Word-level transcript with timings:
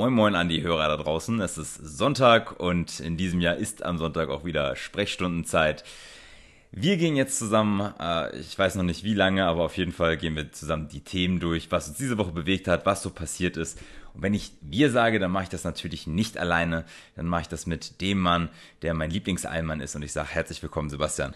moin 0.00 0.14
moin 0.14 0.34
an 0.34 0.48
die 0.48 0.62
Hörer 0.62 0.88
da 0.88 0.96
draußen. 0.96 1.42
Es 1.42 1.58
ist 1.58 1.74
Sonntag 1.74 2.58
und 2.58 3.00
in 3.00 3.18
diesem 3.18 3.42
Jahr 3.42 3.56
ist 3.56 3.84
am 3.84 3.98
Sonntag 3.98 4.30
auch 4.30 4.46
wieder 4.46 4.74
Sprechstundenzeit. 4.74 5.84
Wir 6.72 6.96
gehen 6.96 7.16
jetzt 7.16 7.38
zusammen, 7.38 7.92
äh, 8.00 8.34
ich 8.38 8.58
weiß 8.58 8.76
noch 8.76 8.82
nicht 8.82 9.04
wie 9.04 9.12
lange, 9.12 9.44
aber 9.44 9.62
auf 9.62 9.76
jeden 9.76 9.92
Fall 9.92 10.16
gehen 10.16 10.36
wir 10.36 10.52
zusammen 10.52 10.88
die 10.88 11.02
Themen 11.02 11.38
durch, 11.38 11.70
was 11.70 11.88
uns 11.88 11.98
diese 11.98 12.16
Woche 12.16 12.32
bewegt 12.32 12.66
hat, 12.66 12.86
was 12.86 13.02
so 13.02 13.10
passiert 13.10 13.58
ist. 13.58 13.78
Und 14.14 14.22
wenn 14.22 14.32
ich 14.32 14.52
wir 14.62 14.90
sage, 14.90 15.18
dann 15.18 15.32
mache 15.32 15.42
ich 15.42 15.48
das 15.50 15.64
natürlich 15.64 16.06
nicht 16.06 16.38
alleine, 16.38 16.86
dann 17.14 17.26
mache 17.26 17.42
ich 17.42 17.48
das 17.48 17.66
mit 17.66 18.00
dem 18.00 18.20
Mann, 18.20 18.48
der 18.80 18.94
mein 18.94 19.10
Lieblingseilmann 19.10 19.82
ist 19.82 19.96
und 19.96 20.02
ich 20.02 20.14
sage 20.14 20.30
herzlich 20.30 20.62
willkommen, 20.62 20.88
Sebastian. 20.88 21.34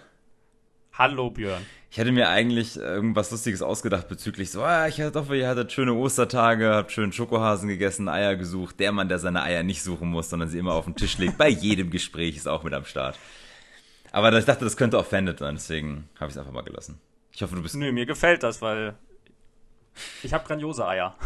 Hallo 0.96 1.29
Björn. 1.29 1.66
Ich 1.90 1.98
hätte 1.98 2.12
mir 2.12 2.29
eigentlich 2.29 2.76
irgendwas 2.76 3.32
Lustiges 3.32 3.62
ausgedacht 3.62 4.08
bezüglich 4.08 4.52
so, 4.52 4.62
ah, 4.62 4.86
ich 4.86 5.02
hoffe, 5.02 5.36
ihr 5.36 5.48
hattet 5.48 5.72
schöne 5.72 5.93
Ostertage, 5.93 6.72
habt 6.72 6.93
schön 6.93 7.12
Schokohasen 7.12 7.68
gegessen, 7.68 8.08
Eier 8.08 8.36
gesucht. 8.36 8.79
Der 8.79 8.93
Mann, 8.93 9.08
der 9.08 9.18
seine 9.18 9.43
Eier 9.43 9.64
nicht 9.64 9.82
suchen 9.82 10.08
muss, 10.08 10.30
sondern 10.30 10.48
sie 10.48 10.58
immer 10.58 10.75
auf 10.75 10.84
den 10.84 10.94
Tisch 10.94 11.18
legt, 11.18 11.36
bei 11.36 11.48
jedem 11.48 11.90
Gespräch 11.90 12.36
ist 12.36 12.46
auch 12.46 12.62
mit 12.62 12.72
am 12.75 12.84
Start. 12.84 13.18
Aber 14.12 14.32
ich 14.39 14.44
dachte, 14.44 14.64
das 14.64 14.76
könnte 14.76 14.96
offended 14.96 15.40
sein, 15.40 15.57
deswegen 15.57 16.08
habe 16.20 16.30
ich 16.30 16.36
es 16.36 16.39
einfach 16.39 16.53
mal 16.53 16.62
gelassen. 16.62 17.00
Ich 17.32 17.42
hoffe, 17.42 17.56
du 17.56 17.62
bist. 17.62 17.75
Nö, 17.75 17.90
mir 17.90 18.06
gefällt 18.06 18.45
das, 18.45 18.62
weil 18.62 18.95
ich 20.22 20.32
habe 20.32 20.46
grandiose 20.46 20.86
Eier. 20.86 21.17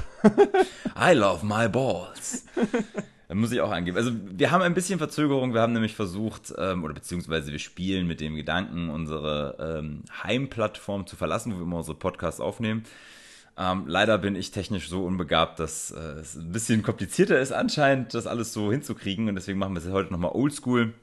I 0.99 1.13
love 1.13 1.45
my 1.45 1.69
balls. 1.69 2.47
Muss 3.31 3.53
ich 3.53 3.61
auch 3.61 3.71
angeben. 3.71 3.99
Also 3.99 4.11
wir 4.15 4.51
haben 4.51 4.63
ein 4.63 4.73
bisschen 4.73 4.99
Verzögerung. 4.99 5.53
Wir 5.53 5.61
haben 5.61 5.75
nämlich 5.75 5.95
versucht, 5.95 6.55
ähm, 6.57 6.83
oder 6.83 6.95
beziehungsweise 6.95 7.53
wir 7.53 7.59
spielen 7.59 8.07
mit 8.07 8.21
dem 8.21 8.37
Gedanken, 8.37 8.89
unsere 8.89 9.79
ähm, 9.79 10.03
Heimplattform 10.23 11.07
zu 11.07 11.15
verlassen, 11.15 11.53
wo 11.53 11.57
wir 11.59 11.65
immer 11.65 11.77
unsere 11.77 11.99
Podcasts 11.99 12.41
aufnehmen. 12.41 12.85
Ähm, 13.59 13.85
leider 13.87 14.17
bin 14.17 14.35
ich 14.35 14.51
technisch 14.51 14.89
so 14.89 15.05
unbegabt, 15.05 15.59
dass 15.59 15.91
äh, 15.91 15.99
es 16.21 16.37
ein 16.37 16.53
bisschen 16.53 16.83
komplizierter 16.83 17.39
ist 17.39 17.53
anscheinend, 17.53 18.15
das 18.15 18.27
alles 18.27 18.55
so 18.55 18.73
hinzukriegen. 18.73 19.29
Und 19.29 19.35
deswegen 19.35 19.59
machen 19.59 19.75
wir 19.75 19.83
es 19.83 19.91
heute 19.91 20.11
nochmal 20.11 20.33
oldschool. 20.33 20.95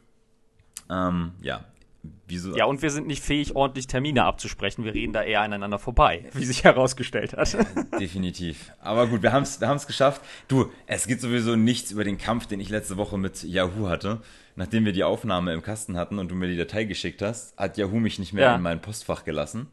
Ähm, 0.90 1.34
ja, 1.42 1.64
Wieso? 2.28 2.56
Ja, 2.56 2.66
und 2.66 2.82
wir 2.82 2.90
sind 2.90 3.08
nicht 3.08 3.24
fähig, 3.24 3.56
ordentlich 3.56 3.88
Termine 3.88 4.24
abzusprechen. 4.24 4.84
Wir 4.84 4.94
reden 4.94 5.14
da 5.14 5.24
eher 5.24 5.42
aneinander 5.42 5.80
vorbei, 5.80 6.26
wie 6.34 6.46
sich 6.46 6.64
herausgestellt 6.64 7.34
hat. 7.34 7.56
Definitiv. 8.00 8.72
Aber 8.80 9.08
gut, 9.08 9.22
wir 9.22 9.32
haben 9.32 9.44
es 9.44 9.62
wir 9.62 9.68
haben's 9.68 9.88
geschafft. 9.88 10.22
Du, 10.48 10.72
es 10.88 11.08
geht 11.08 11.22
sowieso 11.22 11.56
nichts 11.56 11.92
über 11.92 12.04
den 12.04 12.18
Kampf, 12.18 12.48
den 12.48 12.60
ich 12.60 12.70
letzte 12.70 12.98
Woche 12.98 13.18
mit 13.18 13.44
Yahoo 13.44 13.88
hatte. 13.90 14.22
Nachdem 14.56 14.86
wir 14.86 14.94
die 14.94 15.04
Aufnahme 15.04 15.54
im 15.54 15.62
Kasten 15.62 15.98
hatten 15.98 16.18
und 16.18 16.30
du 16.30 16.36
mir 16.36 16.48
die 16.48 16.58
Datei 16.58 16.86
geschickt 16.86 17.22
hast, 17.22 17.58
hat 17.58 17.78
Yahoo 17.78 18.00
mich 18.00 18.20
nicht 18.20 18.34
mehr 18.34 18.46
ja. 18.46 18.56
in 18.56 18.62
mein 18.62 18.82
Postfach 18.82 19.24
gelassen. 19.24 19.68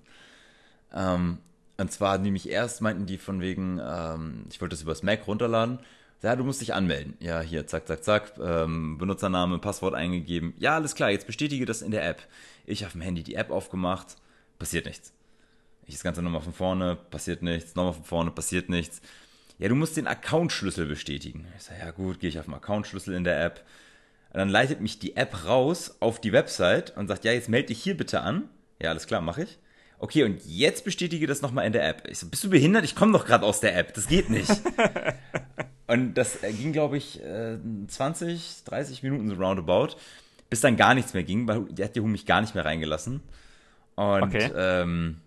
Ähm, 0.92 1.38
und 1.78 1.92
zwar 1.92 2.18
nämlich 2.18 2.48
erst 2.48 2.82
meinten 2.82 3.06
die 3.06 3.18
von 3.18 3.40
wegen, 3.40 3.80
ähm, 3.82 4.44
ich 4.50 4.60
wollte 4.60 4.74
das 4.74 4.82
übers 4.82 5.02
Mac 5.02 5.26
runterladen 5.26 5.78
ja, 6.22 6.36
du 6.36 6.44
musst 6.44 6.60
dich 6.60 6.72
anmelden. 6.74 7.14
Ja, 7.20 7.40
hier, 7.40 7.66
zack, 7.66 7.86
zack, 7.86 8.04
zack, 8.04 8.32
ähm, 8.40 8.96
Benutzername, 8.98 9.58
Passwort 9.58 9.94
eingegeben. 9.94 10.54
Ja, 10.58 10.76
alles 10.76 10.94
klar, 10.94 11.10
jetzt 11.10 11.26
bestätige 11.26 11.66
das 11.66 11.82
in 11.82 11.90
der 11.90 12.06
App. 12.06 12.22
Ich 12.64 12.86
auf 12.86 12.92
dem 12.92 13.00
Handy 13.00 13.22
die 13.22 13.34
App 13.34 13.50
aufgemacht, 13.50 14.16
passiert 14.58 14.86
nichts. 14.86 15.12
Ich 15.86 15.94
das 15.94 16.04
Ganze 16.04 16.22
nochmal 16.22 16.40
von 16.40 16.52
vorne, 16.52 16.96
passiert 16.96 17.42
nichts, 17.42 17.74
nochmal 17.74 17.94
von 17.94 18.04
vorne, 18.04 18.30
passiert 18.30 18.68
nichts. 18.68 19.02
Ja, 19.58 19.68
du 19.68 19.74
musst 19.74 19.96
den 19.96 20.06
Accountschlüssel 20.06 20.86
bestätigen. 20.86 21.46
Ich 21.56 21.64
sage, 21.64 21.80
ja 21.80 21.90
gut, 21.90 22.20
gehe 22.20 22.28
ich 22.28 22.38
auf 22.38 22.46
den 22.46 22.54
Accountschlüssel 22.54 23.14
in 23.14 23.24
der 23.24 23.42
App. 23.44 23.64
Und 24.32 24.38
dann 24.38 24.48
leitet 24.48 24.80
mich 24.80 24.98
die 24.98 25.16
App 25.16 25.44
raus 25.44 25.96
auf 26.00 26.20
die 26.20 26.32
Website 26.32 26.96
und 26.96 27.08
sagt, 27.08 27.24
ja, 27.24 27.32
jetzt 27.32 27.48
melde 27.48 27.68
dich 27.68 27.82
hier 27.82 27.96
bitte 27.96 28.22
an. 28.22 28.48
Ja, 28.80 28.90
alles 28.90 29.06
klar, 29.06 29.20
mache 29.20 29.42
ich. 29.42 29.58
Okay, 29.98 30.24
und 30.24 30.40
jetzt 30.46 30.84
bestätige 30.84 31.26
das 31.26 31.42
nochmal 31.42 31.66
in 31.66 31.72
der 31.72 31.86
App. 31.86 32.08
Ich 32.08 32.18
so, 32.18 32.28
bist 32.28 32.42
du 32.42 32.50
behindert? 32.50 32.84
Ich 32.84 32.96
komme 32.96 33.12
doch 33.12 33.26
gerade 33.26 33.44
aus 33.44 33.60
der 33.60 33.76
App. 33.76 33.94
Das 33.94 34.08
geht 34.08 34.30
nicht. 34.30 34.50
Und 35.92 36.14
das 36.14 36.38
ging, 36.40 36.72
glaube 36.72 36.96
ich, 36.96 37.20
20, 37.88 38.32
äh, 38.32 38.70
30 38.70 39.02
Minuten 39.02 39.28
so 39.28 39.34
roundabout, 39.34 39.96
bis 40.48 40.62
dann 40.62 40.76
gar 40.76 40.94
nichts 40.94 41.12
mehr 41.12 41.22
ging, 41.22 41.46
weil 41.46 41.64
der 41.64 41.86
hat 41.86 41.96
die 41.96 42.00
Hu 42.00 42.06
mich 42.06 42.24
gar 42.24 42.40
nicht 42.40 42.54
mehr 42.54 42.64
reingelassen. 42.64 43.20
Und 43.94 44.22
okay. 44.22 44.50
ähm, 44.56 45.18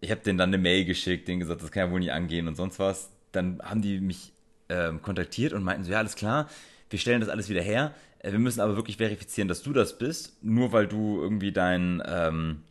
ich 0.00 0.10
habe 0.10 0.20
denen 0.20 0.38
dann 0.38 0.50
eine 0.50 0.58
Mail 0.58 0.84
geschickt, 0.84 1.28
denen 1.28 1.40
gesagt, 1.40 1.62
das 1.62 1.70
kann 1.70 1.86
ja 1.86 1.92
wohl 1.92 2.00
nicht 2.00 2.12
angehen 2.12 2.46
und 2.46 2.56
sonst 2.56 2.78
was. 2.78 3.08
Dann 3.32 3.62
haben 3.62 3.80
die 3.80 4.00
mich 4.00 4.32
ähm, 4.68 5.00
kontaktiert 5.00 5.54
und 5.54 5.62
meinten 5.62 5.84
so, 5.84 5.92
ja, 5.92 5.98
alles 5.98 6.14
klar, 6.14 6.48
wir 6.90 6.98
stellen 6.98 7.20
das 7.20 7.30
alles 7.30 7.48
wieder 7.48 7.62
her. 7.62 7.94
Äh, 8.18 8.32
wir 8.32 8.38
müssen 8.38 8.60
aber 8.60 8.76
wirklich 8.76 8.98
verifizieren, 8.98 9.48
dass 9.48 9.62
du 9.62 9.72
das 9.72 9.96
bist, 9.96 10.42
nur 10.42 10.72
weil 10.72 10.88
du 10.88 11.22
irgendwie 11.22 11.52
dein, 11.52 12.02
ähm, 12.04 12.62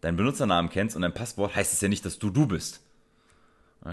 deinen 0.00 0.16
Benutzernamen 0.16 0.70
kennst 0.70 0.96
und 0.96 1.02
dein 1.02 1.12
Passwort, 1.12 1.54
heißt 1.54 1.74
es 1.74 1.80
ja 1.82 1.88
nicht, 1.88 2.06
dass 2.06 2.18
du 2.18 2.30
du 2.30 2.46
bist. 2.46 2.81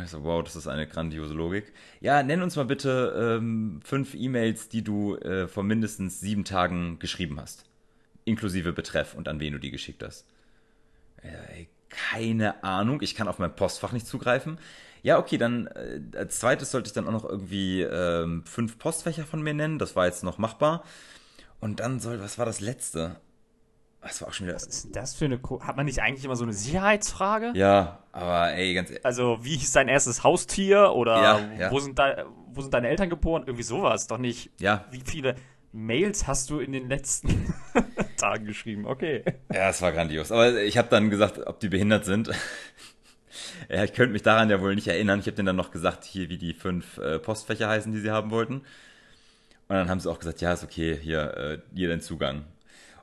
Ich 0.04 0.10
so, 0.12 0.24
wow, 0.24 0.44
das 0.44 0.56
ist 0.56 0.68
eine 0.68 0.86
grandiose 0.88 1.34
Logik. 1.34 1.74
Ja, 2.00 2.22
nenn 2.22 2.44
uns 2.44 2.56
mal 2.56 2.66
bitte 2.66 3.38
ähm, 3.40 3.80
fünf 3.84 4.14
E-Mails, 4.14 4.70
die 4.70 4.84
du 4.84 5.16
äh, 5.16 5.48
vor 5.48 5.64
mindestens 5.64 6.20
sieben 6.20 6.46
Tagen 6.46 7.00
geschrieben 7.00 7.40
hast. 7.42 7.66
Inklusive 8.24 8.72
Betreff 8.72 9.16
und 9.16 9.28
an 9.28 9.40
wen 9.40 9.54
du 9.54 9.60
die 9.60 9.72
geschickt 9.72 10.04
hast. 10.04 10.28
Äh, 11.24 11.66
keine 11.90 12.64
Ahnung, 12.64 13.02
ich 13.02 13.16
kann 13.16 13.28
auf 13.28 13.40
mein 13.40 13.56
Postfach 13.56 13.92
nicht 13.92 14.06
zugreifen. 14.06 14.60
Ja, 15.02 15.18
okay, 15.18 15.38
dann 15.38 15.68
äh, 15.68 16.02
als 16.16 16.40
zweites 16.40 16.70
sollte 16.70 16.88
ich 16.88 16.94
dann 16.94 17.08
auch 17.08 17.12
noch 17.12 17.26
irgendwie 17.26 17.82
ähm, 17.82 18.44
fünf 18.46 18.78
Postfächer 18.78 19.26
von 19.26 19.42
mir 19.42 19.56
nennen. 19.56 19.80
Das 19.80 19.96
war 19.96 20.06
jetzt 20.06 20.24
noch 20.24 20.38
machbar. 20.38 20.84
Und 21.60 21.80
dann 21.80 22.00
soll, 22.00 22.22
was 22.22 22.38
war 22.38 22.46
das 22.46 22.60
letzte? 22.60 23.16
Das 24.02 24.22
war 24.22 24.30
auch 24.30 24.34
schon 24.34 24.48
wieder. 24.48 24.56
Was 24.56 24.66
ist 24.66 24.96
das 24.96 25.14
für 25.14 25.26
eine. 25.26 25.40
Ko 25.40 25.62
Hat 25.62 25.76
man 25.76 25.86
nicht 25.86 26.02
eigentlich 26.02 26.24
immer 26.24 26.36
so 26.36 26.44
eine 26.44 26.54
Sicherheitsfrage? 26.54 27.52
Ja, 27.56 28.00
aber 28.12 28.54
ey, 28.54 28.74
ganz 28.74 28.90
ehrlich. 28.90 29.06
Also, 29.06 29.40
wie 29.42 29.58
hieß 29.58 29.74
dein 29.74 29.90
erstes 29.90 30.24
Haustier? 30.24 30.94
Oder 30.94 31.22
ja, 31.22 31.40
ja. 31.60 31.72
Wo, 31.72 31.80
sind 31.80 32.00
da, 32.00 32.26
wo 32.48 32.62
sind 32.62 32.74
deine 32.74 32.88
Eltern 32.88 33.10
geboren? 33.10 33.44
Irgendwie 33.46 33.64
sowas. 33.64 34.08
Doch 34.08 34.18
nicht. 34.18 34.52
Ja. 34.60 34.86
Wie 34.92 35.02
viele 35.04 35.36
Mails 35.74 36.28
hast 36.28 36.50
du 36.50 36.60
in 36.60 36.72
den 36.72 36.88
letzten 36.88 37.54
Tagen 38.18 38.46
geschrieben? 38.46 38.86
Okay. 38.86 39.24
Ja, 39.54 39.70
es 39.70 39.82
war 39.82 39.92
grandios. 39.92 40.32
Aber 40.32 40.62
ich 40.62 40.78
habe 40.78 40.88
dann 40.90 41.10
gesagt, 41.10 41.46
ob 41.46 41.60
die 41.60 41.70
behindert 41.70 42.06
sind. 42.06 42.30
ja, 43.70 43.84
ich 43.84 43.94
könnte 43.94 44.14
mich 44.14 44.24
daran 44.24 44.50
ja 44.50 44.62
wohl 44.62 44.76
nicht 44.76 44.88
erinnern. 44.88 45.20
Ich 45.20 45.26
habe 45.26 45.36
denen 45.36 45.48
dann 45.48 45.56
noch 45.58 45.72
gesagt, 45.72 46.06
hier, 46.06 46.30
wie 46.30 46.38
die 46.38 46.54
fünf 46.54 46.98
äh, 47.00 47.20
Postfächer 47.20 47.68
heißen, 47.68 47.92
die 47.92 48.00
sie 48.00 48.12
haben 48.12 48.32
wollten. 48.32 48.62
Und 49.68 49.76
dann 49.76 49.90
haben 49.90 50.00
sie 50.00 50.10
auch 50.10 50.20
gesagt, 50.20 50.40
ja, 50.40 50.54
ist 50.54 50.64
okay, 50.64 50.98
hier, 51.00 51.38
äh, 51.38 51.58
hier 51.76 51.90
dein 51.90 52.02
Zugang. 52.02 52.46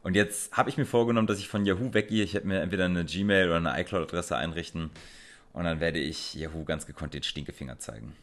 Und 0.06 0.14
jetzt 0.14 0.56
habe 0.56 0.70
ich 0.70 0.76
mir 0.76 0.86
vorgenommen, 0.86 1.26
dass 1.26 1.40
ich 1.40 1.48
von 1.48 1.66
Yahoo 1.66 1.92
weggehe. 1.92 2.22
Ich 2.22 2.32
werde 2.34 2.46
mir 2.46 2.60
entweder 2.60 2.84
eine 2.84 3.04
Gmail 3.04 3.48
oder 3.48 3.56
eine 3.56 3.80
iCloud-Adresse 3.80 4.36
einrichten. 4.36 4.90
Und 5.52 5.64
dann 5.64 5.80
werde 5.80 5.98
ich 5.98 6.32
Yahoo 6.34 6.62
ganz 6.62 6.86
gekonnt 6.86 7.12
den 7.12 7.24
Stinkefinger 7.24 7.80
zeigen. 7.80 8.14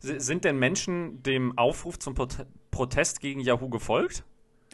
Sind 0.00 0.44
denn 0.44 0.58
Menschen 0.58 1.22
dem 1.22 1.56
Aufruf 1.56 1.98
zum 1.98 2.14
Protest 2.70 3.22
gegen 3.22 3.40
Yahoo 3.40 3.70
gefolgt? 3.70 4.24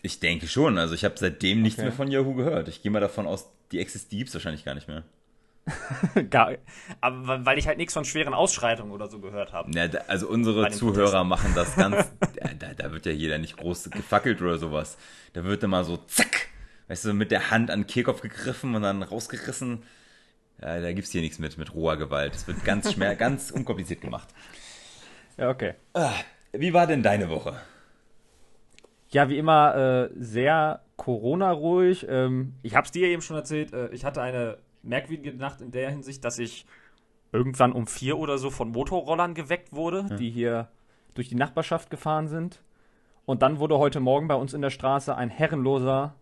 Ich 0.03 0.19
denke 0.19 0.49
schon. 0.49 0.79
Also 0.79 0.97
ich 0.97 1.05
habe 1.05 1.15
seitdem 1.17 1.59
okay. 1.59 1.63
nichts 1.63 1.81
mehr 1.81 1.93
von 1.93 2.11
Yahoo 2.11 2.35
gehört. 2.35 2.67
Ich 2.67 2.83
gehe 2.83 2.91
mal 2.91 2.99
davon 2.99 3.29
aus, 3.29 3.49
die 3.71 3.79
existiert 3.79 4.27
es 4.27 4.35
wahrscheinlich 4.35 4.65
gar 4.65 4.75
nicht 4.75 4.89
mehr. 4.89 5.05
Gar, 6.31 6.57
aber 7.01 7.47
weil 7.47 7.57
ich 7.57 7.69
halt 7.69 7.79
nichts 7.79 7.95
von 7.95 8.05
schweren 8.05 8.35
Ausschreitungen 8.35 8.93
oder 8.93 9.09
so 9.09 9.21
gehört 9.21 9.53
habe. 9.53 9.71
Ja, 9.73 9.85
also 10.09 10.29
unsere 10.29 10.71
Zuhörer 10.71 11.25
Protesten. 11.25 11.29
machen 11.29 11.53
das 11.55 11.77
ganz. 11.77 12.13
da, 12.59 12.75
da, 12.75 12.93
wird 12.93 13.07
ja 13.07 13.13
jeder 13.13 13.39
nicht 13.39 13.57
groß 13.57 13.91
gefackelt 13.91 14.43
oder 14.43 14.59
sowas. 14.59 14.99
Da 15.35 15.45
wird 15.45 15.63
immer 15.63 15.85
so 15.85 15.99
zack, 15.99 16.49
weißt 16.89 17.05
du, 17.05 17.15
mit 17.15 17.31
der 17.31 17.51
Hand 17.51 17.71
an 17.71 17.83
den 17.83 17.87
Kehlkopf 17.87 18.23
gegriffen 18.23 18.75
und 18.75 18.83
dann 18.83 19.03
rausgerissen. 19.05 19.85
Ja, 20.61 20.81
da 20.81 20.93
gibt's 20.93 21.13
hier 21.13 21.21
nichts 21.21 21.39
mit, 21.39 21.57
mit 21.59 21.75
roher 21.75 21.97
Gewalt. 21.97 22.35
Es 22.35 22.47
wird 22.49 22.65
ganz 22.65 22.93
schmer, 22.93 23.15
ganz 23.17 23.53
unkompliziert 23.53 24.01
gemacht. 24.01 24.29
Ja, 25.37 25.49
okay. 25.49 25.75
Ah, 25.95 26.13
wie 26.53 26.73
war 26.73 26.89
denn 26.89 27.05
deine 27.05 27.29
Woche? 27.31 27.61
Ja, 29.11 29.29
wie 29.29 29.39
immer 29.39 29.77
äh, 29.77 30.11
sehr 30.17 30.81
Corona-ruhig. 30.97 32.07
Ähm, 32.09 32.55
ich 32.63 32.75
habe 32.75 32.87
es 32.87 32.91
dir 32.91 33.07
eben 33.09 33.23
schon 33.23 33.37
erzählt. 33.37 33.73
Äh, 33.73 33.89
ich 33.91 34.05
hatte 34.05 34.23
eine 34.23 34.59
merkwürdige 34.83 35.37
Nacht 35.37 35.61
in 35.61 35.71
der 35.71 35.91
Hinsicht, 35.91 36.25
dass 36.25 36.39
ich 36.39 36.67
irgendwann 37.33 37.73
um 37.73 37.87
vier 37.87 38.19
oder 38.19 38.39
so 38.39 38.51
von 38.51 38.71
Motorrollern 38.71 39.35
geweckt 39.35 39.73
wurde, 39.73 40.07
ja. 40.11 40.17
die 40.17 40.31
hier 40.31 40.69
durch 41.15 41.29
die 41.29 41.35
Nachbarschaft 41.35 41.91
gefahren 41.91 42.29
sind. 42.29 42.63
Und 43.25 43.43
dann 43.43 43.59
wurde 43.59 43.79
heute 43.79 44.01
Morgen 44.01 44.29
bei 44.29 44.35
uns 44.35 44.53
in 44.53 44.63
der 44.63 44.71
Straße 44.71 45.15
ein 45.17 45.31
herrenloser 45.31 46.15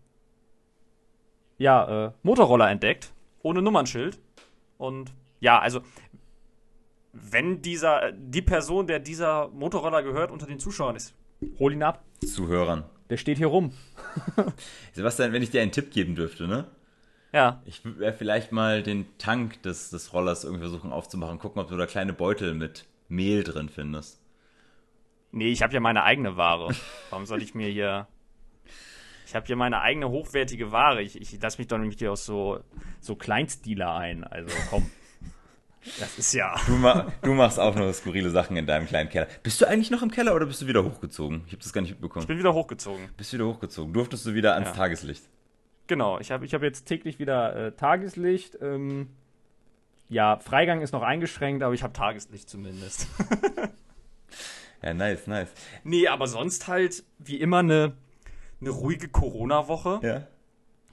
ja, 1.57 2.07
äh, 2.07 2.11
Motorroller 2.23 2.69
entdeckt, 2.69 3.11
ohne 3.43 3.61
Nummernschild. 3.61 4.19
Und 4.77 5.11
ja, 5.39 5.59
also 5.59 5.81
wenn 7.13 7.61
dieser, 7.61 8.11
die 8.11 8.41
Person, 8.41 8.87
der 8.87 8.99
dieser 8.99 9.49
Motorroller 9.49 10.03
gehört, 10.03 10.31
unter 10.31 10.45
den 10.45 10.59
Zuschauern 10.59 10.95
ist, 10.95 11.13
hol 11.59 11.73
ihn 11.73 11.83
ab. 11.83 12.03
Zuhörern. 12.25 12.83
Der 13.09 13.17
steht 13.17 13.37
hier 13.37 13.47
rum. 13.47 13.73
Sebastian, 14.93 15.33
wenn 15.33 15.43
ich 15.43 15.51
dir 15.51 15.61
einen 15.61 15.71
Tipp 15.71 15.91
geben 15.91 16.15
dürfte, 16.15 16.47
ne? 16.47 16.65
Ja. 17.33 17.61
Ich 17.65 17.85
würde 17.85 18.13
vielleicht 18.13 18.51
mal 18.51 18.83
den 18.83 19.05
Tank 19.17 19.61
des, 19.63 19.89
des 19.89 20.13
Rollers 20.13 20.43
irgendwie 20.43 20.63
versuchen 20.63 20.91
aufzumachen, 20.91 21.39
gucken, 21.39 21.61
ob 21.61 21.69
du 21.69 21.77
da 21.77 21.85
kleine 21.85 22.13
Beutel 22.13 22.53
mit 22.53 22.85
Mehl 23.07 23.43
drin 23.43 23.69
findest. 23.69 24.19
Nee, 25.31 25.47
ich 25.47 25.61
habe 25.61 25.73
ja 25.73 25.79
meine 25.79 26.03
eigene 26.03 26.35
Ware. 26.35 26.75
Warum 27.09 27.25
soll 27.25 27.41
ich 27.41 27.55
mir 27.55 27.69
hier. 27.69 28.07
Ich 29.23 29.35
habe 29.35 29.45
hier 29.45 29.55
meine 29.55 29.79
eigene 29.79 30.09
hochwertige 30.09 30.73
Ware. 30.73 31.01
Ich, 31.01 31.15
ich 31.15 31.41
lasse 31.41 31.57
mich 31.57 31.67
doch 31.69 31.77
nämlich 31.77 31.97
hier 31.97 32.11
aus 32.11 32.25
so, 32.25 32.59
so 32.99 33.15
Kleinstdealer 33.15 33.95
ein. 33.95 34.25
Also 34.25 34.53
komm. 34.69 34.91
Das 36.01 36.19
ist 36.19 36.33
ja. 36.33 36.53
Du, 36.67 36.73
ma 36.73 37.13
du, 37.21 37.33
machst 37.33 37.57
auch 37.57 37.73
nur 37.73 37.93
skurrile 37.93 38.29
Sachen 38.29 38.57
in 38.57 38.65
deinem 38.65 38.87
kleinen 38.87 39.09
Keller. 39.09 39.27
Bist 39.41 39.61
du 39.61 39.69
eigentlich 39.69 39.89
noch 39.89 40.01
im 40.01 40.11
Keller 40.11 40.35
oder 40.35 40.47
bist 40.47 40.61
du 40.61 40.67
wieder 40.67 40.83
hochgezogen? 40.83 41.43
Ich 41.47 41.53
habe 41.53 41.63
das 41.63 41.71
gar 41.71 41.79
nicht 41.79 41.91
mitbekommen. 41.91 42.23
Ich 42.23 42.27
bin 42.27 42.39
wieder 42.39 42.53
hochgezogen. 42.53 43.07
Bist 43.15 43.31
wieder 43.31 43.45
hochgezogen. 43.45 43.93
Durftest 43.93 44.25
du 44.25 44.33
wieder 44.33 44.55
ans 44.55 44.71
ja. 44.71 44.75
Tageslicht? 44.75 45.23
Genau, 45.91 46.19
ich 46.19 46.31
habe 46.31 46.45
ich 46.45 46.53
hab 46.53 46.63
jetzt 46.63 46.85
täglich 46.85 47.19
wieder 47.19 47.53
äh, 47.53 47.71
Tageslicht. 47.73 48.57
Ähm, 48.61 49.09
ja, 50.07 50.39
Freigang 50.39 50.79
ist 50.79 50.93
noch 50.93 51.01
eingeschränkt, 51.01 51.63
aber 51.63 51.73
ich 51.73 51.83
habe 51.83 51.91
Tageslicht 51.91 52.49
zumindest. 52.49 53.07
ja, 54.81 54.93
nice, 54.93 55.27
nice. 55.27 55.49
Nee, 55.83 56.07
aber 56.07 56.27
sonst 56.27 56.69
halt 56.69 57.03
wie 57.19 57.41
immer 57.41 57.59
eine, 57.59 57.91
eine 58.61 58.69
ruhige 58.69 59.09
Corona-Woche. 59.09 59.99
Ja. 60.01 60.27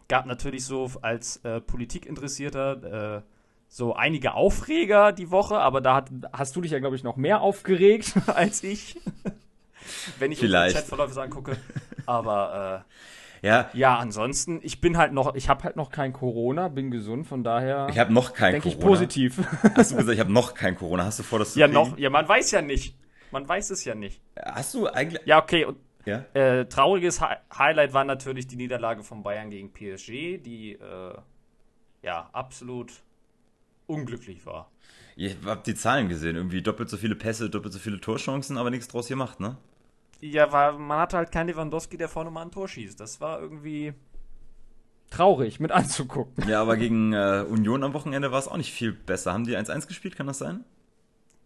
Gab 0.09 0.27
natürlich 0.27 0.65
so 0.65 0.91
als 1.01 1.37
äh, 1.45 1.61
Politikinteressierter 1.61 3.19
äh, 3.19 3.23
so 3.69 3.95
einige 3.95 4.35
Aufreger 4.35 5.13
die 5.13 5.31
Woche, 5.31 5.59
aber 5.59 5.81
da 5.81 5.95
hat, 5.95 6.11
hast 6.33 6.57
du 6.57 6.61
dich 6.61 6.73
ja, 6.73 6.81
glaube 6.81 6.97
ich, 6.97 7.05
noch 7.05 7.15
mehr 7.15 7.41
aufgeregt 7.41 8.15
als 8.27 8.65
ich. 8.65 8.99
Wenn 10.19 10.33
ich 10.33 10.41
Vielleicht. 10.41 10.75
Chatverläufe 10.75 11.15
so 11.15 11.21
angucke. 11.21 11.57
Aber 12.05 12.85
äh, 12.85 12.93
ja. 13.43 13.71
ja, 13.73 13.97
ansonsten, 13.99 14.61
ich 14.63 14.81
bin 14.81 14.97
halt 14.97 15.13
noch, 15.13 15.35
ich 15.35 15.49
habe 15.49 15.65
halt 15.65 15.77
noch 15.77 15.91
kein 15.91 16.13
Corona, 16.13 16.69
bin 16.69 16.91
gesund, 16.91 17.27
von 17.27 17.45
daher. 17.45 17.89
Ich 17.91 17.99
habe 17.99 18.13
noch 18.13 18.33
kein 18.35 18.53
denk 18.53 18.65
Corona. 18.65 18.99
Denke 18.99 19.15
ich 19.15 19.37
positiv. 19.37 19.47
Hast 19.75 19.93
du 19.93 19.97
gesagt, 19.97 20.15
ich 20.15 20.21
habe 20.21 20.33
noch 20.33 20.55
kein 20.55 20.77
Corona? 20.77 21.05
Hast 21.05 21.19
du 21.19 21.23
vor, 21.23 21.39
das 21.39 21.53
zu 21.53 21.61
Ja, 21.61 21.67
kriegen? 21.67 21.79
noch. 21.79 21.99
Ja, 21.99 22.11
man 22.11 22.29
weiß 22.29 22.51
ja 22.51 22.63
nicht. 22.63 22.97
Man 23.31 23.49
weiß 23.49 23.71
es 23.71 23.85
ja 23.85 23.95
nicht. 23.95 24.21
Hast 24.43 24.75
du 24.75 24.87
eigentlich. 24.87 25.21
Ja, 25.27 25.43
okay. 25.43 25.65
Und, 25.65 25.79
ja? 26.07 26.25
Äh, 26.33 26.65
trauriges 26.67 27.21
Hi 27.21 27.37
Highlight 27.57 27.93
war 27.93 28.05
natürlich 28.05 28.47
die 28.47 28.57
Niederlage 28.57 29.03
von 29.03 29.23
Bayern 29.23 29.51
gegen 29.51 29.73
PSG, 29.73 30.39
die 30.39 30.79
äh, 30.81 31.15
ja 32.03 32.31
absolut 32.33 32.93
unglücklich 33.87 34.47
war. 34.47 34.71
Ihr 35.17 35.35
habt 35.45 35.67
die 35.67 35.75
Zahlen 35.75 36.09
gesehen, 36.09 36.37
irgendwie 36.37 36.63
doppelt 36.63 36.89
so 36.89 36.97
viele 36.97 37.17
Pässe, 37.17 37.51
doppelt 37.51 37.73
so 37.75 37.79
viele 37.81 38.01
Torchancen, 38.01 38.57
aber 38.57 38.71
nichts 38.71 38.89
draus 38.89 39.09
gemacht, 39.09 39.41
ne? 39.41 39.57
Ja, 40.21 40.51
war, 40.53 40.79
man 40.79 40.99
hatte 40.99 41.17
halt 41.17 41.33
keinen 41.33 41.49
Lewandowski, 41.49 41.97
der 41.97 42.09
vorne 42.09 42.31
mal 42.31 42.43
ein 42.43 42.51
Tor 42.51 42.69
schießt. 42.69 42.99
Das 42.99 43.21
war 43.21 43.41
irgendwie 43.41 43.95
traurig 45.11 45.61
mit 45.61 45.73
anzugucken. 45.73 46.49
Ja, 46.49 46.61
aber 46.61 46.77
gegen 46.77 47.13
äh, 47.13 47.45
Union 47.49 47.85
am 47.85 47.95
Wochenende 47.95 48.33
war 48.33 48.39
es 48.39 48.49
auch 48.49 48.57
nicht 48.57 48.73
viel 48.73 48.93
besser. 48.93 49.33
Haben 49.33 49.45
die 49.45 49.57
1-1 49.57 49.87
gespielt, 49.87 50.17
kann 50.17 50.27
das 50.27 50.39
sein? 50.39 50.65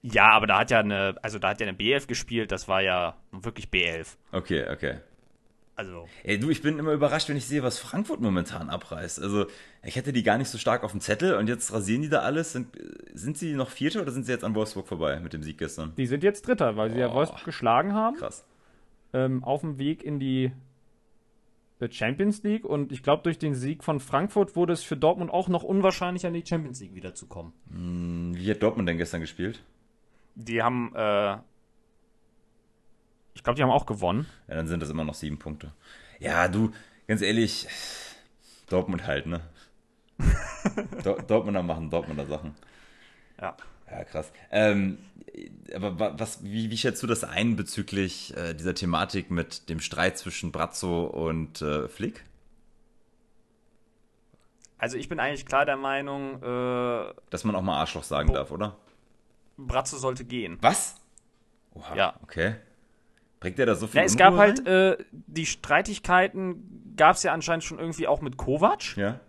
Ja, 0.03 0.31
aber 0.31 0.49
da 0.49 0.59
hat 0.59 0.71
ja 0.71 0.81
eine, 0.81 1.15
also 1.23 1.39
da 1.39 1.51
hat 1.51 1.61
ja 1.61 1.67
eine 1.67 1.77
B11 1.77 2.09
gespielt, 2.09 2.51
das 2.51 2.67
war 2.67 2.83
ja 2.83 3.17
wirklich 3.31 3.69
B11. 3.69 4.17
Okay, 4.33 4.69
okay. 4.69 4.97
Also. 5.77 6.07
Ey, 6.25 6.39
du, 6.39 6.51
ich 6.51 6.61
bin 6.61 6.79
immer 6.79 6.93
überrascht, 6.93 7.29
wenn 7.29 7.37
ich 7.37 7.47
sehe, 7.47 7.63
was 7.63 7.79
Frankfurt 7.79 8.21
momentan 8.21 8.69
abreißt. 8.69 9.23
Also, 9.23 9.47
ich 9.83 9.97
hätte 9.97 10.13
die 10.13 10.23
gar 10.23 10.39
nicht 10.39 10.49
so 10.49 10.59
stark 10.59 10.85
auf 10.85 10.91
dem 10.91 11.01
Zettel 11.01 11.35
und 11.35 11.49
jetzt 11.49 11.73
rasieren 11.73 12.03
die 12.03 12.09
da 12.09 12.21
alles. 12.21 12.53
Sind, 12.53 12.77
sind 13.15 13.39
sie 13.39 13.55
noch 13.55 13.71
Vierte 13.71 14.03
oder 14.03 14.11
sind 14.11 14.27
sie 14.27 14.33
jetzt 14.33 14.45
an 14.45 14.55
Wolfsburg 14.55 14.87
vorbei 14.87 15.19
mit 15.21 15.33
dem 15.33 15.43
Sieg 15.43 15.57
gestern? 15.57 15.95
Die 15.97 16.07
sind 16.07 16.25
jetzt 16.25 16.47
Dritter, 16.47 16.77
weil 16.77 16.91
sie 16.91 16.97
oh, 16.97 17.01
ja 17.01 17.15
Wolfsburg 17.15 17.45
geschlagen 17.45 17.95
haben. 17.95 18.17
Krass. 18.17 18.45
Ähm, 19.13 19.45
auf 19.45 19.61
dem 19.61 19.79
Weg 19.79 20.03
in 20.03 20.19
die 20.19 20.53
Champions 21.91 22.45
League 22.45 22.65
und 22.65 22.93
ich 22.93 23.03
glaube, 23.03 23.25
durch 23.25 23.39
den 23.39 23.55
Sieg 23.55 23.83
von 23.83 23.99
Frankfurt 23.99 24.55
wurde 24.55 24.73
es 24.73 24.85
für 24.85 24.97
Dortmund 24.97 25.33
auch 25.33 25.49
noch 25.49 25.65
unwahrscheinlicher, 25.65 26.29
in 26.29 26.35
die 26.35 26.47
Champions 26.47 26.81
League 26.81 26.95
wiederzukommen. 26.95 27.53
Hm, 27.71 28.33
wie 28.37 28.51
hat 28.51 28.63
Dortmund 28.63 28.89
denn 28.89 28.99
gestern 28.99 29.21
gespielt? 29.21 29.65
Die 30.37 30.63
haben 30.63 30.95
äh, 30.95 31.39
ich 33.35 33.43
glaube, 33.43 33.57
die 33.57 33.63
haben 33.63 33.71
auch 33.71 33.87
gewonnen. 33.87 34.27
Ja, 34.49 34.57
dann 34.57 34.69
sind 34.69 34.81
das 34.81 34.91
immer 34.91 35.05
noch 35.05 35.15
sieben 35.15 35.39
Punkte. 35.39 35.73
Ja, 36.19 36.49
du, 36.49 36.73
ganz 37.09 37.23
ehrlich, 37.23 37.67
Dortmund 38.69 39.07
halt, 39.07 39.27
ne? 39.27 39.41
Dortmunder 41.03 41.63
machen 41.63 41.91
Dortmunder 41.91 42.27
Sachen. 42.27 42.55
Ja. 43.41 43.57
Ja, 43.93 44.05
krass. 44.05 44.33
Ähm, 44.51 44.99
aber 45.75 46.19
was, 46.19 46.43
wie, 46.45 46.71
wie 46.71 46.77
schätzt 46.77 47.03
du 47.03 47.07
das 47.07 47.25
ein 47.25 47.57
bezüglich 47.57 48.37
äh, 48.37 48.55
dieser 48.55 48.75
Thematik 48.75 49.31
mit 49.31 49.69
dem 49.69 49.81
Streit 49.81 50.19
zwischen 50.19 50.51
Brazzo 50.53 51.05
und 51.05 51.61
äh, 51.63 51.89
Flick? 51.89 52.25
Also 54.79 54.97
ich 54.97 55.09
bin 55.09 55.21
eigentlich 55.21 55.47
klar 55.47 55.65
der 55.65 55.77
Meinung, 55.77 56.43
äh, 56.43 57.15
dass 57.31 57.45
man 57.45 57.55
auch 57.55 57.63
mal 57.63 57.79
Arschloch 57.79 58.03
sagen 58.03 58.33
darf, 58.33 58.51
oder? 58.51 58.77
Brazzo 59.57 59.97
sollte 59.97 60.25
gehen. 60.25 60.59
Was? 60.61 60.97
Oha, 61.75 61.95
ja. 61.95 62.15
Okay. 62.23 62.57
Bringt 63.41 63.59
der 63.59 63.67
da 63.67 63.75
so 63.75 63.87
viel 63.87 63.99
ja, 64.01 64.05
Es 64.05 64.17
gab 64.17 64.37
halt 64.37 64.67
äh, 64.67 64.97
die 65.11 65.47
Streitigkeiten, 65.47 66.95
gab 66.97 67.17
es 67.17 67.23
ja 67.23 67.33
anscheinend 67.33 67.65
schon 67.65 67.79
irgendwie 67.79 68.07
auch 68.09 68.21
mit 68.21 68.37
Kovac. 68.37 68.97
Ja. 68.97 69.21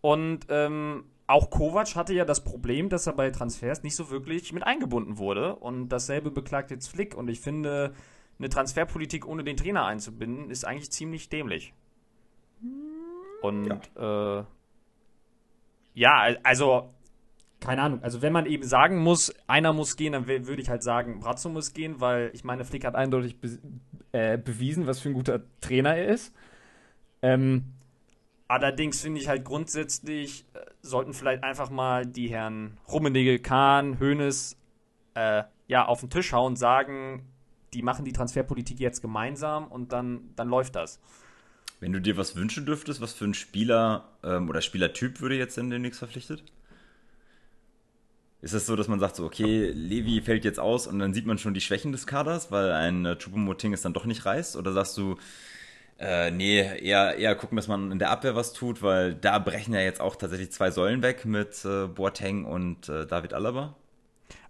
Und 0.00 0.46
ähm, 0.50 1.04
auch 1.26 1.50
Kovac 1.50 1.94
hatte 1.96 2.14
ja 2.14 2.24
das 2.24 2.44
Problem, 2.44 2.88
dass 2.88 3.06
er 3.06 3.14
bei 3.14 3.30
Transfers 3.30 3.82
nicht 3.82 3.96
so 3.96 4.10
wirklich 4.10 4.52
mit 4.52 4.64
eingebunden 4.64 5.18
wurde. 5.18 5.56
Und 5.56 5.88
dasselbe 5.88 6.30
beklagt 6.30 6.70
jetzt 6.70 6.88
Flick. 6.88 7.16
Und 7.16 7.28
ich 7.28 7.40
finde, 7.40 7.94
eine 8.38 8.48
Transferpolitik 8.48 9.26
ohne 9.26 9.44
den 9.44 9.56
Trainer 9.56 9.86
einzubinden, 9.86 10.50
ist 10.50 10.64
eigentlich 10.64 10.90
ziemlich 10.90 11.28
dämlich. 11.28 11.72
Und 13.42 13.66
ja, 13.96 14.40
äh, 14.40 14.44
ja 15.94 16.36
also 16.42 16.90
keine 17.64 17.80
Ahnung, 17.80 18.02
also 18.02 18.20
wenn 18.20 18.32
man 18.32 18.44
eben 18.44 18.64
sagen 18.64 18.98
muss, 18.98 19.34
einer 19.46 19.72
muss 19.72 19.96
gehen, 19.96 20.12
dann 20.12 20.26
würde 20.26 20.60
ich 20.60 20.68
halt 20.68 20.82
sagen, 20.82 21.20
Brazzo 21.20 21.48
muss 21.48 21.72
gehen, 21.72 21.98
weil 21.98 22.30
ich 22.34 22.44
meine, 22.44 22.64
Flick 22.64 22.84
hat 22.84 22.94
eindeutig 22.94 23.40
be 23.40 23.58
äh, 24.12 24.36
bewiesen, 24.36 24.86
was 24.86 25.00
für 25.00 25.08
ein 25.08 25.14
guter 25.14 25.40
Trainer 25.60 25.96
er 25.96 26.08
ist. 26.08 26.34
Ähm, 27.22 27.72
allerdings 28.48 29.00
finde 29.00 29.20
ich 29.20 29.28
halt 29.28 29.44
grundsätzlich, 29.44 30.44
äh, 30.52 30.60
sollten 30.84 31.14
vielleicht 31.14 31.42
einfach 31.42 31.70
mal 31.70 32.06
die 32.06 32.28
Herren 32.28 32.78
Rummenigge, 32.90 33.38
Kahn, 33.38 33.98
Hoeneß 34.00 34.56
äh, 35.14 35.44
ja, 35.66 35.86
auf 35.86 36.00
den 36.00 36.10
Tisch 36.10 36.32
hauen 36.32 36.52
und 36.52 36.56
sagen, 36.56 37.26
die 37.72 37.82
machen 37.82 38.04
die 38.04 38.12
Transferpolitik 38.12 38.78
jetzt 38.80 39.00
gemeinsam 39.00 39.68
und 39.68 39.92
dann, 39.92 40.30
dann 40.36 40.48
läuft 40.48 40.76
das. 40.76 41.00
Wenn 41.80 41.92
du 41.92 42.00
dir 42.00 42.16
was 42.16 42.36
wünschen 42.36 42.66
dürftest, 42.66 43.00
was 43.00 43.12
für 43.12 43.24
ein 43.24 43.34
Spieler 43.34 44.08
ähm, 44.22 44.48
oder 44.48 44.60
Spielertyp 44.60 45.20
würde 45.20 45.36
jetzt 45.36 45.56
denn 45.56 45.70
demnächst 45.70 45.98
verpflichtet? 45.98 46.44
Ist 48.40 48.52
es 48.52 48.62
das 48.62 48.66
so, 48.66 48.76
dass 48.76 48.88
man 48.88 49.00
sagt, 49.00 49.16
so, 49.16 49.24
okay, 49.24 49.70
Levi 49.70 50.20
fällt 50.20 50.44
jetzt 50.44 50.60
aus 50.60 50.86
und 50.86 50.98
dann 50.98 51.14
sieht 51.14 51.24
man 51.24 51.38
schon 51.38 51.54
die 51.54 51.62
Schwächen 51.62 51.92
des 51.92 52.06
Kaders, 52.06 52.52
weil 52.52 52.72
ein 52.72 53.06
äh, 53.06 53.16
Chupomoting 53.16 53.72
es 53.72 53.80
dann 53.80 53.94
doch 53.94 54.04
nicht 54.04 54.26
reißt? 54.26 54.56
Oder 54.56 54.72
sagst 54.72 54.98
du, 54.98 55.16
äh, 55.98 56.30
nee, 56.30 56.60
eher, 56.60 57.16
eher 57.16 57.34
gucken, 57.36 57.56
dass 57.56 57.68
man 57.68 57.92
in 57.92 57.98
der 57.98 58.10
Abwehr 58.10 58.34
was 58.34 58.52
tut, 58.52 58.82
weil 58.82 59.14
da 59.14 59.38
brechen 59.38 59.74
ja 59.74 59.80
jetzt 59.80 60.00
auch 60.00 60.16
tatsächlich 60.16 60.50
zwei 60.52 60.70
Säulen 60.70 61.02
weg 61.02 61.24
mit 61.24 61.64
äh, 61.64 61.86
Boateng 61.86 62.44
und 62.44 62.88
äh, 62.88 63.06
David 63.06 63.32
Alaba? 63.32 63.76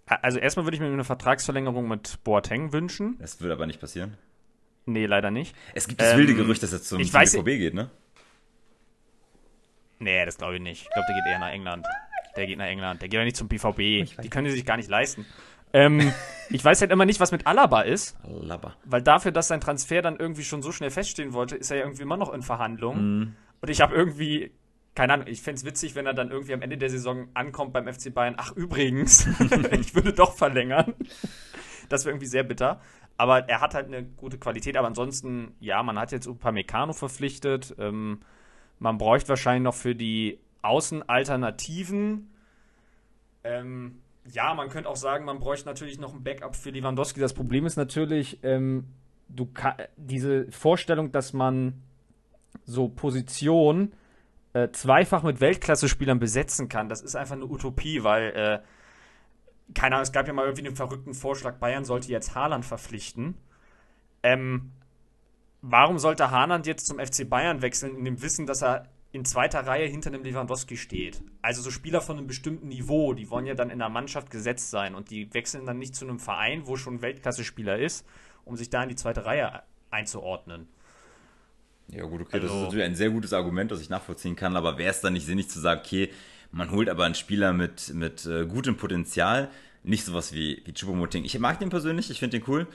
Also 0.06 0.38
erstmal 0.38 0.66
würde 0.66 0.76
ich 0.76 0.80
mir 0.80 0.86
eine 0.86 1.04
Vertragsverlängerung 1.04 1.88
mit 1.88 2.22
Boateng 2.24 2.72
wünschen. 2.72 3.16
Das 3.18 3.40
würde 3.40 3.54
aber 3.54 3.66
nicht 3.66 3.80
passieren. 3.80 4.16
Nee, 4.86 5.06
leider 5.06 5.30
nicht. 5.30 5.54
Es 5.74 5.88
gibt 5.88 6.00
das 6.00 6.12
ähm, 6.12 6.18
wilde 6.18 6.34
Gerücht, 6.34 6.62
dass 6.62 6.72
er 6.72 6.82
zum, 6.82 7.02
zum 7.02 7.20
BVB 7.20 7.44
geht, 7.44 7.74
ne? 7.74 7.90
Nee, 9.98 10.24
das 10.26 10.36
glaube 10.36 10.56
ich 10.56 10.60
nicht. 10.60 10.82
Ich 10.82 10.90
glaube, 10.90 11.06
der 11.08 11.14
geht 11.16 11.26
eher 11.26 11.38
nach 11.38 11.52
England. 11.52 11.86
Der 12.36 12.46
geht 12.46 12.58
nach 12.58 12.66
England. 12.66 13.00
Der 13.00 13.08
geht 13.08 13.18
ja 13.18 13.24
nicht 13.24 13.36
zum 13.36 13.48
BVB. 13.48 13.78
Die 14.22 14.28
können 14.28 14.48
sie 14.48 14.54
sich 14.54 14.66
gar 14.66 14.76
nicht 14.76 14.90
leisten. 14.90 15.24
Ähm, 15.74 16.12
ich 16.50 16.64
weiß 16.64 16.80
halt 16.80 16.92
immer 16.92 17.04
nicht, 17.04 17.20
was 17.20 17.32
mit 17.32 17.46
Alaba 17.46 17.82
ist. 17.82 18.16
Alaba. 18.22 18.74
Weil 18.84 19.02
dafür, 19.02 19.32
dass 19.32 19.48
sein 19.48 19.60
Transfer 19.60 20.02
dann 20.02 20.16
irgendwie 20.16 20.44
schon 20.44 20.62
so 20.62 20.72
schnell 20.72 20.90
feststehen 20.90 21.32
wollte, 21.32 21.56
ist 21.56 21.70
er 21.70 21.78
ja 21.78 21.82
irgendwie 21.84 22.02
immer 22.02 22.16
noch 22.16 22.32
in 22.32 22.42
Verhandlungen. 22.42 23.18
Mm. 23.18 23.36
Und 23.60 23.70
ich 23.70 23.80
habe 23.80 23.94
irgendwie, 23.94 24.52
keine 24.94 25.14
Ahnung, 25.14 25.26
ich 25.26 25.42
fände 25.42 25.58
es 25.58 25.64
witzig, 25.64 25.96
wenn 25.96 26.06
er 26.06 26.14
dann 26.14 26.30
irgendwie 26.30 26.54
am 26.54 26.62
Ende 26.62 26.78
der 26.78 26.90
Saison 26.90 27.28
ankommt 27.34 27.72
beim 27.72 27.92
FC 27.92 28.14
Bayern. 28.14 28.34
Ach, 28.38 28.52
übrigens, 28.52 29.26
ich 29.72 29.94
würde 29.94 30.12
doch 30.12 30.36
verlängern. 30.36 30.94
Das 31.88 32.04
wäre 32.04 32.12
irgendwie 32.12 32.28
sehr 32.28 32.44
bitter. 32.44 32.80
Aber 33.16 33.48
er 33.48 33.60
hat 33.60 33.74
halt 33.74 33.88
eine 33.88 34.04
gute 34.04 34.38
Qualität. 34.38 34.76
Aber 34.76 34.86
ansonsten, 34.86 35.54
ja, 35.58 35.82
man 35.82 35.98
hat 35.98 36.12
jetzt 36.12 36.28
Upamecano 36.28 36.92
verpflichtet. 36.92 37.74
Ähm, 37.78 38.20
man 38.78 38.98
bräuchte 38.98 39.30
wahrscheinlich 39.30 39.64
noch 39.64 39.74
für 39.74 39.94
die 39.94 40.38
Außenalternativen. 40.62 42.30
Ähm, 43.44 44.02
ja, 44.32 44.54
man 44.54 44.68
könnte 44.68 44.88
auch 44.88 44.96
sagen, 44.96 45.24
man 45.24 45.38
bräuchte 45.38 45.66
natürlich 45.66 45.98
noch 45.98 46.14
ein 46.14 46.22
Backup 46.22 46.56
für 46.56 46.70
Lewandowski. 46.70 47.20
Das 47.20 47.34
Problem 47.34 47.66
ist 47.66 47.76
natürlich, 47.76 48.42
ähm, 48.42 48.86
du 49.28 49.48
diese 49.96 50.50
Vorstellung, 50.50 51.12
dass 51.12 51.32
man 51.32 51.82
so 52.64 52.88
Positionen 52.88 53.92
äh, 54.54 54.70
zweifach 54.70 55.22
mit 55.22 55.40
Weltklasse-Spielern 55.40 56.18
besetzen 56.18 56.68
kann, 56.68 56.88
das 56.88 57.02
ist 57.02 57.16
einfach 57.16 57.34
eine 57.34 57.46
Utopie, 57.46 58.04
weil, 58.04 58.30
äh, 58.30 58.58
keine 59.74 59.96
Ahnung, 59.96 60.04
es 60.04 60.12
gab 60.12 60.26
ja 60.26 60.32
mal 60.32 60.44
irgendwie 60.44 60.66
einen 60.66 60.76
verrückten 60.76 61.14
Vorschlag, 61.14 61.56
Bayern 61.56 61.84
sollte 61.84 62.08
jetzt 62.08 62.34
Haaland 62.34 62.64
verpflichten. 62.64 63.34
Ähm, 64.22 64.72
warum 65.60 65.98
sollte 65.98 66.30
Haaland 66.30 66.66
jetzt 66.66 66.86
zum 66.86 66.98
FC 66.98 67.28
Bayern 67.28 67.62
wechseln, 67.62 67.96
in 67.96 68.04
dem 68.04 68.22
Wissen, 68.22 68.46
dass 68.46 68.62
er 68.62 68.88
in 69.14 69.24
zweiter 69.24 69.60
Reihe 69.60 69.86
hinter 69.86 70.10
einem 70.10 70.24
Lewandowski 70.24 70.76
steht. 70.76 71.22
Also 71.40 71.62
so 71.62 71.70
Spieler 71.70 72.00
von 72.00 72.18
einem 72.18 72.26
bestimmten 72.26 72.66
Niveau, 72.66 73.14
die 73.14 73.30
wollen 73.30 73.46
ja 73.46 73.54
dann 73.54 73.70
in 73.70 73.78
der 73.78 73.88
Mannschaft 73.88 74.28
gesetzt 74.28 74.70
sein 74.70 74.96
und 74.96 75.08
die 75.10 75.32
wechseln 75.32 75.66
dann 75.66 75.78
nicht 75.78 75.94
zu 75.94 76.04
einem 76.04 76.18
Verein, 76.18 76.66
wo 76.66 76.76
schon 76.76 77.00
Weltklasse-Spieler 77.00 77.78
ist, 77.78 78.04
um 78.44 78.56
sich 78.56 78.70
da 78.70 78.82
in 78.82 78.88
die 78.88 78.96
zweite 78.96 79.24
Reihe 79.24 79.62
einzuordnen. 79.92 80.66
Ja 81.86 82.04
gut, 82.06 82.22
okay, 82.22 82.30
also, 82.32 82.46
das 82.46 82.50
ist 82.50 82.52
also 82.52 82.64
natürlich 82.64 82.84
ein 82.86 82.96
sehr 82.96 83.10
gutes 83.10 83.32
Argument, 83.32 83.70
das 83.70 83.80
ich 83.80 83.88
nachvollziehen 83.88 84.34
kann, 84.34 84.56
aber 84.56 84.78
wäre 84.78 84.90
es 84.90 85.00
dann 85.00 85.12
nicht 85.12 85.26
sinnig 85.26 85.48
zu 85.48 85.60
sagen, 85.60 85.82
okay, 85.84 86.10
Man 86.54 86.70
holt 86.70 86.88
aber 86.88 87.04
einen 87.04 87.16
Spieler 87.16 87.52
mit, 87.52 87.92
mit 87.94 88.26
äh, 88.26 88.46
gutem 88.46 88.76
Potenzial, 88.76 89.50
nicht 89.82 90.04
sowas 90.04 90.32
wie, 90.32 90.62
wie 90.64 90.72
Chupomoting. 90.72 91.24
Ich 91.24 91.36
mag 91.40 91.58
den 91.58 91.68
persönlich, 91.68 92.10
ich 92.10 92.20
finde 92.20 92.38
den 92.38 92.48
cool. 92.48 92.68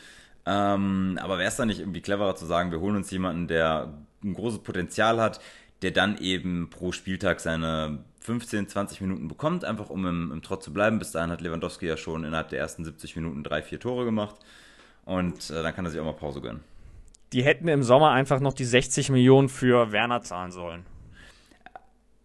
Ähm, 0.45 1.17
aber 1.21 1.37
wäre 1.37 1.47
es 1.47 1.55
dann 1.55 1.69
nicht 1.69 1.79
irgendwie 1.79 2.01
cleverer 2.01 2.35
zu 2.35 2.45
sagen, 2.45 2.71
wir 2.71 2.81
holen 2.81 2.97
uns 2.97 3.09
jemanden, 3.09 3.47
der 3.47 3.93
ein 4.21 4.33
großes 4.33 4.59
Potenzial 4.59 5.21
hat, 5.21 5.39
der 5.81 5.91
dann 5.91 6.17
eben 6.17 6.69
pro 6.69 6.91
Spieltag 6.91 7.39
seine 7.39 7.99
15, 8.21 8.67
20 8.67 9.01
Minuten 9.01 9.27
bekommt, 9.27 9.63
einfach 9.63 9.89
um 9.89 10.05
im, 10.05 10.31
im 10.31 10.41
Trott 10.41 10.63
zu 10.63 10.73
bleiben. 10.73 10.99
Bis 10.99 11.11
dahin 11.11 11.31
hat 11.31 11.41
Lewandowski 11.41 11.87
ja 11.87 11.97
schon 11.97 12.23
innerhalb 12.23 12.49
der 12.49 12.59
ersten 12.59 12.83
70 12.83 13.15
Minuten 13.15 13.43
drei, 13.43 13.61
vier 13.61 13.79
Tore 13.79 14.05
gemacht. 14.05 14.35
Und 15.05 15.49
äh, 15.49 15.63
dann 15.63 15.73
kann 15.73 15.85
er 15.85 15.91
sich 15.91 15.99
auch 15.99 16.05
mal 16.05 16.13
Pause 16.13 16.41
gönnen. 16.41 16.63
Die 17.33 17.43
hätten 17.43 17.67
im 17.67 17.83
Sommer 17.83 18.11
einfach 18.11 18.39
noch 18.39 18.53
die 18.53 18.65
60 18.65 19.09
Millionen 19.09 19.49
für 19.49 19.91
Werner 19.91 20.21
zahlen 20.21 20.51
sollen. 20.51 20.85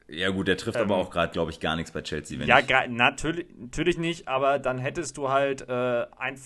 Ja, 0.08 0.30
gut, 0.30 0.48
der 0.48 0.56
trifft 0.56 0.78
ähm, 0.78 0.84
aber 0.84 0.96
auch 0.96 1.10
gerade, 1.10 1.32
glaube 1.32 1.50
ich, 1.50 1.60
gar 1.60 1.76
nichts 1.76 1.92
bei 1.92 2.02
Chelsea. 2.02 2.38
ja, 2.44 2.86
natürlich, 2.88 3.46
natürlich 3.58 3.98
nicht, 3.98 4.28
aber 4.28 4.58
dann 4.58 4.78
hättest 4.78 5.16
du 5.16 5.30
halt 5.30 5.66
äh, 5.68 6.06
ein. 6.18 6.38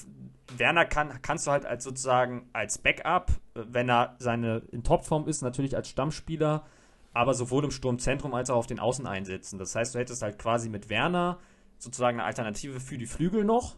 Werner 0.56 0.86
kann, 0.86 1.20
kannst 1.20 1.46
du 1.46 1.50
halt 1.50 1.66
als 1.66 1.84
sozusagen 1.84 2.48
als 2.52 2.78
Backup, 2.78 3.30
äh, 3.54 3.62
wenn 3.68 3.88
er 3.90 4.16
seine 4.18 4.62
in 4.70 4.82
Topform 4.82 5.26
ist, 5.28 5.42
natürlich 5.42 5.76
als 5.76 5.88
Stammspieler 5.88 6.64
aber 7.18 7.34
sowohl 7.34 7.64
im 7.64 7.72
Sturmzentrum 7.72 8.32
als 8.32 8.48
auch 8.48 8.56
auf 8.56 8.68
den 8.68 8.78
Außen 8.78 9.04
einsetzen. 9.04 9.58
Das 9.58 9.74
heißt, 9.74 9.92
du 9.92 9.98
hättest 9.98 10.22
halt 10.22 10.38
quasi 10.38 10.68
mit 10.68 10.88
Werner 10.88 11.40
sozusagen 11.76 12.20
eine 12.20 12.26
Alternative 12.26 12.78
für 12.78 12.96
die 12.96 13.06
Flügel 13.06 13.42
noch 13.42 13.74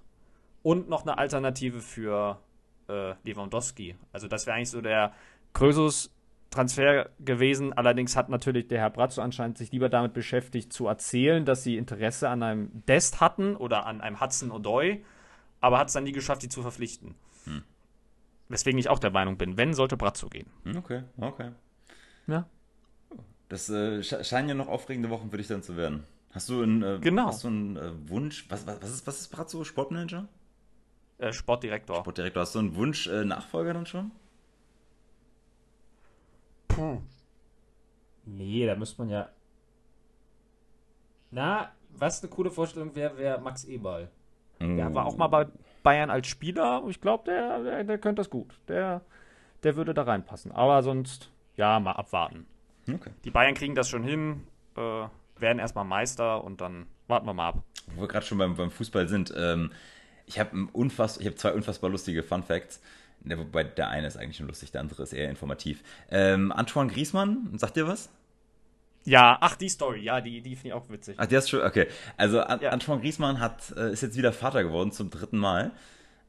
und 0.62 0.90
noch 0.90 1.02
eine 1.02 1.16
Alternative 1.16 1.80
für 1.80 2.38
äh, 2.90 3.14
Lewandowski. 3.25 3.97
Also 4.12 4.28
das 4.28 4.44
wäre 4.44 4.56
eigentlich 4.56 4.68
so 4.68 4.82
der 4.82 5.14
Krösus 5.54 6.14
Transfer 6.50 7.09
gewesen. 7.18 7.73
Allerdings 7.73 8.14
hat 8.14 8.28
natürlich 8.28 8.68
der 8.68 8.80
Herr 8.80 8.90
Brazzo 8.90 9.23
anscheinend 9.23 9.56
sich 9.56 9.73
lieber 9.73 9.88
damit 9.88 10.12
beschäftigt, 10.12 10.70
zu 10.70 10.87
erzählen, 10.87 11.47
dass 11.47 11.62
sie 11.62 11.78
Interesse 11.78 12.28
an 12.28 12.42
einem 12.42 12.85
Dest 12.88 13.23
hatten 13.23 13.56
oder 13.56 13.87
an 13.87 14.02
einem 14.02 14.20
Hudson 14.20 14.52
O'Doy, 14.52 15.00
aber 15.62 15.78
hat 15.78 15.88
es 15.88 15.94
dann 15.94 16.04
nie 16.04 16.12
geschafft, 16.12 16.42
die 16.42 16.50
zu 16.50 16.61
verpflichten. 16.61 17.14
Hm. 17.44 17.62
Weswegen 18.50 18.78
ich 18.78 18.90
auch 18.90 18.99
der 18.99 19.12
Meinung 19.12 19.38
bin, 19.38 19.56
wenn, 19.56 19.73
sollte 19.73 19.97
Brazzo 19.97 20.28
gehen. 20.28 20.49
Okay, 20.76 21.04
okay. 21.16 21.52
Ja. 22.26 22.47
Das 23.50 23.69
äh, 23.69 24.02
scheinen 24.02 24.49
ja 24.49 24.54
noch 24.54 24.69
aufregende 24.69 25.11
Wochen 25.11 25.30
für 25.30 25.37
dich 25.37 25.49
dann 25.49 25.62
zu 25.62 25.76
werden. 25.76 26.04
Hast 26.30 26.49
du 26.49 26.62
einen, 26.62 26.83
äh, 26.83 26.99
genau. 27.00 27.26
hast 27.26 27.42
du 27.42 27.49
einen 27.49 27.76
äh, 27.76 28.09
Wunsch? 28.09 28.47
Was, 28.49 28.64
was, 28.64 28.80
was 28.80 28.90
ist, 28.90 29.07
was 29.09 29.21
ist 29.21 29.28
Brazzo? 29.28 29.64
Sportmanager? 29.64 30.28
Äh, 31.19 31.33
Sportdirektor. 31.33 31.97
Sportdirektor. 31.97 32.42
Hast 32.42 32.54
du 32.54 32.61
einen 32.61 32.76
Wunsch 32.76 33.09
äh, 33.09 33.25
Nachfolger 33.25 33.75
dann 33.75 33.87
schon? 33.87 34.12
Puh. 36.69 36.99
Nee, 38.25 38.66
da 38.66 38.76
müsste 38.76 39.02
man 39.02 39.11
ja. 39.11 39.28
Na, 41.33 41.73
was 41.90 42.23
eine 42.23 42.30
coole 42.30 42.52
Vorstellung 42.52 42.95
wäre, 42.95 43.19
wäre 43.19 43.40
Max 43.40 43.64
Eberl. 43.64 44.09
Mm. 44.61 44.76
Der 44.76 44.95
war 44.95 45.07
auch 45.07 45.16
mal 45.16 45.26
bei 45.26 45.49
Bayern 45.83 46.11
als 46.11 46.28
Spieler. 46.28 46.85
Ich 46.87 47.00
glaube, 47.00 47.25
der, 47.25 47.64
der, 47.64 47.83
der 47.83 47.99
könnte 47.99 48.21
das 48.21 48.30
gut. 48.30 48.54
Der, 48.69 49.00
der 49.64 49.75
würde 49.75 49.92
da 49.92 50.02
reinpassen. 50.02 50.52
Aber 50.52 50.85
sonst, 50.85 51.33
ja, 51.57 51.80
mal 51.80 51.92
abwarten. 51.92 52.47
Okay. 52.97 53.11
Die 53.25 53.30
Bayern 53.30 53.54
kriegen 53.54 53.75
das 53.75 53.88
schon 53.88 54.02
hin, 54.02 54.42
äh, 54.76 54.80
werden 55.38 55.59
erstmal 55.59 55.85
Meister 55.85 56.42
und 56.44 56.61
dann 56.61 56.87
warten 57.09 57.26
wir 57.26 57.35
mal 57.35 57.49
ab. 57.49 57.62
Wo 57.94 58.02
wir 58.02 58.09
gerade 58.09 58.25
schon 58.25 58.38
beim, 58.38 58.56
beim, 58.56 58.70
Fußball 58.70 59.09
sind, 59.09 59.32
ähm, 59.37 59.73
ich 60.26 60.38
habe 60.38 60.68
unfass, 60.73 61.18
hab 61.25 61.38
zwei 61.38 61.52
unfassbar 61.52 61.90
lustige 61.90 62.23
Fun 62.23 62.42
Facts. 62.42 62.80
Der, 63.23 63.38
wobei 63.38 63.64
der 63.64 63.88
eine 63.88 64.06
ist 64.06 64.16
eigentlich 64.16 64.38
schon 64.38 64.47
lustig, 64.47 64.73
der 64.73 64.80
andere 64.80 65.02
ist 65.02 65.12
eher 65.12 65.28
informativ. 65.28 65.82
Ähm, 66.11 66.52
Antoine 66.52 66.90
Griesmann, 66.90 67.50
sagt 67.59 67.76
dir 67.76 67.87
was? 67.87 68.09
Ja, 69.04 69.38
ach, 69.40 69.56
die 69.56 69.68
Story, 69.68 70.02
ja, 70.02 70.20
die, 70.20 70.40
die 70.40 70.56
finde 70.56 70.68
ich 70.68 70.73
auch 70.75 70.88
witzig. 70.88 71.16
Ach, 71.18 71.26
die 71.26 71.37
hast 71.37 71.50
schon, 71.50 71.61
okay. 71.61 71.87
Also 72.16 72.38
ja. 72.38 72.70
Antoine 72.70 73.00
Griesmann 73.00 73.40
hat, 73.40 73.75
äh, 73.76 73.92
ist 73.92 74.02
jetzt 74.02 74.16
wieder 74.16 74.32
Vater 74.32 74.62
geworden 74.62 74.92
zum 74.92 75.11
dritten 75.11 75.38
Mal. 75.38 75.73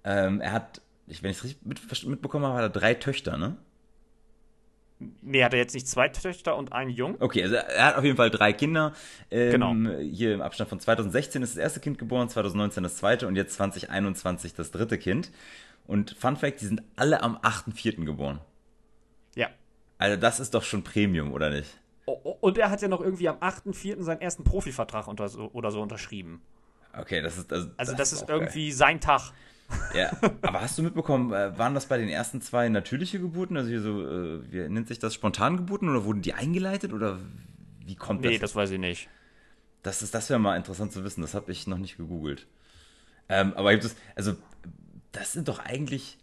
Ähm, 0.03 0.41
er 0.41 0.51
hat, 0.51 0.81
wenn 1.05 1.31
ich 1.31 1.37
es 1.37 1.43
richtig 1.43 1.65
mit, 1.65 2.07
mitbekommen 2.07 2.45
habe, 2.45 2.57
hat 2.57 2.63
er 2.63 2.69
drei 2.69 2.93
Töchter, 2.93 3.37
ne? 3.37 3.57
Nee, 5.21 5.43
hat 5.43 5.53
er 5.53 5.59
jetzt 5.59 5.73
nicht 5.73 5.87
zwei 5.87 6.09
Töchter 6.09 6.55
und 6.55 6.73
einen 6.73 6.91
Jungen? 6.91 7.15
Okay, 7.19 7.43
also 7.43 7.55
er 7.55 7.85
hat 7.85 7.95
auf 7.97 8.03
jeden 8.03 8.17
Fall 8.17 8.29
drei 8.29 8.53
Kinder. 8.53 8.93
Ähm, 9.29 9.51
genau. 9.51 9.99
Hier 9.99 10.33
im 10.33 10.41
Abstand 10.41 10.69
von 10.69 10.79
2016 10.79 11.41
ist 11.41 11.55
das 11.55 11.61
erste 11.61 11.79
Kind 11.79 11.97
geboren, 11.97 12.29
2019 12.29 12.83
das 12.83 12.97
zweite 12.97 13.27
und 13.27 13.35
jetzt 13.35 13.55
2021 13.55 14.53
das 14.53 14.71
dritte 14.71 14.97
Kind. 14.97 15.31
Und 15.87 16.15
Fun 16.19 16.37
Fact, 16.37 16.61
die 16.61 16.65
sind 16.65 16.83
alle 16.95 17.23
am 17.23 17.37
8.4. 17.37 18.05
geboren. 18.05 18.39
Ja. 19.35 19.49
Also 19.97 20.17
das 20.17 20.39
ist 20.39 20.53
doch 20.53 20.63
schon 20.63 20.83
Premium, 20.83 21.33
oder 21.33 21.49
nicht? 21.49 21.77
Und 22.05 22.57
er 22.57 22.69
hat 22.69 22.81
ja 22.81 22.87
noch 22.87 23.01
irgendwie 23.01 23.29
am 23.29 23.37
8.4. 23.37 24.01
seinen 24.01 24.21
ersten 24.21 24.43
Profivertrag 24.43 25.07
unter, 25.07 25.29
oder 25.53 25.71
so 25.71 25.81
unterschrieben. 25.81 26.41
Okay, 26.97 27.21
das 27.21 27.37
ist. 27.37 27.51
Also, 27.51 27.69
also 27.77 27.91
das, 27.93 28.09
das 28.11 28.21
ist 28.21 28.29
irgendwie 28.29 28.67
geil. 28.67 28.75
sein 28.75 28.99
Tag. 28.99 29.31
Ja, 29.93 30.11
aber 30.41 30.61
hast 30.61 30.77
du 30.77 30.83
mitbekommen, 30.83 31.33
äh, 31.33 31.57
waren 31.57 31.73
das 31.73 31.85
bei 31.85 31.97
den 31.97 32.09
ersten 32.09 32.41
zwei 32.41 32.69
natürliche 32.69 33.19
Geburten? 33.19 33.57
Also 33.57 33.69
hier 33.69 33.81
so, 33.81 34.01
äh, 34.01 34.51
wie 34.51 34.69
nennt 34.69 34.87
sich 34.87 34.99
das, 34.99 35.13
Spontangeburten 35.13 35.89
oder 35.89 36.05
wurden 36.05 36.21
die 36.21 36.33
eingeleitet 36.33 36.93
oder 36.93 37.19
wie 37.85 37.95
kommt 37.95 38.23
das? 38.23 38.31
Nee, 38.31 38.39
das 38.39 38.55
weiß 38.55 38.71
ich 38.71 38.79
nicht. 38.79 39.09
Das, 39.83 40.09
das 40.11 40.29
wäre 40.29 40.39
mal 40.39 40.55
interessant 40.55 40.91
zu 40.91 41.03
wissen, 41.03 41.21
das 41.21 41.33
habe 41.33 41.51
ich 41.51 41.67
noch 41.67 41.77
nicht 41.77 41.97
gegoogelt. 41.97 42.47
Ähm, 43.29 43.53
aber 43.55 43.71
gibt 43.71 43.85
es, 43.85 43.95
also 44.15 44.35
das 45.11 45.33
sind 45.33 45.47
doch 45.47 45.59
eigentlich, 45.59 46.17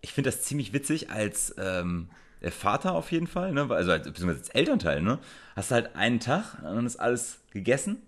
ich 0.00 0.12
finde 0.12 0.30
das 0.30 0.42
ziemlich 0.42 0.72
witzig 0.72 1.10
als 1.10 1.54
ähm, 1.58 2.08
Vater 2.50 2.94
auf 2.94 3.12
jeden 3.12 3.26
Fall, 3.26 3.52
ne? 3.52 3.68
also 3.70 3.92
als, 3.92 4.04
beziehungsweise 4.04 4.40
als 4.40 4.48
Elternteil, 4.50 5.00
ne? 5.00 5.18
Hast 5.56 5.70
du 5.70 5.76
halt 5.76 5.96
einen 5.96 6.20
Tag, 6.20 6.58
dann 6.62 6.86
ist 6.86 6.96
alles 6.96 7.40
gegessen 7.50 8.02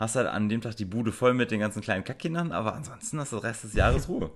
hast 0.00 0.16
halt 0.16 0.26
an 0.26 0.48
dem 0.48 0.62
Tag 0.62 0.76
die 0.76 0.86
Bude 0.86 1.12
voll 1.12 1.34
mit 1.34 1.50
den 1.50 1.60
ganzen 1.60 1.82
kleinen 1.82 2.02
Kackkindern, 2.04 2.52
aber 2.52 2.74
ansonsten 2.74 3.20
hast 3.20 3.32
du 3.32 3.36
den 3.36 3.46
Rest 3.46 3.64
des 3.64 3.74
Jahres 3.74 4.08
Ruhe. 4.08 4.30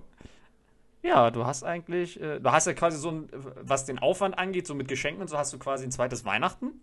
Ja, 1.01 1.29
du 1.31 1.45
hast 1.45 1.63
eigentlich, 1.63 2.19
äh, 2.21 2.39
du 2.39 2.51
hast 2.51 2.67
ja 2.67 2.73
quasi 2.73 2.97
so 2.97 3.11
ein, 3.11 3.29
was 3.61 3.85
den 3.85 3.99
Aufwand 3.99 4.37
angeht, 4.37 4.65
so 4.67 4.73
mit 4.75 4.87
Geschenken 4.87 5.21
und 5.21 5.27
so 5.27 5.37
hast 5.37 5.51
du 5.53 5.59
quasi 5.59 5.83
ein 5.83 5.91
zweites 5.91 6.23
Weihnachten. 6.23 6.81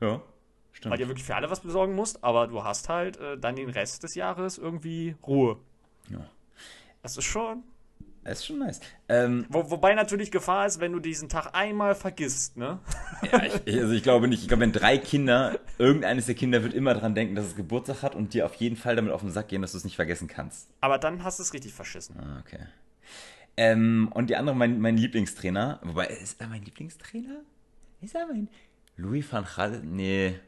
Ja, 0.00 0.20
stimmt. 0.72 0.92
Weil 0.92 0.98
du 0.98 1.02
ja 1.04 1.08
wirklich 1.08 1.26
für 1.26 1.36
alle 1.36 1.50
was 1.50 1.60
besorgen 1.60 1.94
musst, 1.94 2.24
aber 2.24 2.46
du 2.46 2.64
hast 2.64 2.88
halt 2.88 3.18
äh, 3.18 3.36
dann 3.38 3.56
den 3.56 3.68
Rest 3.68 4.02
des 4.02 4.14
Jahres 4.14 4.58
irgendwie 4.58 5.16
Ruhe. 5.26 5.56
Ja. 6.08 6.24
Das 7.02 7.16
ist 7.16 7.24
schon, 7.24 7.62
das 8.24 8.38
ist 8.38 8.46
schon 8.46 8.60
nice. 8.60 8.80
Ähm, 9.08 9.46
Wo, 9.48 9.70
wobei 9.70 9.94
natürlich 9.94 10.30
Gefahr 10.30 10.66
ist, 10.66 10.80
wenn 10.80 10.92
du 10.92 11.00
diesen 11.00 11.28
Tag 11.28 11.50
einmal 11.54 11.94
vergisst, 11.94 12.56
ne? 12.56 12.78
Ja, 13.30 13.42
ich, 13.64 13.78
also 13.80 13.92
ich 13.92 14.02
glaube 14.02 14.28
nicht. 14.28 14.42
Ich 14.42 14.48
glaube, 14.48 14.62
wenn 14.62 14.72
drei 14.72 14.98
Kinder, 14.98 15.58
irgendeines 15.78 16.26
der 16.26 16.34
Kinder 16.34 16.62
wird 16.62 16.74
immer 16.74 16.94
dran 16.94 17.14
denken, 17.14 17.34
dass 17.34 17.46
es 17.46 17.56
Geburtstag 17.56 18.02
hat 18.02 18.14
und 18.14 18.34
dir 18.34 18.46
auf 18.46 18.54
jeden 18.56 18.76
Fall 18.76 18.96
damit 18.96 19.12
auf 19.12 19.22
den 19.22 19.30
Sack 19.30 19.48
gehen, 19.48 19.62
dass 19.62 19.72
du 19.72 19.78
es 19.78 19.84
nicht 19.84 19.96
vergessen 19.96 20.28
kannst. 20.28 20.68
Aber 20.80 20.98
dann 20.98 21.24
hast 21.24 21.38
du 21.38 21.42
es 21.42 21.52
richtig 21.52 21.72
verschissen. 21.72 22.16
Ah, 22.18 22.40
okay. 22.40 22.66
Ähm, 23.56 24.08
und 24.14 24.30
die 24.30 24.36
andere, 24.36 24.56
mein, 24.56 24.80
mein 24.80 24.96
Lieblingstrainer, 24.96 25.80
wobei, 25.82 26.06
ist 26.06 26.40
er 26.40 26.46
mein 26.46 26.62
Lieblingstrainer? 26.62 27.40
Ist 28.00 28.14
er 28.14 28.26
mein. 28.26 28.48
Louis 28.96 29.30
van 29.30 29.44
Gaal? 29.56 29.82
Nee. 29.84 30.38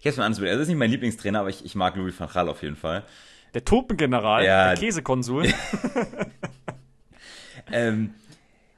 Ich 0.00 0.06
hab's 0.06 0.16
mir 0.16 0.24
anders 0.24 0.40
Er 0.40 0.58
ist 0.58 0.68
nicht 0.68 0.78
mein 0.78 0.90
Lieblingstrainer, 0.90 1.40
aber 1.40 1.50
ich, 1.50 1.64
ich 1.64 1.74
mag 1.74 1.96
Louis 1.96 2.18
van 2.18 2.28
Gaal 2.28 2.48
auf 2.48 2.62
jeden 2.62 2.76
Fall. 2.76 3.04
Der 3.54 3.64
Tulpengeneral, 3.64 4.44
ja, 4.44 4.68
der 4.68 4.78
Käsekonsul. 4.78 5.46
ähm, 7.74 8.14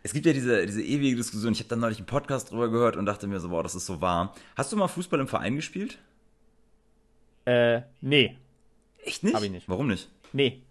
es 0.02 0.12
gibt 0.12 0.24
ja 0.24 0.32
diese, 0.32 0.64
diese 0.64 0.82
ewige 0.82 1.16
Diskussion. 1.16 1.52
Ich 1.52 1.58
habe 1.58 1.68
da 1.68 1.76
neulich 1.76 1.98
einen 1.98 2.06
Podcast 2.06 2.50
drüber 2.50 2.70
gehört 2.70 2.96
und 2.96 3.06
dachte 3.06 3.26
mir 3.26 3.40
so, 3.40 3.50
wow, 3.50 3.62
das 3.62 3.74
ist 3.74 3.86
so 3.86 4.00
wahr. 4.00 4.34
Hast 4.56 4.72
du 4.72 4.76
mal 4.76 4.88
Fußball 4.88 5.20
im 5.20 5.28
Verein 5.28 5.56
gespielt? 5.56 5.98
Äh, 7.44 7.82
nee. 8.00 8.36
Echt 9.04 9.22
nicht? 9.22 9.34
Hab 9.34 9.42
ich 9.42 9.50
nicht. 9.50 9.68
Warum 9.68 9.88
nicht? 9.88 10.08
Nee. 10.32 10.62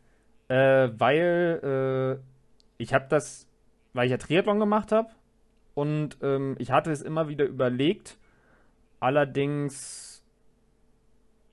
Äh, 0.47 0.89
weil 0.97 2.19
äh, 2.19 2.81
ich 2.81 2.93
habe 2.93 3.05
das, 3.09 3.47
weil 3.93 4.05
ich 4.05 4.11
ja 4.11 4.17
Triathlon 4.17 4.59
gemacht 4.59 4.91
habe 4.91 5.09
und 5.73 6.17
ähm, 6.21 6.55
ich 6.57 6.71
hatte 6.71 6.91
es 6.91 7.01
immer 7.01 7.27
wieder 7.27 7.45
überlegt. 7.45 8.17
Allerdings, 8.99 10.23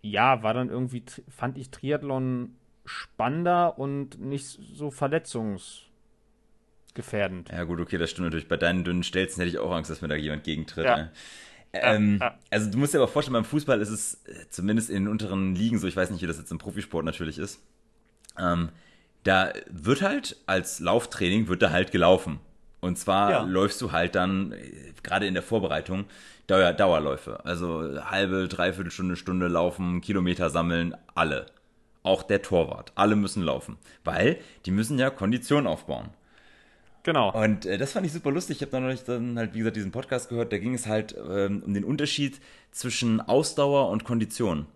ja, 0.01 0.43
war 0.43 0.55
dann 0.55 0.71
irgendwie, 0.71 1.03
fand 1.29 1.59
ich 1.59 1.71
Triathlon 1.71 2.57
spannender 2.85 3.79
und 3.79 4.21
nicht 4.21 4.47
so 4.47 4.91
verletzungs 4.91 5.92
gefährdend. 6.95 7.51
Ja, 7.51 7.65
gut, 7.65 7.81
okay, 7.81 7.99
das 7.99 8.11
stimmt 8.11 8.27
natürlich. 8.27 8.49
Bei 8.49 8.57
deinen 8.57 8.85
dünnen 8.85 9.03
Stelzen 9.03 9.41
hätte 9.41 9.51
ich 9.51 9.59
auch 9.59 9.73
Angst, 9.73 9.91
dass 9.91 10.03
mir 10.03 10.09
da 10.09 10.15
jemand 10.15 10.45
gegentritt. 10.45 10.85
Ja. 10.85 10.97
Ne? 10.97 11.11
Ähm, 11.73 12.19
ja, 12.21 12.27
ja. 12.27 12.39
Also 12.51 12.71
du 12.71 12.79
musst 12.79 12.95
dir 12.95 12.99
aber 12.99 13.09
vorstellen, 13.09 13.35
beim 13.35 13.45
Fußball 13.45 13.81
ist 13.81 13.91
es 13.91 14.15
äh, 14.27 14.49
zumindest 14.51 14.91
in 14.91 15.05
den 15.05 15.09
unteren 15.09 15.55
Ligen 15.55 15.79
so, 15.79 15.87
ich 15.87 15.97
weiß 15.97 16.11
nicht, 16.11 16.23
wie 16.23 16.27
das 16.27 16.39
jetzt 16.39 16.53
im 16.53 16.59
Profisport 16.59 17.05
natürlich 17.05 17.39
ist. 17.39 17.61
Ähm, 18.39 18.71
da 19.25 19.53
wird 19.71 20.03
halt 20.03 20.37
als 20.47 20.81
Lauftraining 20.81 21.49
wird 21.49 21.63
da 21.63 21.71
halt 21.71 21.93
gelaufen. 21.93 22.41
Und 22.81 22.99
zwar 22.99 23.31
ja. 23.31 23.43
läufst 23.43 23.81
du 23.81 23.93
halt 23.93 24.15
dann, 24.15 24.53
äh, 24.53 24.93
gerade 25.03 25.27
in 25.27 25.35
der 25.35 25.43
Vorbereitung, 25.43 26.05
Dauer, 26.47 26.73
Dauerläufe. 26.73 27.45
Also 27.45 28.03
halbe, 28.05 28.49
dreiviertel 28.49 28.91
Stunde, 28.91 29.17
Stunde 29.17 29.49
laufen, 29.49 30.01
Kilometer 30.01 30.51
sammeln, 30.51 30.95
alle. 31.15 31.47
Auch 32.03 32.25
der 32.25 32.43
Torwart. 32.43 32.93
Alle 32.97 33.15
müssen 33.15 33.43
laufen. 33.43 33.79
Weil 34.03 34.39
die 34.67 34.73
müssen 34.73 34.99
ja 34.99 35.11
Kondition 35.11 35.69
aufbauen. 35.69 36.11
Genau. 37.03 37.33
Und 37.33 37.67
äh, 37.67 37.79
das 37.79 37.93
fand 37.93 38.07
ich 38.07 38.13
super 38.13 38.31
lustig. 38.31 38.57
Ich 38.57 38.63
habe 38.63 38.73
dann 38.73 38.85
neulich 38.85 39.05
dann 39.05 39.37
halt, 39.37 39.55
wie 39.55 39.59
gesagt, 39.59 39.77
diesen 39.77 39.91
Podcast 39.91 40.29
gehört. 40.29 40.53
Da 40.53 40.59
ging 40.59 40.75
es 40.75 40.87
halt 40.87 41.17
ähm, 41.17 41.63
um 41.65 41.75
den 41.75 41.85
Unterschied 41.85 42.41
zwischen 42.71 43.21
Ausdauer 43.21 43.89
und 43.91 44.05
Kondition. 44.05 44.67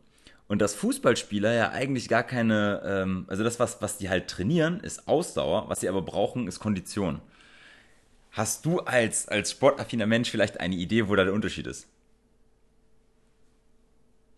Und 0.49 0.61
dass 0.61 0.75
Fußballspieler 0.75 1.53
ja 1.53 1.71
eigentlich 1.71 2.09
gar 2.09 2.23
keine, 2.23 2.83
ähm, 2.85 3.25
also 3.29 3.43
das, 3.45 3.59
was, 3.59 3.83
was 3.83 3.99
die 3.99 4.09
halt 4.09 4.29
trainieren, 4.29 4.81
ist 4.81 5.09
Ausdauer, 5.09 5.69
was 5.69 5.81
sie 5.81 5.89
aber 5.89 6.03
brauchen, 6.03 6.47
ist 6.47 6.61
Kondition. 6.61 7.21
Hast 8.31 8.65
du 8.67 8.81
als, 8.81 9.29
als 9.29 9.53
sportaffiner 9.53 10.07
Mensch 10.07 10.31
vielleicht 10.31 10.61
eine 10.61 10.75
Idee, 10.75 11.09
wo 11.09 11.17
da 11.17 11.25
der 11.25 11.33
Unterschied 11.33 11.67
ist? 11.67 11.89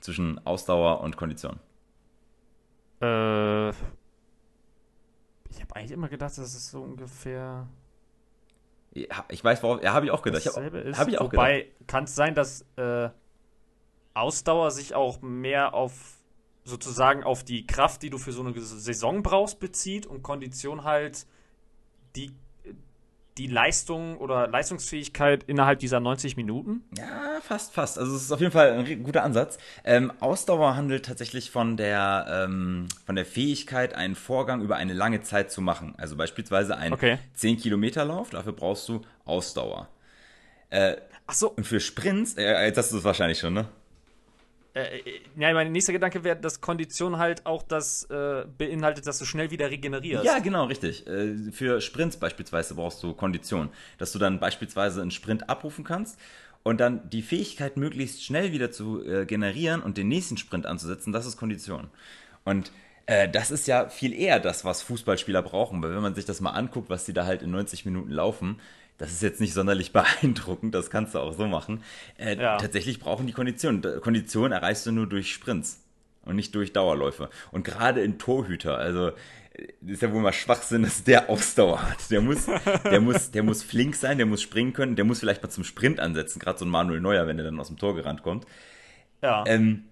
Zwischen 0.00 0.45
Ausdauer 0.47 1.00
und 1.00 1.16
Kondition? 1.16 1.59
Äh, 3.00 3.73
ich 5.59 5.65
habe 5.65 5.77
eigentlich 5.77 5.91
immer 5.91 6.09
gedacht, 6.09 6.38
das 6.38 6.55
ist 6.55 6.71
so 6.71 6.83
ungefähr. 6.83 7.69
Ja, 8.95 9.25
ich 9.29 9.43
weiß, 9.43 9.62
worauf. 9.62 9.83
Ja, 9.83 9.93
habe 9.93 10.07
ich 10.07 10.12
auch 10.12 10.23
gedacht. 10.23 10.47
Dasselbe 10.47 10.93
Habe 10.97 11.11
ich 11.11 11.19
auch 11.19 11.33
Wobei, 11.33 11.73
kann 11.87 12.05
es 12.05 12.15
sein, 12.15 12.35
dass 12.35 12.65
äh, 12.77 13.11
Ausdauer 14.15 14.71
sich 14.71 14.95
auch 14.95 15.21
mehr 15.21 15.75
auf 15.75 16.19
sozusagen 16.65 17.25
auf 17.25 17.45
die 17.45 17.67
Kraft, 17.67 18.03
die 18.03 18.11
du 18.11 18.19
für 18.19 18.33
so 18.33 18.43
eine 18.43 18.59
Saison 18.61 19.23
brauchst, 19.23 19.59
bezieht 19.59 20.07
und 20.07 20.23
Kondition 20.23 20.85
halt 20.85 21.27
die 22.15 22.31
die 23.38 23.47
Leistung 23.47 24.18
oder 24.18 24.49
Leistungsfähigkeit 24.49 25.45
innerhalb 25.45 25.78
dieser 25.78 26.00
90 26.00 26.37
Minuten? 26.37 26.83
Ja, 26.97 27.40
fast, 27.42 27.73
fast. 27.73 27.99
Also 27.99 28.14
es 28.16 28.23
ist 28.23 28.33
auf 28.33 28.40
jeden 28.40 28.52
Fall 28.52 28.73
ein 28.73 29.02
guter 29.02 29.23
Ansatz. 29.23 29.59
Ähm, 29.85 30.12
Ausdauer 30.21 30.76
handelt 30.76 31.07
tatsächlich 31.07 31.50
von 31.50 31.76
der, 31.76 32.26
ähm, 32.28 32.88
von 33.07 33.16
der 33.16 33.25
Fähigkeit, 33.25 33.95
einen 33.95 34.14
Vorgang 34.14 34.61
über 34.61 34.76
eine 34.76 34.92
lange 34.92 35.23
Zeit 35.23 35.50
zu 35.50 35.61
machen. 35.61 35.95
Also 35.97 36.16
beispielsweise 36.16 36.76
ein 36.76 36.92
okay. 36.92 37.18
10-Kilometer-Lauf, 37.38 38.30
dafür 38.30 38.52
brauchst 38.52 38.88
du 38.88 39.02
Ausdauer. 39.25 39.88
Äh, 40.71 40.97
Ach 41.28 41.35
so. 41.35 41.50
Und 41.50 41.64
für 41.64 41.78
Sprints, 41.78 42.35
äh, 42.38 42.64
jetzt 42.64 42.78
hast 42.78 42.90
du 42.90 42.97
es 42.97 43.04
wahrscheinlich 43.04 43.38
schon, 43.38 43.52
ne? 43.52 43.68
Äh, 44.79 44.99
äh, 44.99 45.21
ja, 45.37 45.53
mein 45.53 45.73
nächster 45.73 45.93
Gedanke 45.93 46.23
wäre, 46.23 46.37
dass 46.37 46.61
Kondition 46.61 47.19
halt 47.19 47.47
auch 47.47 47.63
das 47.63 48.05
äh, 48.05 48.45
beinhaltet, 48.57 49.07
dass 49.07 49.19
du 49.19 49.25
schnell 49.25 49.51
wieder 49.51 49.71
regenerierst. 49.71 50.25
Ja, 50.25 50.39
genau, 50.39 50.67
richtig. 50.67 51.07
Äh, 51.07 51.51
für 51.51 51.81
Sprints 51.81 52.17
beispielsweise 52.17 52.75
brauchst 52.75 53.03
du 53.03 53.13
Kondition, 53.15 53.71
dass 53.99 54.13
du 54.13 54.19
dann 54.19 54.39
beispielsweise 54.39 55.03
einen 55.03 55.11
Sprint 55.11 55.51
abrufen 55.51 55.85
kannst 55.85 56.19
und 56.63 56.81
dann 56.81 57.09
die 57.11 57.23
Fähigkeit 57.23 57.77
möglichst 57.77 58.25
schnell 58.25 58.53
wieder 58.53 58.71
zu 58.71 59.05
äh, 59.05 59.27
generieren 59.27 59.83
und 59.83 59.97
den 59.97 60.09
nächsten 60.09 60.37
Sprint 60.37 60.67
anzusetzen, 60.67 61.13
das 61.13 61.27
ist 61.27 61.37
Kondition. 61.37 61.89
Und 62.45 62.71
äh, 63.07 63.29
das 63.29 63.51
ist 63.51 63.67
ja 63.67 63.89
viel 63.89 64.13
eher 64.13 64.39
das, 64.39 64.65
was 64.65 64.83
Fußballspieler 64.83 65.43
brauchen, 65.43 65.83
weil 65.83 65.95
wenn 65.95 66.03
man 66.03 66.15
sich 66.15 66.25
das 66.25 66.41
mal 66.41 66.51
anguckt, 66.51 66.89
was 66.89 67.05
sie 67.05 67.15
da 67.15 67.27
halt 67.27 67.43
in 67.43 67.51
90 67.51 67.85
Minuten 67.85 68.11
laufen, 68.11 68.61
das 68.99 69.12
ist 69.12 69.23
jetzt 69.23 69.40
nicht 69.40 69.55
sonderlich 69.55 69.93
beeindruckend, 69.93 70.75
das 70.75 70.90
kannst 70.90 71.14
du 71.14 71.21
auch 71.21 71.33
so 71.33 71.47
machen. 71.47 71.83
Äh, 72.19 72.37
ja. 72.37 72.59
Tatsächlich 72.59 73.00
brauchen 73.00 73.26
die 73.26 73.33
Konditionen. 73.33 73.83
Kondition 74.00 74.52
erreichst 74.52 74.87
du 74.87 74.93
nur 74.93 75.07
durch 75.07 75.33
Sprints 75.33 75.83
und 76.23 76.37
nicht 76.37 76.55
durch 76.55 76.73
Dauerläufe. 76.73 77.31
Und 77.52 77.64
gerade 77.64 78.02
in 78.02 78.19
Torhüter, 78.19 78.76
also 78.76 79.09
äh, 79.55 79.69
ist 79.87 80.02
ja 80.02 80.12
wohl 80.12 80.21
mal 80.21 80.33
Schwachsinn, 80.33 80.83
dass 80.83 81.05
der 81.05 81.31
Ausdauer 81.31 81.83
hat. 81.83 82.11
Der 82.11 82.21
muss, 82.21 82.47
der 82.85 83.00
muss, 83.00 83.31
der 83.31 83.43
muss 83.43 83.62
flink 83.62 83.95
sein, 83.95 84.19
der 84.19 84.26
muss 84.26 84.43
springen 84.43 84.73
können, 84.73 84.97
der 84.97 85.05
muss 85.05 85.21
vielleicht 85.21 85.43
mal 85.43 85.49
zum 85.49 85.64
Sprint 85.64 86.00
ansetzen, 86.00 86.38
gerade 86.38 86.59
so 86.59 86.64
ein 86.64 86.71
Manuel 86.71 87.00
Neuer, 87.00 87.26
wenn 87.26 87.38
er 87.38 87.45
dann 87.45 87.61
aus 87.61 87.69
dem 87.69 87.78
Tor 87.78 87.95
gerannt 87.95 88.23
kommt. 88.23 88.47
Ja. 89.23 89.45
Ähm, 89.47 89.85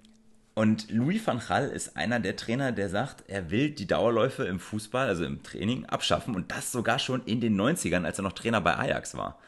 und 0.57 0.91
Louis 0.91 1.25
van 1.27 1.39
Gaal 1.39 1.69
ist 1.69 1.99
einer 1.99 2.19
der 2.19 2.35
Trainer, 2.35 2.73
der 2.73 2.89
sagt, 2.89 3.25
er 3.29 3.51
will 3.51 3.71
die 3.71 3.87
Dauerläufe 3.87 4.45
im 4.45 4.59
Fußball, 4.59 5.07
also 5.07 5.23
im 5.23 5.43
Training, 5.43 5.85
abschaffen 5.85 6.35
und 6.35 6.51
das 6.51 6.73
sogar 6.73 6.99
schon 6.99 7.23
in 7.27 7.43
den 7.43 7.61
90ern, 7.61 8.07
als 8.07 8.19
er 8.19 8.23
noch 8.23 8.33
Trainer 8.33 8.63
bei 8.63 8.75
Ajax 8.75 9.19
war. 9.19 9.39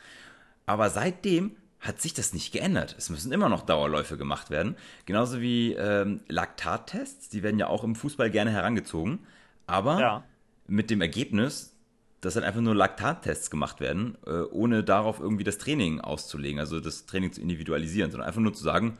Aber 0.67 0.91
seitdem 0.91 1.57
hat 1.81 2.03
sich 2.03 2.13
das 2.13 2.35
nicht 2.35 2.53
geändert. 2.53 2.95
Es 2.99 3.09
müssen 3.09 3.33
immer 3.33 3.49
noch 3.49 3.63
Dauerläufe 3.63 4.19
gemacht 4.19 4.51
werden. 4.51 4.77
Genauso 5.07 5.41
wie 5.41 5.73
ähm, 5.73 6.21
Laktattests, 6.29 7.31
die 7.31 7.43
werden 7.43 7.59
ja 7.59 7.69
auch 7.69 7.85
im 7.85 7.95
Fußball 7.95 8.31
gerne 8.31 8.51
herangezogen. 8.51 9.21
Aber 9.67 10.01
ja. 10.01 10.25
mit 10.67 10.91
dem 10.91 11.01
Ergebnis, 11.01 11.75
dass 12.21 12.35
dann 12.35 12.45
einfach 12.45 12.61
nur 12.61 12.75
Laktattests 12.75 13.51
gemacht 13.51 13.81
werden, 13.81 14.19
äh, 14.27 14.43
ohne 14.51 14.85
darauf 14.85 15.21
irgendwie 15.21 15.45
das 15.45 15.57
Training 15.57 16.03
auszulegen, 16.03 16.61
also 16.61 16.81
das 16.81 17.07
Training 17.07 17.33
zu 17.33 17.41
individualisieren, 17.41 18.11
sondern 18.11 18.29
einfach 18.29 18.43
nur 18.43 18.53
zu 18.53 18.63
sagen, 18.63 18.99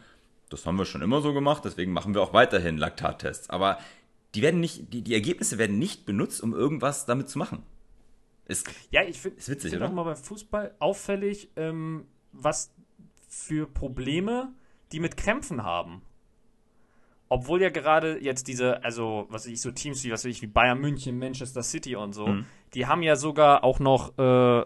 das 0.49 0.67
haben 0.67 0.79
wir 0.79 0.85
schon 0.85 1.03
immer 1.03 1.21
so 1.21 1.33
gemacht, 1.33 1.65
deswegen 1.65 1.93
machen 1.93 2.15
wir 2.15 2.23
auch 2.23 2.33
weiterhin 2.33 2.79
Laktattests. 2.79 3.51
Aber 3.51 3.79
die 4.35 4.43
werden 4.43 4.61
nicht, 4.61 4.93
die, 4.93 5.03
die 5.03 5.15
Ergebnisse 5.15 5.59
werden 5.59 5.79
nicht 5.79 6.07
benutzt, 6.07 6.43
um 6.43 6.55
irgendwas 6.55 7.07
damit 7.07 7.29
zu 7.29 7.39
machen. 7.39 7.63
Ist, 8.47 8.69
ja, 8.91 9.03
ich 9.03 9.19
finde 9.21 9.39
es 9.39 9.49
witzig, 9.49 9.71
find 9.71 9.83
oder? 9.83 9.91
auch 9.91 9.95
mal 9.95 10.05
beim 10.05 10.17
Fußball 10.17 10.75
auffällig, 10.79 11.51
ähm, 11.57 12.07
was 12.33 12.73
für 13.29 13.67
Probleme 13.67 14.53
die 14.93 15.01
mit 15.01 15.17
Krämpfen 15.17 15.65
haben. 15.65 16.03
Obwohl 17.29 17.61
ja 17.61 17.69
gerade 17.69 18.19
jetzt 18.23 18.49
diese, 18.49 18.83
also 18.83 19.27
was 19.29 19.45
weiß 19.45 19.53
ich, 19.53 19.61
so 19.61 19.71
Teams 19.71 20.03
wie, 20.03 20.11
was 20.11 20.25
weiß 20.25 20.31
ich, 20.31 20.41
wie 20.41 20.47
Bayern 20.47 20.81
München, 20.81 21.19
Manchester 21.19 21.63
City 21.63 21.95
und 21.95 22.15
so, 22.15 22.27
mhm. 22.27 22.47
die 22.73 22.87
haben 22.87 23.03
ja 23.03 23.17
sogar 23.17 23.65
auch 23.65 23.81
noch, 23.81 24.17
äh, 24.17 24.65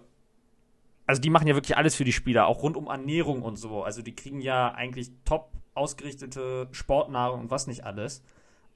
also 1.07 1.21
die 1.21 1.31
machen 1.31 1.49
ja 1.49 1.57
wirklich 1.57 1.77
alles 1.77 1.97
für 1.97 2.05
die 2.05 2.13
Spieler, 2.13 2.47
auch 2.47 2.63
rund 2.63 2.77
um 2.77 2.87
Ernährung 2.87 3.43
und 3.43 3.57
so. 3.57 3.83
Also 3.83 4.01
die 4.01 4.15
kriegen 4.15 4.41
ja 4.41 4.73
eigentlich 4.73 5.11
top 5.25 5.51
ausgerichtete 5.75 6.69
Sportnahrung 6.73 7.41
und 7.43 7.51
was 7.51 7.67
nicht 7.67 7.85
alles. 7.85 8.23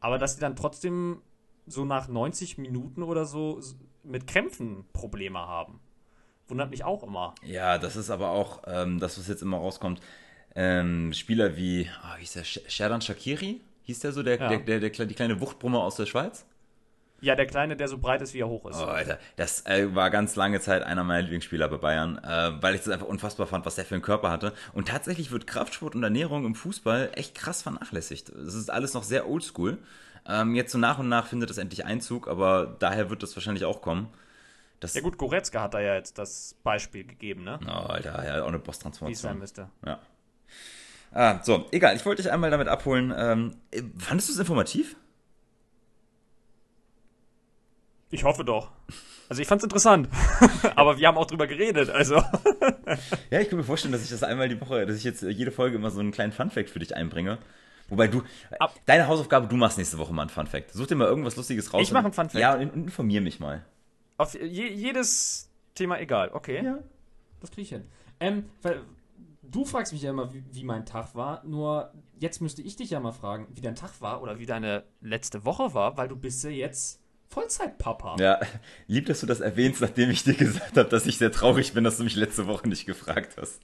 Aber 0.01 0.19
dass 0.19 0.35
sie 0.35 0.41
dann 0.41 0.57
trotzdem 0.57 1.23
so 1.67 1.85
nach 1.85 2.09
90 2.09 2.59
Minuten 2.59 3.03
oder 3.03 3.25
so 3.25 3.61
mit 4.03 4.27
Krämpfen 4.27 4.85
Probleme 4.93 5.39
haben. 5.39 5.81
Wundert 6.49 6.71
mich 6.71 6.85
auch 6.85 7.03
immer. 7.03 7.35
Ja, 7.43 7.79
das 7.79 7.97
ist 7.97 8.11
aber 8.11 8.31
auch 8.31 8.63
ähm, 8.67 9.01
das, 9.01 9.19
was 9.19 9.27
jetzt 9.27 9.43
immer 9.43 9.57
rauskommt. 9.57 10.01
Ähm, 10.55 11.13
Spieler 11.13 11.57
wie, 11.57 11.91
oh, 12.03 12.17
wie 12.17 12.21
hieß 12.21 12.35
der, 12.35 12.45
Sherdan 12.45 13.01
Shakiri? 13.01 13.61
Hieß 13.83 14.01
der 14.01 14.13
so, 14.13 14.23
der, 14.23 14.39
ja. 14.39 14.49
der, 14.49 14.59
der, 14.81 14.91
der, 14.91 15.07
die 15.07 15.15
kleine 15.15 15.41
Wuchtbrummer 15.41 15.83
aus 15.83 15.97
der 15.97 16.07
Schweiz? 16.07 16.47
Ja, 17.21 17.35
der 17.35 17.47
Kleine, 17.47 17.77
der 17.77 17.89
so 17.89 17.99
breit 17.99 18.21
ist, 18.21 18.35
wie 18.35 18.41
er 18.41 18.49
hoch 18.49 18.67
ist. 18.67 18.77
Oh, 18.77 18.85
Alter, 18.85 19.19
das 19.37 19.65
äh, 19.67 19.95
war 19.95 20.11
ganz 20.11 20.37
lange 20.37 20.61
Zeit 20.61 20.83
einer 20.83 21.03
meiner 21.03 21.23
Lieblingsspieler 21.23 21.69
bei 21.69 21.79
Bayern, 21.79 22.19
äh, 22.19 22.63
weil 22.63 22.75
ich 22.75 22.83
das 22.83 22.93
einfach 22.93 23.07
unfassbar 23.07 23.47
fand, 23.47 23.65
was 23.65 23.77
der 23.77 23.85
für 23.85 23.95
einen 23.95 24.03
Körper 24.03 24.31
hatte. 24.31 24.53
Und 24.75 24.89
tatsächlich 24.89 25.31
wird 25.31 25.47
Kraftsport 25.47 25.95
und 25.95 26.03
Ernährung 26.03 26.45
im 26.45 26.55
Fußball 26.55 27.11
echt 27.15 27.35
krass 27.35 27.63
vernachlässigt. 27.63 28.31
Das 28.35 28.55
ist 28.55 28.71
alles 28.71 28.93
noch 28.95 29.03
sehr 29.03 29.29
oldschool. 29.29 29.79
Ähm, 30.29 30.55
jetzt 30.55 30.73
so 30.73 30.79
nach 30.79 30.99
und 30.99 31.09
nach 31.09 31.27
findet 31.27 31.51
das 31.51 31.59
endlich 31.59 31.85
Einzug, 31.85 32.29
aber 32.29 32.77
daher 32.79 33.09
wird 33.11 33.23
das 33.23 33.35
wahrscheinlich 33.35 33.65
auch 33.65 33.81
kommen. 33.81 34.09
Das 34.81 34.95
ja 34.95 35.01
gut, 35.01 35.17
Goretzka 35.17 35.63
hat 35.63 35.75
da 35.75 35.81
ja 35.81 35.95
jetzt 35.95 36.19
das 36.19 36.55
Beispiel 36.63 37.05
gegeben, 37.05 37.45
ne? 37.45 37.59
Oh, 37.67 37.71
Alter, 37.71 38.27
ja, 38.27 38.43
auch 38.43 38.49
eine 38.49 38.59
Boss-Transformation. 38.59 39.09
Wie 39.09 39.13
es 39.13 39.21
sein 39.23 39.39
müsste. 39.39 39.71
Ja. 39.87 40.01
Ah, 41.13 41.43
so, 41.43 41.67
egal, 41.71 41.97
ich 41.97 42.05
wollte 42.05 42.23
dich 42.23 42.31
einmal 42.31 42.51
damit 42.51 42.69
abholen. 42.69 43.15
Ähm, 43.17 43.57
fandest 43.99 44.29
du 44.29 44.35
es 44.35 44.39
informativ? 44.39 44.97
Ich 48.17 48.25
hoffe 48.25 48.47
doch. 48.47 48.71
Also 49.29 49.43
ich 49.43 49.49
fand's 49.49 49.63
interessant. 49.63 50.09
Aber 50.75 50.97
wir 50.97 51.07
haben 51.07 51.19
auch 51.19 51.27
drüber 51.27 51.47
geredet, 51.47 51.91
also. 51.91 52.15
ja, 53.31 53.41
ich 53.41 53.51
kann 53.51 53.59
mir 53.59 53.65
vorstellen, 53.65 53.93
dass 53.93 54.03
ich 54.03 54.09
das 54.09 54.23
einmal 54.23 54.49
die 54.49 54.59
Woche, 54.59 54.87
dass 54.87 54.97
ich 54.97 55.05
jetzt 55.05 55.21
jede 55.21 55.53
Folge 55.53 55.77
immer 55.77 55.91
so 55.91 56.01
einen 56.01 56.13
kleinen 56.13 56.33
Funfact 56.33 56.71
für 56.71 56.79
dich 56.79 56.97
einbringe. 56.97 57.37
Wobei 57.91 58.09
du, 58.09 58.23
Ab 58.59 58.75
deine 58.87 59.07
Hausaufgabe, 59.07 59.49
du 59.49 59.57
machst 59.57 59.77
nächste 59.77 59.99
Woche 59.99 60.15
mal 60.15 60.23
einen 60.23 60.31
Funfact. 60.31 60.73
Such 60.73 60.87
dir 60.87 60.95
mal 60.95 61.09
irgendwas 61.09 61.37
Lustiges 61.37 61.75
raus. 61.75 61.83
Ich 61.83 61.93
mache 61.93 62.07
einen 62.07 62.15
Funfact. 62.15 62.41
Ja, 62.41 62.55
und 62.55 62.75
informier 62.75 63.21
mich 63.21 63.39
mal. 63.39 63.67
Auf 64.17 64.33
je, 64.33 64.67
jedes 64.67 65.51
Thema 65.75 66.01
egal, 66.01 66.31
okay. 66.33 66.65
Ja. 66.65 66.79
Das 67.41 67.51
krieg 67.51 67.65
ich 67.65 67.69
hin. 67.69 67.85
Ähm, 68.19 68.47
weil 68.63 68.81
du 69.43 69.67
fragst 69.67 69.93
mich 69.93 70.01
ja 70.01 70.11
immer, 70.11 70.33
wie, 70.33 70.43
wie, 70.53 70.65
mein 70.65 70.87
Tag 70.87 71.15
war, 71.15 71.45
nur 71.45 71.93
jetzt 72.19 72.41
müsste 72.41 72.63
ich 72.63 72.77
dich 72.77 72.89
ja 72.89 73.01
mal 73.01 73.13
fragen, 73.13 73.47
wie 73.53 73.61
dein 73.61 73.75
Tag 73.75 74.01
war 74.01 74.23
oder 74.23 74.39
wie 74.39 74.47
deine 74.47 74.85
letzte 75.03 75.45
Woche 75.45 75.75
war, 75.75 75.99
weil 75.99 76.09
du 76.09 76.17
bist 76.17 76.43
ja 76.43 76.49
jetzt 76.49 77.03
Vollzeitpapa. 77.29 78.17
Ja, 78.19 78.41
lieb, 78.87 79.07
dass 79.07 79.21
du 79.21 79.27
das 79.27 79.41
erwähnst, 79.41 79.81
nachdem 79.81 80.11
ich 80.11 80.25
dir 80.25 80.35
gesagt 80.35 80.77
habe, 80.77 80.89
dass 80.89 81.07
ich 81.07 81.19
sehr 81.19 81.33
traurig 81.33 81.73
bin, 81.73 81.85
dass 81.85 81.99
du 81.99 82.05
mich 82.05 82.17
letzte 82.17 82.47
Woche 82.47 82.69
nicht 82.69 82.87
gefragt 82.87 83.37
hast. 83.37 83.61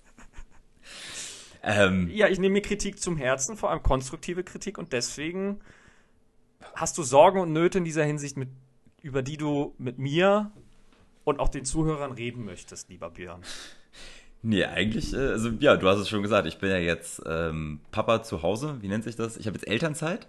Ähm, 1.63 2.11
ja, 2.13 2.29
ich 2.29 2.41
nehme 2.41 2.55
mir 2.55 2.63
Kritik 2.63 3.01
zum 3.01 3.17
Herzen, 3.17 3.57
vor 3.57 3.71
allem 3.71 3.83
konstruktive 3.83 4.43
Kritik 4.43 4.79
und 4.79 4.93
deswegen 4.93 5.61
hast 6.75 6.99
du 6.99 7.03
Sorgen 7.03 7.41
und 7.41 7.53
Nöte 7.53 7.79
in 7.79 7.85
dieser 7.85 8.05
Hinsicht, 8.05 8.37
mit, 8.37 8.49
über 9.01 9.23
die 9.23 9.37
du 9.37 9.75
mit 9.79 9.99
mir 9.99 10.51
und 11.25 11.39
auch 11.39 11.49
den 11.49 11.65
Zuhörern 11.65 12.13
reden 12.13 12.45
möchtest, 12.45 12.89
lieber 12.89 13.11
Björn. 13.11 13.43
Nee, 14.43 14.65
eigentlich, 14.65 15.15
äh, 15.15 15.19
also 15.19 15.51
ja, 15.61 15.77
du 15.77 15.87
hast 15.89 15.99
es 15.99 16.09
schon 16.09 16.23
gesagt, 16.23 16.49
ich 16.49 16.59
bin 16.59 16.69
ja 16.69 16.79
jetzt 16.79 17.23
ähm, 17.27 17.81
Papa 17.93 18.25
zu 18.25 18.43
Hause, 18.43 18.79
wie 18.81 18.89
nennt 18.89 19.05
sich 19.05 19.15
das? 19.15 19.37
Ich 19.37 19.47
habe 19.47 19.57
jetzt 19.57 19.69
Elternzeit, 19.69 20.27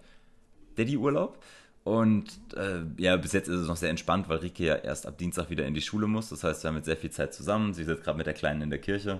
Daddy-Urlaub. 0.75 1.43
Und 1.83 2.27
äh, 2.55 2.81
ja, 2.97 3.17
bis 3.17 3.33
jetzt 3.33 3.49
ist 3.49 3.59
es 3.59 3.67
noch 3.67 3.75
sehr 3.75 3.89
entspannt, 3.89 4.29
weil 4.29 4.37
Rike 4.37 4.63
ja 4.63 4.75
erst 4.75 5.05
ab 5.05 5.17
Dienstag 5.17 5.49
wieder 5.49 5.65
in 5.65 5.73
die 5.73 5.81
Schule 5.81 6.07
muss. 6.07 6.29
Das 6.29 6.43
heißt, 6.43 6.63
wir 6.63 6.69
haben 6.69 6.77
jetzt 6.77 6.85
sehr 6.85 6.97
viel 6.97 7.11
Zeit 7.11 7.33
zusammen. 7.33 7.73
Sie 7.73 7.83
sitzt 7.83 8.03
gerade 8.03 8.17
mit 8.17 8.25
der 8.25 8.33
Kleinen 8.33 8.61
in 8.61 8.69
der 8.69 8.79
Kirche. 8.79 9.19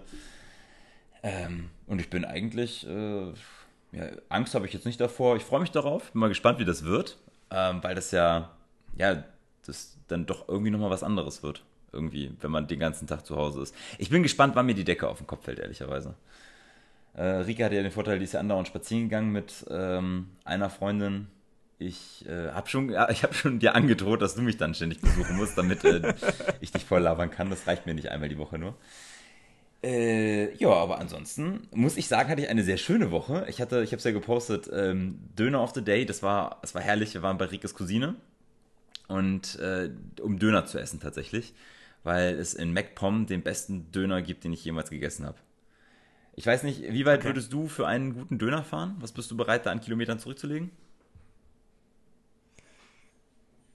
Ähm, 1.24 1.70
und 1.88 2.00
ich 2.00 2.10
bin 2.10 2.24
eigentlich, 2.24 2.88
äh, 2.88 3.28
ja, 3.92 4.08
Angst 4.30 4.56
habe 4.56 4.66
ich 4.66 4.74
jetzt 4.74 4.86
nicht 4.86 5.00
davor. 5.02 5.36
Ich 5.36 5.44
freue 5.44 5.60
mich 5.60 5.72
darauf. 5.72 6.12
Bin 6.12 6.22
mal 6.22 6.30
gespannt, 6.30 6.60
wie 6.60 6.66
das 6.66 6.86
wird. 6.86 7.18
Ähm, 7.52 7.84
weil 7.84 7.96
das 7.96 8.12
ja, 8.12 8.52
ja, 8.98 9.24
das 9.66 9.98
dann 10.08 10.26
doch 10.26 10.48
irgendwie 10.48 10.72
nochmal 10.72 10.90
was 10.90 11.04
anderes 11.04 11.44
wird. 11.44 11.64
Irgendwie, 11.92 12.32
wenn 12.42 12.50
man 12.50 12.68
den 12.68 12.80
ganzen 12.80 13.08
Tag 13.08 13.26
zu 13.26 13.36
Hause 13.36 13.62
ist. 13.62 13.76
Ich 13.98 14.10
bin 14.10 14.24
gespannt, 14.24 14.56
wann 14.56 14.66
mir 14.66 14.74
die 14.74 14.84
Decke 14.84 15.08
auf 15.08 15.18
den 15.18 15.28
Kopf 15.28 15.44
fällt, 15.44 15.60
ehrlicherweise. 15.60 16.16
Äh, 17.14 17.24
Rika 17.24 17.66
hatte 17.66 17.76
ja 17.76 17.84
den 17.84 17.92
Vorteil, 17.92 18.18
die 18.18 18.24
ist 18.24 18.34
ja 18.34 18.40
andauernd 18.40 18.68
spazieren 18.68 19.10
gegangen 19.10 19.32
mit 19.32 19.66
ähm, 19.70 20.30
einer 20.46 20.70
Freundin. 20.70 21.28
Ich 21.86 22.26
äh, 22.28 22.52
habe 22.52 22.70
schon, 22.70 22.90
ja, 22.90 23.08
hab 23.24 23.36
schon 23.36 23.60
dir 23.60 23.76
angedroht, 23.76 24.22
dass 24.22 24.36
du 24.36 24.42
mich 24.42 24.58
dann 24.58 24.74
ständig 24.74 25.02
besuchen 25.02 25.36
musst, 25.36 25.58
damit 25.58 25.84
äh, 25.84 26.14
ich 26.62 26.72
dich 26.72 26.86
voll 26.86 27.02
labern 27.02 27.30
kann. 27.30 27.50
Das 27.50 27.68
reicht 27.68 27.86
mir 27.86 27.94
nicht 27.94 28.10
einmal 28.10 28.30
die 28.30 28.38
Woche 28.38 28.58
nur. 28.58 28.76
Äh, 29.84 30.56
ja, 30.56 30.70
aber 30.70 31.00
ansonsten 31.00 31.68
muss 31.72 31.98
ich 31.98 32.08
sagen, 32.08 32.30
hatte 32.30 32.42
ich 32.42 32.50
eine 32.50 32.64
sehr 32.64 32.78
schöne 32.78 33.12
Woche. 33.12 33.46
Ich 33.50 33.60
hatte, 33.60 33.84
ich 33.84 33.90
habe 33.90 33.98
es 33.98 34.06
ja 34.06 34.12
gepostet, 34.12 34.70
ähm, 34.74 35.20
Döner 35.38 35.62
of 35.62 35.74
the 35.76 35.84
Day. 35.84 36.06
Das 36.06 36.24
war, 36.24 36.60
das 36.62 36.74
war 36.74 36.82
herrlich. 36.82 37.14
Wir 37.14 37.22
waren 37.22 37.38
bei 37.38 37.46
Rikes 37.46 37.74
Cousine 37.74 38.16
und 39.10 39.60
äh, 39.60 39.90
um 40.22 40.40
Döner 40.40 40.66
zu 40.66 40.80
essen 40.80 41.02
tatsächlich, 41.02 41.54
weil 42.04 42.36
es 42.36 42.54
in 42.54 42.72
MacPom 42.72 43.26
den 43.26 43.42
besten 43.42 43.92
Döner 43.92 44.22
gibt, 44.22 44.46
den 44.46 44.54
ich 44.54 44.64
jemals 44.64 44.90
gegessen 44.90 45.26
habe. 45.26 45.38
Ich 46.36 46.48
weiß 46.48 46.64
nicht, 46.64 46.82
wie 46.82 47.06
weit 47.06 47.20
okay. 47.20 47.30
würdest 47.30 47.52
du 47.52 47.68
für 47.68 47.86
einen 47.86 48.14
guten 48.14 48.40
Döner 48.40 48.64
fahren? 48.64 48.96
Was 49.00 49.12
bist 49.12 49.30
du 49.30 49.38
bereit, 49.38 49.66
da 49.66 49.72
an 49.72 49.82
Kilometern 49.82 50.18
zurückzulegen? 50.18 50.72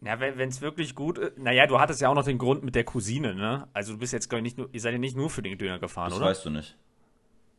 Ja, 0.00 0.20
wenn 0.20 0.48
es 0.48 0.60
wirklich 0.60 0.94
gut 0.94 1.18
ist. 1.18 1.38
Naja, 1.38 1.66
du 1.66 1.80
hattest 1.80 2.00
ja 2.00 2.08
auch 2.08 2.14
noch 2.14 2.24
den 2.24 2.38
Grund 2.38 2.62
mit 2.62 2.74
der 2.76 2.84
Cousine, 2.84 3.34
ne? 3.34 3.66
Also 3.72 3.94
du 3.94 3.98
bist 3.98 4.12
jetzt, 4.12 4.28
glaube 4.28 4.40
ich, 4.40 4.44
nicht 4.44 4.58
nur, 4.58 4.68
ihr 4.72 4.80
seid 4.80 4.92
ja 4.92 4.98
nicht 4.98 5.16
nur 5.16 5.28
für 5.28 5.42
den 5.42 5.58
Döner 5.58 5.78
gefahren, 5.80 6.10
das 6.10 6.18
oder? 6.18 6.28
Das 6.28 6.38
weißt 6.38 6.46
du 6.46 6.50
nicht. 6.50 6.76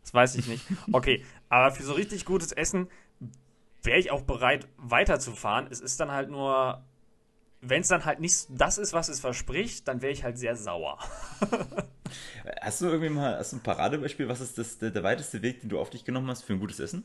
Das 0.04 0.14
weiß 0.14 0.36
ich 0.36 0.48
nicht. 0.48 0.66
Okay, 0.94 1.26
aber 1.50 1.72
für 1.72 1.84
so 1.84 1.94
richtig 1.94 2.26
gutes 2.26 2.52
Essen 2.54 2.88
wäre 3.84 4.00
ich 4.00 4.12
auch 4.12 4.22
bereit, 4.22 4.68
weiterzufahren. 4.78 5.68
Es 5.70 5.82
ist 5.82 6.00
dann 6.00 6.12
halt 6.12 6.30
nur, 6.30 6.82
wenn 7.62 7.82
es 7.82 7.90
dann 7.90 8.06
halt 8.06 8.22
nicht 8.22 8.48
das 8.50 8.78
ist, 8.78 8.94
was 8.94 9.10
es 9.10 9.20
verspricht, 9.20 9.88
dann 9.88 10.02
wäre 10.02 10.14
ich 10.14 10.24
halt 10.24 10.38
sehr 10.38 10.56
sauer. 10.56 10.98
hast 12.62 12.82
du 12.82 12.86
irgendwie 12.86 13.10
mal 13.10 13.38
hast 13.38 13.52
du 13.52 13.58
ein 13.58 13.64
Paradebeispiel? 13.64 14.30
Was 14.30 14.40
ist 14.40 14.58
das, 14.58 14.78
der, 14.78 14.92
der 14.92 15.04
weiteste 15.04 15.42
Weg, 15.42 15.62
den 15.62 15.70
du 15.70 15.80
auf 15.80 15.90
dich 15.90 16.06
genommen 16.06 16.30
hast 16.30 16.44
für 16.44 16.54
ein 16.54 16.60
gutes 16.60 16.80
Essen? 16.80 17.04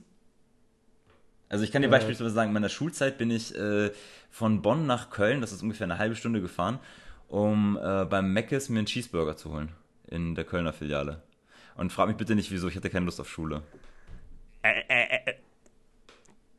Also 1.48 1.64
ich 1.64 1.72
kann 1.72 1.83
dir 1.83 1.88
beispielsweise 1.88 2.30
sagen, 2.30 2.48
in 2.48 2.54
meiner 2.54 2.68
Schulzeit 2.68 3.18
bin 3.18 3.30
ich 3.30 3.54
äh, 3.54 3.90
von 4.30 4.62
Bonn 4.62 4.87
nach 4.87 5.11
Köln, 5.11 5.40
das 5.40 5.52
ist 5.52 5.62
ungefähr 5.62 5.85
eine 5.85 5.98
halbe 5.98 6.16
Stunde 6.16 6.40
gefahren, 6.40 6.78
um 7.28 7.78
äh, 7.80 8.04
beim 8.04 8.33
Meckes 8.33 8.68
mir 8.68 8.78
einen 8.78 8.87
Cheeseburger 8.87 9.37
zu 9.37 9.52
holen 9.52 9.70
in 10.09 10.35
der 10.35 10.44
Kölner 10.44 10.72
Filiale. 10.72 11.22
Und 11.76 11.92
frag 11.92 12.09
mich 12.09 12.16
bitte 12.16 12.35
nicht, 12.35 12.50
wieso, 12.50 12.68
ich 12.68 12.76
hatte 12.76 12.90
keine 12.90 13.04
Lust 13.04 13.20
auf 13.20 13.28
Schule. 13.28 13.62
Äh, 14.62 14.80
äh, 14.88 15.30
äh, 15.30 15.35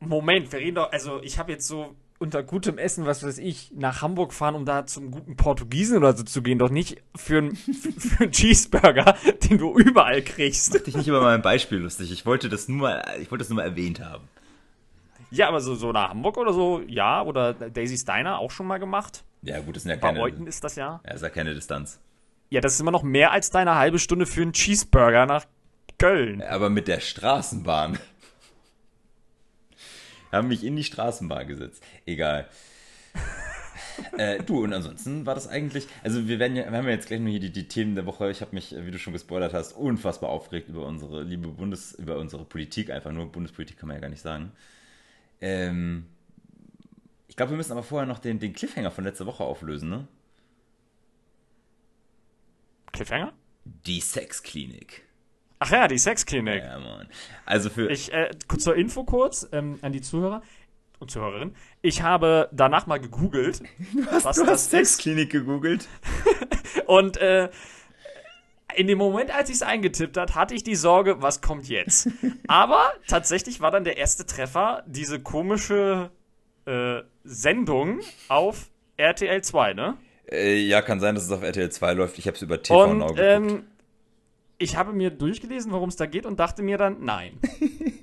Moment, 0.00 0.52
wir 0.52 0.60
reden 0.60 0.76
doch, 0.76 0.92
also 0.92 1.22
ich 1.22 1.38
habe 1.38 1.52
jetzt 1.52 1.66
so 1.66 1.96
unter 2.18 2.42
gutem 2.42 2.78
Essen, 2.78 3.04
was 3.04 3.22
weiß 3.22 3.38
ich, 3.38 3.72
nach 3.74 4.02
Hamburg 4.02 4.32
fahren, 4.32 4.54
um 4.54 4.64
da 4.64 4.86
zum 4.86 5.10
guten 5.10 5.36
Portugiesen 5.36 5.98
oder 5.98 6.16
so 6.16 6.24
zu 6.24 6.42
gehen, 6.42 6.58
doch 6.58 6.70
nicht 6.70 7.02
für 7.14 7.38
einen 7.38 7.56
für 7.98 8.24
einen 8.24 8.32
Cheeseburger, 8.32 9.16
den 9.48 9.58
du 9.58 9.76
überall 9.76 10.22
kriegst. 10.22 10.72
Mach 10.74 10.80
dich 10.80 10.96
nicht 10.96 11.08
über 11.08 11.20
mein 11.20 11.42
Beispiel 11.42 11.78
lustig. 11.78 12.12
Ich 12.12 12.24
wollte 12.24 12.48
das 12.48 12.68
nur 12.68 12.78
mal, 12.78 13.04
ich 13.20 13.30
wollte 13.30 13.42
das 13.42 13.48
nur 13.50 13.56
mal 13.56 13.64
erwähnt 13.64 14.00
haben. 14.00 14.28
Ja, 15.36 15.48
aber 15.48 15.60
so, 15.60 15.74
so 15.74 15.92
nach 15.92 16.10
Hamburg 16.10 16.36
oder 16.36 16.52
so, 16.52 16.82
ja. 16.86 17.22
Oder 17.22 17.54
Daisy 17.54 17.98
Steiner 17.98 18.38
auch 18.38 18.50
schon 18.50 18.66
mal 18.66 18.78
gemacht. 18.78 19.24
Ja, 19.42 19.60
gut, 19.60 19.76
das 19.76 19.82
sind 19.82 19.90
ja 19.90 19.96
keine. 19.96 20.18
Bei 20.18 20.30
Beuten 20.30 20.46
ist 20.46 20.64
das 20.64 20.76
ja. 20.76 21.00
Ja, 21.04 21.12
ist 21.12 21.22
ja 21.22 21.30
keine 21.30 21.54
Distanz. 21.54 22.00
Ja, 22.50 22.60
das 22.60 22.74
ist 22.74 22.80
immer 22.80 22.90
noch 22.90 23.02
mehr 23.02 23.32
als 23.32 23.50
deine 23.50 23.74
halbe 23.74 23.98
Stunde 23.98 24.26
für 24.26 24.42
einen 24.42 24.52
Cheeseburger 24.52 25.26
nach 25.26 25.46
Köln. 25.98 26.42
Aber 26.42 26.70
mit 26.70 26.88
der 26.88 27.00
Straßenbahn. 27.00 27.98
Haben 30.32 30.48
mich 30.48 30.64
in 30.64 30.76
die 30.76 30.84
Straßenbahn 30.84 31.46
gesetzt. 31.46 31.82
Egal. 32.04 32.48
äh, 34.18 34.42
du, 34.42 34.62
und 34.62 34.72
ansonsten 34.72 35.26
war 35.26 35.34
das 35.34 35.48
eigentlich, 35.48 35.86
also 36.02 36.28
wir 36.28 36.38
werden 36.38 36.56
ja, 36.56 36.70
wir 36.70 36.76
haben 36.76 36.86
ja 36.86 36.92
jetzt 36.92 37.06
gleich 37.06 37.20
nur 37.20 37.30
hier 37.30 37.40
die, 37.40 37.52
die 37.52 37.68
Themen 37.68 37.94
der 37.94 38.06
Woche. 38.06 38.30
Ich 38.30 38.40
habe 38.40 38.54
mich, 38.54 38.74
wie 38.76 38.90
du 38.90 38.98
schon 38.98 39.12
gespoilert 39.12 39.54
hast, 39.54 39.72
unfassbar 39.72 40.30
aufgeregt 40.30 40.68
über 40.68 40.86
unsere 40.86 41.22
liebe 41.22 41.48
Bundes, 41.48 41.94
über 41.94 42.18
unsere 42.18 42.44
Politik, 42.44 42.90
einfach 42.90 43.12
nur 43.12 43.30
Bundespolitik 43.30 43.78
kann 43.78 43.88
man 43.88 43.96
ja 43.96 44.00
gar 44.00 44.10
nicht 44.10 44.22
sagen. 44.22 44.52
Ähm, 45.40 46.06
ich 47.28 47.36
glaube, 47.36 47.50
wir 47.50 47.56
müssen 47.56 47.72
aber 47.72 47.82
vorher 47.82 48.06
noch 48.06 48.18
den, 48.18 48.38
den 48.38 48.52
Cliffhanger 48.52 48.90
von 48.90 49.04
letzter 49.04 49.26
Woche 49.26 49.44
auflösen, 49.44 49.90
ne? 49.90 50.08
Cliffhanger? 52.92 53.32
Die 53.64 54.00
Sexklinik. 54.00 55.04
Ach 55.58 55.70
ja, 55.70 55.88
die 55.88 55.98
Sexklinik. 55.98 56.62
Ja, 56.62 56.78
Mann. 56.78 57.08
Also 57.44 57.70
für. 57.70 57.90
Ich, 57.90 58.12
äh, 58.12 58.30
zur 58.58 58.76
Info 58.76 59.04
kurz 59.04 59.48
ähm, 59.52 59.78
an 59.82 59.92
die 59.92 60.00
Zuhörer 60.02 60.42
und 60.98 61.10
Zuhörerinnen. 61.10 61.54
Ich 61.82 62.02
habe 62.02 62.48
danach 62.52 62.86
mal 62.86 62.98
gegoogelt. 62.98 63.62
Du 63.92 64.06
hast, 64.06 64.24
was 64.24 64.36
du 64.36 64.46
hast 64.46 64.70
Sexklinik 64.70 65.30
gegoogelt. 65.30 65.88
und 66.86 67.16
äh, 67.18 67.50
in 68.76 68.86
dem 68.86 68.98
Moment, 68.98 69.34
als 69.34 69.48
ich 69.48 69.56
es 69.56 69.62
eingetippt 69.62 70.16
hat, 70.16 70.34
hatte 70.34 70.54
ich 70.54 70.62
die 70.62 70.74
Sorge, 70.76 71.22
was 71.22 71.40
kommt 71.40 71.68
jetzt? 71.68 72.08
Aber 72.46 72.92
tatsächlich 73.06 73.60
war 73.60 73.70
dann 73.70 73.84
der 73.84 73.96
erste 73.96 74.26
Treffer 74.26 74.84
diese 74.86 75.20
komische 75.20 76.10
äh, 76.66 77.00
Sendung 77.24 78.00
auf 78.28 78.70
RTL 78.96 79.42
2, 79.42 79.74
ne? 79.74 79.96
Äh, 80.30 80.56
ja, 80.58 80.82
kann 80.82 81.00
sein, 81.00 81.14
dass 81.14 81.24
es 81.24 81.30
auf 81.30 81.42
RTL 81.42 81.70
2 81.70 81.94
läuft. 81.94 82.18
Ich 82.18 82.26
habe 82.26 82.36
es 82.36 82.42
über 82.42 82.62
TV 82.62 82.84
und, 82.84 82.98
Now 82.98 83.06
geguckt. 83.08 83.20
Ähm, 83.22 83.64
ich 84.58 84.76
habe 84.76 84.92
mir 84.92 85.10
durchgelesen, 85.10 85.72
worum 85.72 85.88
es 85.88 85.96
da 85.96 86.06
geht 86.06 86.26
und 86.26 86.40
dachte 86.40 86.62
mir 86.62 86.78
dann, 86.78 87.04
nein. 87.04 87.38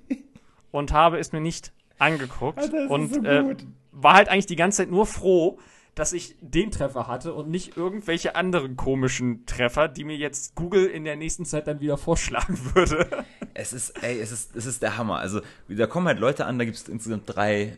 und 0.71 0.91
habe 0.91 1.19
es 1.19 1.31
mir 1.31 1.41
nicht 1.41 1.71
angeguckt. 1.99 2.59
Alter, 2.59 2.89
und 2.89 3.13
so 3.13 3.23
äh, 3.23 3.55
war 3.91 4.13
halt 4.15 4.29
eigentlich 4.29 4.47
die 4.47 4.55
ganze 4.55 4.77
Zeit 4.77 4.91
nur 4.91 5.05
froh, 5.05 5.59
dass 5.95 6.12
ich 6.12 6.36
den 6.41 6.71
Treffer 6.71 7.08
hatte 7.08 7.34
und 7.34 7.49
nicht 7.49 7.77
irgendwelche 7.77 8.36
anderen 8.36 8.75
komischen 8.75 9.45
Treffer, 9.45 9.88
die 9.88 10.03
mir 10.03 10.17
jetzt 10.17 10.56
Google 10.56 10.86
in 10.88 11.03
der 11.03 11.15
nächsten 11.15 11.45
Zeit 11.45 11.67
dann 11.67 11.82
wieder 11.82 11.97
vorschlagen 11.97 12.58
würde. 12.73 13.25
Es 13.53 13.73
ist, 13.73 14.01
ey, 14.03 14.19
es 14.19 14.32
ist, 14.32 14.56
es 14.56 14.65
ist 14.65 14.82
der 14.82 14.97
Hammer. 14.97 15.19
Also, 15.19 15.41
da 15.69 15.86
kommen 15.86 16.08
halt 16.08 16.19
Leute 16.19 16.45
an, 16.45 16.58
da 16.58 16.65
gibt 16.65 16.77
es 16.77 16.89
insgesamt 16.89 17.23
drei, 17.27 17.77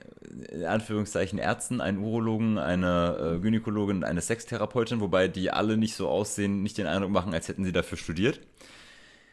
in 0.51 0.63
Anführungszeichen, 0.63 1.37
Ärzten, 1.37 1.81
einen 1.81 1.97
Urologen, 1.97 2.57
eine 2.57 3.35
äh, 3.35 3.39
Gynäkologin 3.39 3.97
und 3.97 4.03
eine 4.05 4.21
Sextherapeutin, 4.21 5.01
wobei 5.01 5.27
die 5.27 5.51
alle 5.51 5.75
nicht 5.75 5.95
so 5.95 6.07
aussehen, 6.07 6.63
nicht 6.63 6.77
den 6.77 6.87
Eindruck 6.87 7.11
machen, 7.11 7.33
als 7.33 7.49
hätten 7.49 7.65
sie 7.65 7.73
dafür 7.73 7.97
studiert. 7.97 8.39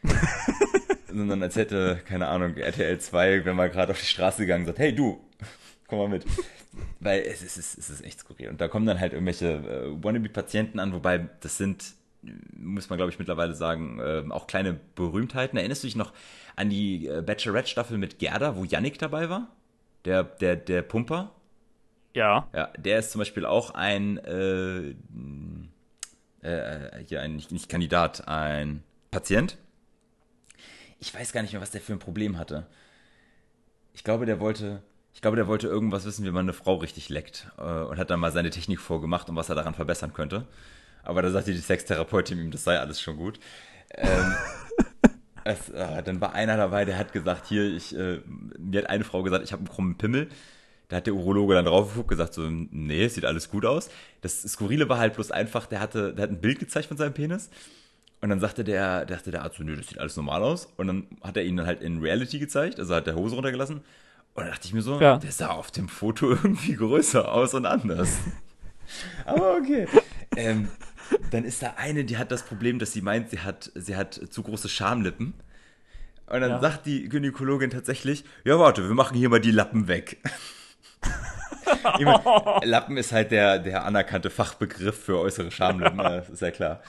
Sondern 1.07 1.41
als 1.41 1.55
hätte, 1.55 2.01
keine 2.05 2.27
Ahnung, 2.27 2.57
RTL 2.57 2.99
2, 2.99 3.45
wenn 3.45 3.55
man 3.55 3.71
gerade 3.71 3.93
auf 3.93 3.99
die 3.99 4.05
Straße 4.05 4.41
gegangen 4.41 4.65
sagt, 4.65 4.79
hey 4.79 4.93
du, 4.93 5.21
komm 5.87 5.99
mal 5.99 6.09
mit. 6.09 6.25
Weil 6.99 7.21
es 7.21 7.41
ist, 7.41 7.57
es 7.57 7.89
ist 7.89 8.03
echt 8.03 8.19
skurril. 8.19 8.49
Und 8.49 8.61
da 8.61 8.67
kommen 8.67 8.85
dann 8.85 8.99
halt 8.99 9.13
irgendwelche 9.13 9.53
äh, 9.53 10.03
Wannabe-Patienten 10.03 10.79
an, 10.79 10.93
wobei 10.93 11.29
das 11.41 11.57
sind, 11.57 11.93
muss 12.57 12.89
man 12.89 12.97
glaube 12.97 13.11
ich 13.11 13.19
mittlerweile 13.19 13.53
sagen, 13.53 13.99
äh, 13.99 14.23
auch 14.29 14.47
kleine 14.47 14.79
Berühmtheiten. 14.95 15.57
Erinnerst 15.57 15.83
du 15.83 15.87
dich 15.87 15.95
noch 15.95 16.13
an 16.55 16.69
die 16.69 17.07
äh, 17.07 17.21
Bachelorette-Staffel 17.21 17.97
mit 17.97 18.19
Gerda, 18.19 18.55
wo 18.55 18.63
Yannick 18.63 18.97
dabei 18.99 19.29
war? 19.29 19.49
Der, 20.05 20.23
der, 20.23 20.55
der 20.55 20.81
Pumper? 20.81 21.31
Ja. 22.13 22.47
Ja, 22.53 22.67
der 22.77 22.99
ist 22.99 23.11
zum 23.11 23.19
Beispiel 23.19 23.45
auch 23.45 23.71
ein, 23.71 24.17
äh, 24.19 24.93
äh, 26.41 27.03
hier 27.07 27.21
ein, 27.21 27.35
nicht, 27.35 27.51
nicht 27.51 27.69
Kandidat, 27.69 28.27
ein 28.27 28.83
Patient. 29.11 29.57
Ich 30.99 31.13
weiß 31.13 31.33
gar 31.33 31.41
nicht 31.41 31.53
mehr, 31.53 31.61
was 31.61 31.71
der 31.71 31.81
für 31.81 31.93
ein 31.93 31.99
Problem 31.99 32.37
hatte. 32.37 32.67
Ich 33.93 34.03
glaube, 34.03 34.25
der 34.25 34.39
wollte, 34.39 34.81
ich 35.13 35.21
glaube, 35.21 35.37
der 35.37 35.47
wollte 35.47 35.67
irgendwas 35.67 36.05
wissen, 36.05 36.25
wie 36.25 36.31
man 36.31 36.45
eine 36.45 36.53
Frau 36.53 36.75
richtig 36.75 37.09
leckt 37.09 37.47
äh, 37.57 37.61
und 37.61 37.97
hat 37.97 38.09
dann 38.09 38.19
mal 38.19 38.31
seine 38.31 38.49
Technik 38.49 38.79
vorgemacht 38.79 39.29
und 39.29 39.35
was 39.35 39.49
er 39.49 39.55
daran 39.55 39.73
verbessern 39.73 40.13
könnte. 40.13 40.45
Aber 41.03 41.21
da 41.21 41.29
sagte 41.29 41.51
die 41.51 41.59
Sextherapeutin 41.59 42.39
ihm, 42.39 42.51
das 42.51 42.63
sei 42.63 42.79
alles 42.79 43.01
schon 43.01 43.17
gut. 43.17 43.39
Ähm, 43.95 44.33
es, 45.43 45.69
äh, 45.69 46.01
dann 46.03 46.21
war 46.21 46.33
einer 46.33 46.57
dabei, 46.57 46.85
der 46.85 46.97
hat 46.97 47.13
gesagt, 47.13 47.47
hier, 47.47 47.63
ich, 47.63 47.95
äh, 47.95 48.21
mir 48.57 48.81
hat 48.81 48.89
eine 48.89 49.03
Frau 49.03 49.23
gesagt, 49.23 49.43
ich 49.43 49.51
habe 49.51 49.61
einen 49.61 49.69
krummen 49.69 49.97
Pimmel. 49.97 50.29
Da 50.89 50.97
hat 50.97 51.07
der 51.07 51.15
Urologe 51.15 51.55
dann 51.55 51.65
drauf 51.65 51.89
geguckt, 51.89 52.09
gesagt 52.09 52.33
so, 52.33 52.47
nee, 52.49 53.07
sieht 53.07 53.25
alles 53.25 53.49
gut 53.49 53.65
aus. 53.65 53.89
Das 54.21 54.41
Skurrile 54.41 54.89
war 54.89 54.97
halt 54.97 55.15
bloß 55.15 55.31
einfach, 55.31 55.65
der 55.65 55.79
hatte, 55.79 56.13
der 56.13 56.23
hat 56.23 56.31
ein 56.31 56.41
Bild 56.41 56.59
gezeigt 56.59 56.87
von 56.87 56.97
seinem 56.97 57.13
Penis. 57.13 57.49
Und 58.21 58.29
dann 58.29 58.39
sagte 58.39 58.63
der, 58.63 59.05
dachte 59.05 59.31
der 59.31 59.43
Arzt 59.43 59.57
so, 59.57 59.63
nö, 59.63 59.75
das 59.75 59.87
sieht 59.87 59.99
alles 59.99 60.15
normal 60.15 60.43
aus. 60.43 60.71
Und 60.77 60.87
dann 60.87 61.07
hat 61.21 61.35
er 61.35 61.43
ihn 61.43 61.57
dann 61.57 61.65
halt 61.65 61.81
in 61.81 61.99
Reality 61.99 62.39
gezeigt, 62.39 62.79
also 62.79 62.95
hat 62.95 63.07
der 63.07 63.15
Hose 63.15 63.35
runtergelassen. 63.35 63.81
Und 64.35 64.45
da 64.45 64.51
dachte 64.51 64.67
ich 64.67 64.73
mir 64.73 64.81
so, 64.81 64.99
ja. 64.99 65.17
der 65.17 65.31
sah 65.31 65.49
auf 65.49 65.71
dem 65.71 65.87
Foto 65.87 66.29
irgendwie 66.31 66.75
größer 66.75 67.31
aus 67.31 67.53
und 67.53 67.65
anders. 67.65 68.17
Aber 69.25 69.57
okay. 69.57 69.87
Ähm, 70.35 70.69
dann 71.31 71.43
ist 71.43 71.61
da 71.61 71.75
eine, 71.77 72.05
die 72.05 72.17
hat 72.17 72.31
das 72.31 72.43
Problem, 72.43 72.79
dass 72.79 72.91
sie 72.91 73.01
meint, 73.01 73.29
sie 73.29 73.39
hat, 73.39 73.71
sie 73.75 73.95
hat 73.95 74.19
zu 74.29 74.43
große 74.43 74.69
Schamlippen. 74.69 75.33
Und 76.27 76.41
dann 76.41 76.51
ja. 76.51 76.59
sagt 76.59 76.85
die 76.85 77.07
Gynäkologin 77.09 77.69
tatsächlich, 77.69 78.23
ja 78.43 78.57
warte, 78.57 78.87
wir 78.87 78.95
machen 78.95 79.15
hier 79.15 79.29
mal 79.29 79.41
die 79.41 79.51
Lappen 79.51 79.87
weg. 79.87 80.17
meine, 81.99 82.59
Lappen 82.63 82.97
ist 82.97 83.11
halt 83.11 83.31
der, 83.31 83.59
der 83.59 83.85
anerkannte 83.85 84.29
Fachbegriff 84.29 85.03
für 85.03 85.19
äußere 85.19 85.51
Schamlippen, 85.51 85.97
das 85.97 86.29
ist 86.29 86.41
ja 86.41 86.51
klar. 86.51 86.81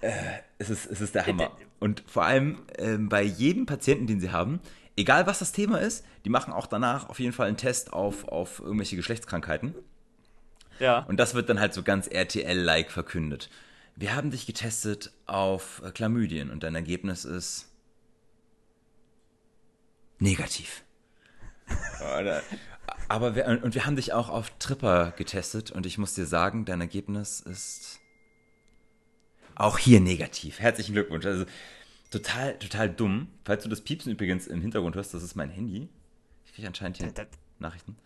Äh, 0.00 0.12
es, 0.58 0.70
ist, 0.70 0.86
es 0.86 1.00
ist 1.00 1.14
der 1.14 1.26
Hammer. 1.26 1.50
Und 1.80 2.04
vor 2.06 2.24
allem 2.24 2.62
äh, 2.76 2.96
bei 2.96 3.22
jedem 3.22 3.66
Patienten, 3.66 4.06
den 4.06 4.20
sie 4.20 4.30
haben, 4.30 4.60
egal 4.98 5.26
was 5.26 5.38
das 5.38 5.52
Thema 5.52 5.78
ist, 5.80 6.04
die 6.24 6.28
machen 6.28 6.52
auch 6.52 6.66
danach 6.66 7.08
auf 7.08 7.20
jeden 7.20 7.32
Fall 7.32 7.46
einen 7.46 7.56
Test 7.56 7.92
auf, 7.92 8.26
auf 8.26 8.58
irgendwelche 8.58 8.96
Geschlechtskrankheiten. 8.96 9.74
Ja. 10.80 11.00
Und 11.00 11.18
das 11.18 11.34
wird 11.34 11.48
dann 11.48 11.60
halt 11.60 11.72
so 11.72 11.82
ganz 11.82 12.08
RTL-like 12.08 12.90
verkündet. 12.90 13.48
Wir 13.96 14.14
haben 14.14 14.30
dich 14.30 14.46
getestet 14.46 15.12
auf 15.26 15.82
äh, 15.84 15.90
Chlamydien 15.90 16.50
und 16.50 16.62
dein 16.62 16.74
Ergebnis 16.74 17.24
ist 17.24 17.68
negativ. 20.18 20.82
Aber 23.08 23.34
wir, 23.34 23.60
und 23.62 23.74
wir 23.74 23.86
haben 23.86 23.96
dich 23.96 24.12
auch 24.12 24.28
auf 24.28 24.50
Tripper 24.58 25.12
getestet 25.16 25.70
und 25.70 25.86
ich 25.86 25.98
muss 25.98 26.14
dir 26.14 26.26
sagen, 26.26 26.64
dein 26.64 26.80
Ergebnis 26.80 27.40
ist 27.40 28.00
auch 29.54 29.78
hier 29.78 30.00
negativ. 30.00 30.60
Herzlichen 30.60 30.92
Glückwunsch. 30.92 31.26
Also 31.26 31.44
total, 32.10 32.58
total 32.58 32.90
dumm. 32.90 33.28
Falls 33.44 33.62
du 33.62 33.68
das 33.68 33.80
Piepsen 33.80 34.12
übrigens 34.12 34.46
im 34.46 34.60
Hintergrund 34.60 34.96
hörst, 34.96 35.14
das 35.14 35.22
ist 35.22 35.34
mein 35.34 35.50
Handy. 35.50 35.88
Ich 36.46 36.52
kriege 36.54 36.68
anscheinend 36.68 36.98
hier 36.98 37.10
das, 37.10 37.26
Nachrichten. 37.58 37.96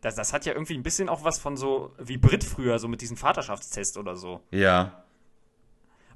Das, 0.00 0.14
das 0.14 0.32
hat 0.32 0.46
ja 0.46 0.52
irgendwie 0.52 0.74
ein 0.74 0.82
bisschen 0.82 1.08
auch 1.08 1.24
was 1.24 1.38
von 1.38 1.56
so 1.56 1.92
wie 1.98 2.16
Brit 2.16 2.44
früher, 2.44 2.78
so 2.78 2.88
mit 2.88 3.00
diesem 3.00 3.16
Vaterschaftstest 3.16 3.98
oder 3.98 4.16
so. 4.16 4.40
Ja. 4.50 5.04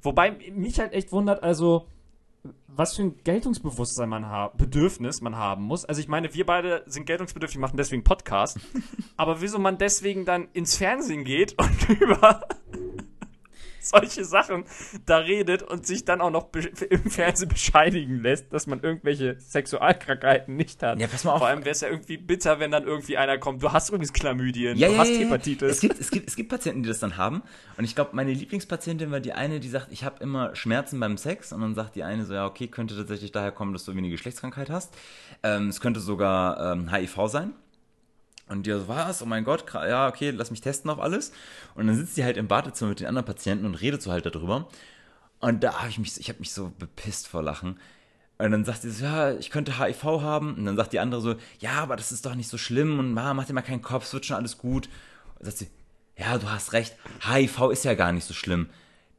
Wobei 0.01 0.31
mich 0.31 0.79
halt 0.79 0.93
echt 0.93 1.11
wundert, 1.11 1.43
also 1.43 1.87
was 2.67 2.95
für 2.95 3.03
ein 3.03 3.23
Geltungsbewusstsein 3.23 4.09
man 4.09 4.27
haben, 4.27 4.57
Bedürfnis 4.57 5.21
man 5.21 5.35
haben 5.35 5.63
muss. 5.63 5.85
Also 5.85 6.01
ich 6.01 6.07
meine, 6.07 6.33
wir 6.33 6.45
beide 6.45 6.83
sind 6.85 7.05
geltungsbedürftig, 7.05 7.59
machen 7.59 7.77
deswegen 7.77 8.03
Podcast. 8.03 8.59
aber 9.17 9.41
wieso 9.41 9.59
man 9.59 9.77
deswegen 9.77 10.25
dann 10.25 10.47
ins 10.53 10.77
Fernsehen 10.77 11.23
geht 11.23 11.55
und 11.59 11.89
über 12.01 12.41
solche 13.95 14.25
Sachen 14.25 14.65
da 15.05 15.17
redet 15.17 15.63
und 15.63 15.85
sich 15.85 16.05
dann 16.05 16.21
auch 16.21 16.31
noch 16.31 16.49
im 16.89 17.09
Fernsehen 17.09 17.49
bescheinigen 17.49 18.21
lässt, 18.21 18.51
dass 18.51 18.67
man 18.67 18.81
irgendwelche 18.81 19.39
Sexualkrankheiten 19.39 20.55
nicht 20.55 20.81
hat. 20.83 20.99
Ja, 20.99 21.07
pass 21.07 21.23
mal 21.23 21.33
auf. 21.33 21.39
Vor 21.39 21.47
allem 21.47 21.59
wäre 21.59 21.71
es 21.71 21.81
ja 21.81 21.89
irgendwie 21.89 22.17
bitter, 22.17 22.59
wenn 22.59 22.71
dann 22.71 22.85
irgendwie 22.85 23.17
einer 23.17 23.37
kommt, 23.37 23.61
du 23.61 23.71
hast 23.71 23.89
übrigens 23.89 24.13
Chlamydien, 24.13 24.77
ja, 24.77 24.87
du 24.87 24.93
ja, 24.93 24.99
hast 24.99 25.11
ja, 25.11 25.19
Hepatitis. 25.19 25.71
Es 25.71 25.81
gibt, 25.81 25.99
es, 25.99 26.11
gibt, 26.11 26.27
es 26.27 26.35
gibt 26.35 26.49
Patienten, 26.49 26.83
die 26.83 26.89
das 26.89 26.99
dann 26.99 27.17
haben. 27.17 27.43
Und 27.77 27.83
ich 27.85 27.95
glaube, 27.95 28.11
meine 28.13 28.33
Lieblingspatientin 28.33 29.11
war 29.11 29.19
die 29.19 29.33
eine, 29.33 29.59
die 29.59 29.69
sagt, 29.69 29.91
ich 29.91 30.03
habe 30.03 30.21
immer 30.23 30.55
Schmerzen 30.55 30.99
beim 30.99 31.17
Sex. 31.17 31.53
Und 31.53 31.61
dann 31.61 31.75
sagt 31.75 31.95
die 31.95 32.03
eine 32.03 32.25
so, 32.25 32.33
ja, 32.33 32.45
okay, 32.45 32.67
könnte 32.67 32.95
tatsächlich 32.95 33.31
daher 33.31 33.51
kommen, 33.51 33.73
dass 33.73 33.85
du 33.85 33.91
eine 33.91 34.09
Geschlechtskrankheit 34.09 34.69
hast. 34.69 34.93
Ähm, 35.43 35.69
es 35.69 35.81
könnte 35.81 35.99
sogar 35.99 36.73
ähm, 36.73 36.91
HIV 36.91 37.27
sein. 37.27 37.53
Und 38.47 38.65
die 38.65 38.71
so, 38.71 38.87
was? 38.87 39.21
Oh 39.21 39.25
mein 39.25 39.43
Gott, 39.43 39.65
ja, 39.73 40.07
okay, 40.07 40.29
lass 40.29 40.51
mich 40.51 40.61
testen 40.61 40.91
auf 40.91 40.99
alles. 40.99 41.31
Und 41.73 41.87
dann 41.87 41.95
sitzt 41.95 42.15
die 42.17 42.23
halt 42.23 42.37
im 42.37 42.47
Badezimmer 42.47 42.89
mit 42.89 42.99
den 42.99 43.07
anderen 43.07 43.25
Patienten 43.25 43.65
und 43.65 43.75
redet 43.75 44.01
so 44.01 44.11
halt 44.11 44.25
darüber. 44.25 44.67
Und 45.39 45.63
da 45.63 45.79
habe 45.79 45.89
ich 45.89 45.97
mich, 45.97 46.19
ich 46.19 46.29
habe 46.29 46.39
mich 46.39 46.51
so 46.51 46.71
bepisst 46.77 47.27
vor 47.27 47.41
Lachen. 47.41 47.79
Und 48.37 48.51
dann 48.51 48.65
sagt 48.65 48.81
sie 48.81 48.91
so, 48.91 49.05
ja, 49.05 49.31
ich 49.31 49.49
könnte 49.49 49.79
HIV 49.79 50.03
haben. 50.03 50.55
Und 50.55 50.65
dann 50.65 50.75
sagt 50.75 50.93
die 50.93 50.99
andere 50.99 51.21
so, 51.21 51.35
ja, 51.59 51.73
aber 51.73 51.95
das 51.95 52.11
ist 52.11 52.25
doch 52.25 52.35
nicht 52.35 52.49
so 52.49 52.57
schlimm 52.57 52.99
und 52.99 53.13
mach 53.13 53.45
dir 53.45 53.53
mal 53.53 53.61
keinen 53.61 53.81
Kopf, 53.81 54.05
es 54.05 54.13
wird 54.13 54.25
schon 54.25 54.37
alles 54.37 54.57
gut. 54.57 54.89
Und 55.39 55.45
sagt 55.45 55.57
sie, 55.57 55.69
ja, 56.17 56.37
du 56.37 56.49
hast 56.49 56.73
recht, 56.73 56.95
HIV 57.27 57.71
ist 57.71 57.85
ja 57.85 57.93
gar 57.93 58.11
nicht 58.11 58.25
so 58.25 58.33
schlimm. 58.33 58.69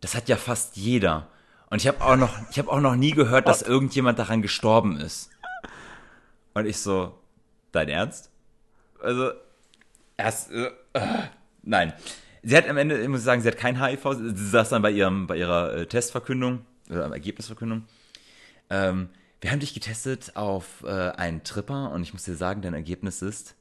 Das 0.01 0.15
hat 0.15 0.29
ja 0.29 0.37
fast 0.37 0.77
jeder. 0.77 1.29
Und 1.69 1.81
ich 1.81 1.89
habe 1.89 2.01
auch 2.01 2.17
noch, 2.17 2.39
ich 2.51 2.59
habe 2.59 2.71
auch 2.71 2.81
noch 2.81 2.95
nie 2.95 3.11
gehört, 3.11 3.49
dass 3.49 3.63
irgendjemand 3.63 4.19
daran 4.19 4.41
gestorben 4.41 4.99
ist. 4.99 5.31
Und 6.55 6.67
ich 6.67 6.79
so, 6.79 7.19
dein 7.73 7.89
Ernst? 7.89 8.31
Also, 9.07 9.31
erst, 10.17 10.51
äh, 10.51 10.71
nein. 11.63 11.93
Sie 12.43 12.57
hat 12.57 12.69
am 12.69 12.77
Ende, 12.77 13.01
ich 13.01 13.09
muss 13.09 13.23
sagen, 13.23 13.41
sie 13.41 13.47
hat 13.47 13.57
kein 13.57 13.81
HIV. 13.81 14.05
Sie 14.19 14.49
saß 14.49 14.71
dann 14.71 14.83
bei, 14.83 14.91
ihrem, 14.91 15.29
bei 15.29 15.37
ihrer 15.37 15.75
äh, 15.75 15.87
Testverkündung, 15.87 16.67
oder 16.91 17.07
äh, 17.07 17.13
Ergebnisverkündung. 17.13 17.85
Ähm, 18.69 19.11
wir 19.41 19.53
haben 19.53 19.61
dich 19.61 19.75
getestet 19.75 20.33
auf 20.35 20.83
äh, 20.85 20.91
einen 20.91 21.45
Tripper 21.45 21.93
und 21.93 22.03
ich 22.03 22.13
muss 22.13 22.25
dir 22.25 22.35
sagen, 22.35 22.63
dein 22.63 22.75
Ergebnis 22.75 23.23
ist 23.23 23.55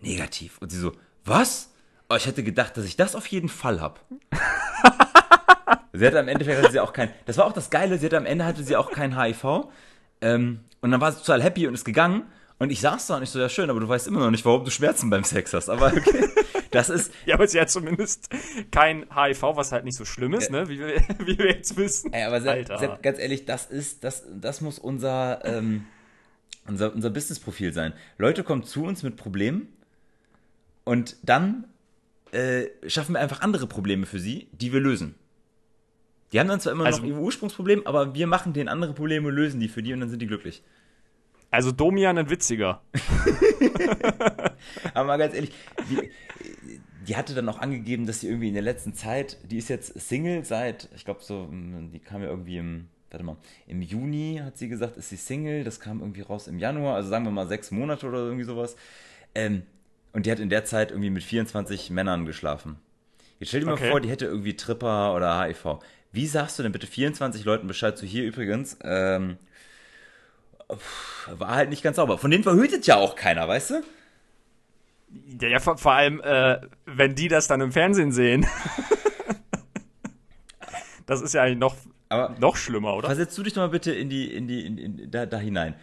negativ. 0.00 0.56
Und 0.58 0.72
sie 0.72 0.78
so, 0.78 0.92
was? 1.26 1.70
Oh, 2.08 2.14
ich 2.14 2.26
hätte 2.26 2.42
gedacht, 2.42 2.78
dass 2.78 2.86
ich 2.86 2.96
das 2.96 3.14
auf 3.14 3.26
jeden 3.26 3.50
Fall 3.50 3.82
habe. 3.82 4.00
sie 5.92 6.06
hatte 6.06 6.18
am 6.18 6.28
Ende 6.28 6.46
hatte 6.56 6.70
sie 6.70 6.80
auch 6.80 6.94
kein. 6.94 7.10
Das 7.26 7.36
war 7.36 7.44
auch 7.44 7.52
das 7.52 7.68
Geile. 7.68 7.98
Sie 7.98 8.06
hatte 8.06 8.16
am 8.16 8.26
Ende 8.26 8.46
hatte 8.46 8.62
sie 8.62 8.76
auch 8.76 8.90
kein 8.90 9.20
HIV. 9.20 9.68
Ähm, 10.22 10.60
und 10.80 10.90
dann 10.92 11.00
war 11.02 11.12
sie 11.12 11.18
total 11.18 11.42
happy 11.42 11.66
und 11.66 11.74
ist 11.74 11.84
gegangen. 11.84 12.22
Und 12.58 12.70
ich 12.70 12.80
saß 12.80 13.06
da 13.06 13.16
und 13.16 13.22
ich 13.22 13.30
so, 13.30 13.38
ja 13.38 13.50
schön, 13.50 13.68
aber 13.68 13.80
du 13.80 13.88
weißt 13.88 14.08
immer 14.08 14.20
noch 14.20 14.30
nicht, 14.30 14.44
warum 14.44 14.64
du 14.64 14.70
Schmerzen 14.70 15.10
beim 15.10 15.24
Sex 15.24 15.52
hast. 15.52 15.68
Aber 15.68 15.88
okay, 15.88 16.26
das 16.70 16.88
ist... 16.88 17.12
ja, 17.26 17.34
aber 17.34 17.46
sie 17.46 17.60
hat 17.60 17.70
zumindest 17.70 18.30
kein 18.70 19.06
HIV, 19.14 19.42
was 19.42 19.72
halt 19.72 19.84
nicht 19.84 19.96
so 19.96 20.06
schlimm 20.06 20.32
ist, 20.32 20.50
ja. 20.50 20.60
ne? 20.60 20.68
Wie 20.68 20.78
wir, 20.78 20.96
wie 21.26 21.38
wir 21.38 21.48
jetzt 21.48 21.76
wissen. 21.76 22.12
Ey, 22.14 22.24
aber 22.24 22.40
Sepp, 22.40 22.68
Sepp, 22.78 23.02
ganz 23.02 23.18
ehrlich, 23.18 23.44
das 23.44 23.66
ist, 23.66 24.04
das, 24.04 24.24
das 24.40 24.62
muss 24.62 24.78
unser, 24.78 25.44
ähm, 25.44 25.84
unser, 26.66 26.94
unser 26.94 27.10
Businessprofil 27.10 27.74
sein. 27.74 27.92
Leute 28.16 28.42
kommen 28.42 28.64
zu 28.64 28.84
uns 28.84 29.02
mit 29.02 29.16
Problemen 29.16 29.68
und 30.84 31.16
dann 31.22 31.66
äh, 32.32 32.68
schaffen 32.86 33.14
wir 33.14 33.20
einfach 33.20 33.42
andere 33.42 33.66
Probleme 33.66 34.06
für 34.06 34.18
sie, 34.18 34.48
die 34.52 34.72
wir 34.72 34.80
lösen. 34.80 35.14
Die 36.32 36.40
haben 36.40 36.48
dann 36.48 36.60
zwar 36.60 36.72
immer 36.72 36.86
also, 36.86 37.00
noch 37.00 37.06
ihr 37.06 37.16
Ursprungsproblem, 37.16 37.86
aber 37.86 38.14
wir 38.14 38.26
machen 38.26 38.52
denen 38.52 38.68
andere 38.68 38.94
Probleme, 38.94 39.30
lösen 39.30 39.60
die 39.60 39.68
für 39.68 39.82
die 39.82 39.92
und 39.92 40.00
dann 40.00 40.08
sind 40.08 40.20
die 40.20 40.26
glücklich. 40.26 40.62
Also 41.50 41.72
Domian 41.72 42.18
ein 42.18 42.30
witziger. 42.30 42.82
Aber 44.94 45.06
mal 45.06 45.16
ganz 45.16 45.34
ehrlich, 45.34 45.52
die, 45.90 46.10
die, 47.06 47.16
hatte 47.16 47.34
dann 47.34 47.48
auch 47.48 47.60
angegeben, 47.60 48.06
dass 48.06 48.20
sie 48.20 48.28
irgendwie 48.28 48.48
in 48.48 48.54
der 48.54 48.62
letzten 48.62 48.94
Zeit, 48.94 49.38
die 49.44 49.58
ist 49.58 49.68
jetzt 49.68 49.98
Single 49.98 50.44
seit, 50.44 50.88
ich 50.94 51.04
glaube 51.04 51.20
so, 51.22 51.48
die 51.50 52.00
kam 52.00 52.22
ja 52.22 52.28
irgendwie 52.28 52.58
im, 52.58 52.88
warte 53.10 53.24
mal, 53.24 53.36
im 53.66 53.80
Juni 53.80 54.40
hat 54.44 54.58
sie 54.58 54.68
gesagt, 54.68 54.96
ist 54.96 55.08
sie 55.08 55.16
Single, 55.16 55.64
das 55.64 55.80
kam 55.80 56.00
irgendwie 56.00 56.22
raus 56.22 56.48
im 56.48 56.58
Januar, 56.58 56.96
also 56.96 57.08
sagen 57.08 57.24
wir 57.24 57.30
mal 57.30 57.46
sechs 57.46 57.70
Monate 57.70 58.06
oder 58.06 58.18
irgendwie 58.18 58.44
sowas. 58.44 58.76
Ähm, 59.34 59.62
und 60.12 60.26
die 60.26 60.30
hat 60.30 60.40
in 60.40 60.50
der 60.50 60.64
Zeit 60.64 60.90
irgendwie 60.90 61.10
mit 61.10 61.22
24 61.22 61.90
Männern 61.90 62.26
geschlafen. 62.26 62.78
Jetzt 63.38 63.50
stell 63.50 63.60
dir 63.60 63.70
okay. 63.70 63.84
mal 63.84 63.90
vor, 63.90 64.00
die 64.00 64.08
hätte 64.08 64.24
irgendwie 64.24 64.56
Tripper 64.56 65.14
oder 65.14 65.42
HIV. 65.42 65.78
Wie 66.12 66.26
sagst 66.26 66.58
du 66.58 66.62
denn 66.62 66.72
bitte 66.72 66.86
24 66.86 67.44
Leuten 67.44 67.66
Bescheid 67.66 67.98
zu 67.98 68.06
hier 68.06 68.24
übrigens? 68.24 68.78
Ähm, 68.82 69.36
war 71.26 71.54
halt 71.54 71.70
nicht 71.70 71.82
ganz 71.82 71.96
sauber. 71.96 72.18
Von 72.18 72.30
denen 72.30 72.42
verhütet 72.42 72.86
ja 72.86 72.96
auch 72.96 73.16
keiner, 73.16 73.46
weißt 73.46 73.70
du? 73.70 73.82
Ja, 75.40 75.48
ja 75.48 75.60
vor, 75.60 75.78
vor 75.78 75.92
allem, 75.92 76.20
äh, 76.20 76.60
wenn 76.84 77.14
die 77.14 77.28
das 77.28 77.46
dann 77.46 77.60
im 77.60 77.72
Fernsehen 77.72 78.12
sehen. 78.12 78.46
das 81.06 81.22
ist 81.22 81.34
ja 81.34 81.42
eigentlich 81.42 81.58
noch, 81.58 81.76
Aber 82.08 82.34
noch 82.40 82.56
schlimmer, 82.56 82.94
oder? 82.94 83.06
Versetzt 83.06 83.38
du 83.38 83.42
dich 83.42 83.52
doch 83.52 83.62
mal 83.62 83.68
bitte 83.68 83.92
in 83.92 84.10
die, 84.10 84.32
in 84.32 84.48
die, 84.48 84.66
in, 84.66 84.78
in, 84.78 85.10
da, 85.10 85.26
da 85.26 85.38
hinein. 85.38 85.74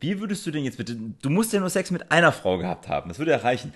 Wie 0.00 0.18
würdest 0.18 0.46
du 0.46 0.50
denn 0.50 0.64
jetzt 0.64 0.78
bitte, 0.78 0.96
du 0.96 1.28
musst 1.28 1.52
ja 1.52 1.60
nur 1.60 1.68
Sex 1.68 1.90
mit 1.90 2.10
einer 2.10 2.32
Frau 2.32 2.56
gehabt 2.56 2.88
haben, 2.88 3.08
das 3.08 3.18
würde 3.18 3.32
ja 3.32 3.36
reichen. 3.36 3.74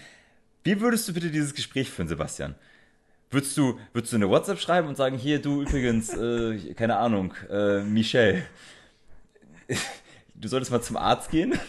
Wie 0.62 0.80
würdest 0.80 1.06
du 1.06 1.12
bitte 1.12 1.30
dieses 1.30 1.54
Gespräch 1.54 1.90
führen, 1.90 2.08
Sebastian? 2.08 2.54
Würdest 3.30 3.58
du, 3.58 3.78
würdest 3.92 4.12
du 4.12 4.16
eine 4.16 4.30
WhatsApp 4.30 4.58
schreiben 4.58 4.88
und 4.88 4.96
sagen, 4.96 5.18
hier, 5.18 5.42
du 5.42 5.60
übrigens, 5.60 6.14
äh, 6.14 6.72
keine 6.72 6.96
Ahnung, 6.96 7.34
äh, 7.50 7.82
Michelle 7.82 8.44
du 10.44 10.48
solltest 10.48 10.70
mal 10.70 10.82
zum 10.82 10.96
Arzt 10.96 11.30
gehen. 11.30 11.58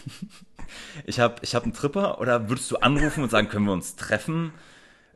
Ich 1.06 1.20
habe 1.20 1.36
ich 1.42 1.54
hab 1.56 1.64
einen 1.64 1.74
Tripper. 1.74 2.20
Oder 2.20 2.50
würdest 2.50 2.72
du 2.72 2.78
anrufen 2.78 3.24
und 3.24 3.30
sagen, 3.30 3.48
können 3.50 3.66
wir 3.66 3.72
uns 3.72 3.96
treffen? 3.96 4.52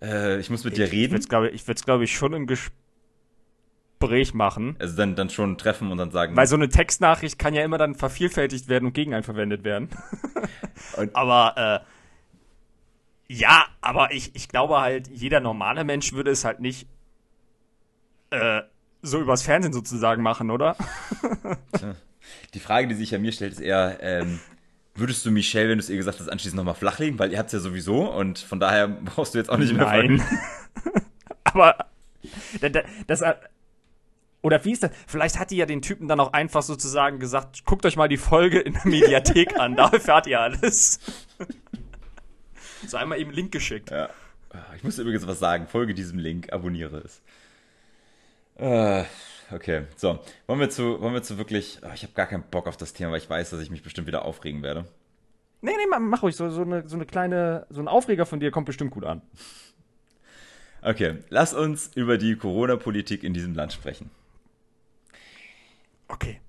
Äh, 0.01 0.39
ich 0.39 0.49
muss 0.49 0.63
mit 0.63 0.77
dir 0.77 0.91
reden. 0.91 1.15
Ich 1.15 1.29
würde 1.31 1.73
es, 1.73 1.85
glaube 1.85 2.03
ich, 2.03 2.13
schon 2.13 2.33
im 2.33 2.47
Gespräch 2.47 4.33
machen. 4.33 4.75
Also 4.79 4.95
dann, 4.95 5.15
dann 5.15 5.29
schon 5.29 5.57
treffen 5.57 5.91
und 5.91 5.97
dann 5.97 6.11
sagen. 6.11 6.37
Weil 6.37 6.45
so 6.47 6.55
eine 6.55 6.69
Textnachricht 6.69 7.39
kann 7.39 7.55
ja 7.55 7.63
immer 7.63 7.77
dann 7.79 7.95
vervielfältigt 7.95 8.69
werden 8.69 8.85
und 8.85 8.93
gegen 8.93 9.13
einen 9.13 9.23
verwendet 9.23 9.63
werden. 9.63 9.89
aber 11.13 11.81
äh, 13.27 13.33
ja, 13.33 13.65
aber 13.81 14.11
ich, 14.11 14.35
ich 14.35 14.49
glaube 14.49 14.79
halt, 14.79 15.07
jeder 15.07 15.39
normale 15.39 15.83
Mensch 15.83 16.13
würde 16.13 16.31
es 16.31 16.45
halt 16.45 16.59
nicht 16.59 16.87
äh, 18.29 18.61
so 19.01 19.19
übers 19.19 19.41
Fernsehen 19.41 19.73
sozusagen 19.73 20.21
machen, 20.21 20.51
oder? 20.51 20.75
Die 22.53 22.59
Frage, 22.59 22.87
die 22.87 22.95
sich 22.95 23.11
ja 23.11 23.19
mir 23.19 23.31
stellt, 23.31 23.53
ist 23.53 23.61
eher, 23.61 23.97
ähm, 24.01 24.39
würdest 24.95 25.25
du 25.25 25.31
Michelle, 25.31 25.69
wenn 25.69 25.77
du 25.77 25.83
es 25.83 25.89
ihr 25.89 25.97
gesagt 25.97 26.19
hast, 26.19 26.29
anschließend 26.29 26.57
nochmal 26.57 26.75
flachlegen? 26.75 27.19
Weil 27.19 27.31
ihr 27.31 27.37
habt 27.37 27.47
es 27.47 27.53
ja 27.53 27.59
sowieso 27.59 28.11
und 28.11 28.39
von 28.39 28.59
daher 28.59 28.87
brauchst 29.05 29.33
du 29.33 29.37
jetzt 29.37 29.49
auch 29.49 29.57
nicht 29.57 29.73
mehr 29.73 29.85
Nein. 29.85 30.21
Aber 31.43 31.85
das, 33.07 33.23
oder 34.41 34.63
wie 34.65 34.71
ist 34.71 34.83
das? 34.83 34.91
Vielleicht 35.07 35.39
hat 35.39 35.51
die 35.51 35.57
ja 35.57 35.65
den 35.65 35.81
Typen 35.81 36.07
dann 36.07 36.19
auch 36.19 36.33
einfach 36.33 36.61
sozusagen 36.61 37.19
gesagt, 37.19 37.65
guckt 37.65 37.85
euch 37.85 37.95
mal 37.95 38.07
die 38.07 38.17
Folge 38.17 38.59
in 38.59 38.73
der 38.73 38.85
Mediathek 38.85 39.59
an, 39.59 39.75
da 39.75 39.89
erfahrt 39.89 40.27
ihr 40.27 40.39
alles. 40.39 40.99
so 42.87 42.97
einmal 42.97 43.19
eben 43.19 43.31
Link 43.31 43.51
geschickt. 43.51 43.91
Ja. 43.91 44.09
Ich 44.75 44.83
muss 44.83 44.97
übrigens 44.97 45.27
was 45.27 45.39
sagen, 45.39 45.67
folge 45.67 45.93
diesem 45.93 46.17
Link, 46.17 46.51
abonniere 46.51 47.03
es. 47.03 47.21
Äh, 48.55 49.03
okay. 49.51 49.83
So, 49.95 50.19
wollen 50.47 50.59
wir 50.59 50.69
zu, 50.69 51.01
wollen 51.01 51.13
wir 51.13 51.23
zu 51.23 51.37
wirklich. 51.37 51.79
Oh, 51.83 51.91
ich 51.93 52.03
habe 52.03 52.13
gar 52.13 52.27
keinen 52.27 52.43
Bock 52.43 52.67
auf 52.67 52.77
das 52.77 52.93
Thema, 52.93 53.11
weil 53.11 53.19
ich 53.19 53.29
weiß, 53.29 53.49
dass 53.49 53.61
ich 53.61 53.69
mich 53.69 53.83
bestimmt 53.83 54.07
wieder 54.07 54.25
aufregen 54.25 54.63
werde. 54.63 54.85
Nee, 55.61 55.71
nee, 55.71 55.97
mach 55.99 56.23
ruhig. 56.23 56.35
So, 56.35 56.49
so, 56.49 56.61
eine, 56.61 56.87
so 56.87 56.95
eine 56.95 57.05
kleine, 57.05 57.65
so 57.69 57.81
ein 57.81 57.87
Aufreger 57.87 58.25
von 58.25 58.39
dir 58.39 58.51
kommt 58.51 58.65
bestimmt 58.65 58.91
gut 58.91 59.03
an. 59.03 59.21
Okay, 60.81 61.17
lass 61.29 61.53
uns 61.53 61.91
über 61.95 62.17
die 62.17 62.37
Corona-Politik 62.37 63.23
in 63.23 63.33
diesem 63.33 63.53
Land 63.53 63.73
sprechen. 63.73 64.09
Okay. 66.07 66.39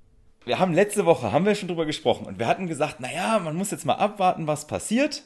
Wir 0.44 0.58
haben 0.58 0.72
letzte 0.72 1.04
Woche, 1.04 1.32
haben 1.32 1.44
wir 1.44 1.54
schon 1.54 1.68
drüber 1.68 1.84
gesprochen 1.84 2.26
und 2.26 2.38
wir 2.38 2.46
hatten 2.46 2.66
gesagt, 2.66 3.00
naja, 3.00 3.38
man 3.40 3.56
muss 3.56 3.70
jetzt 3.70 3.84
mal 3.84 3.94
abwarten, 3.94 4.46
was 4.46 4.66
passiert. 4.66 5.22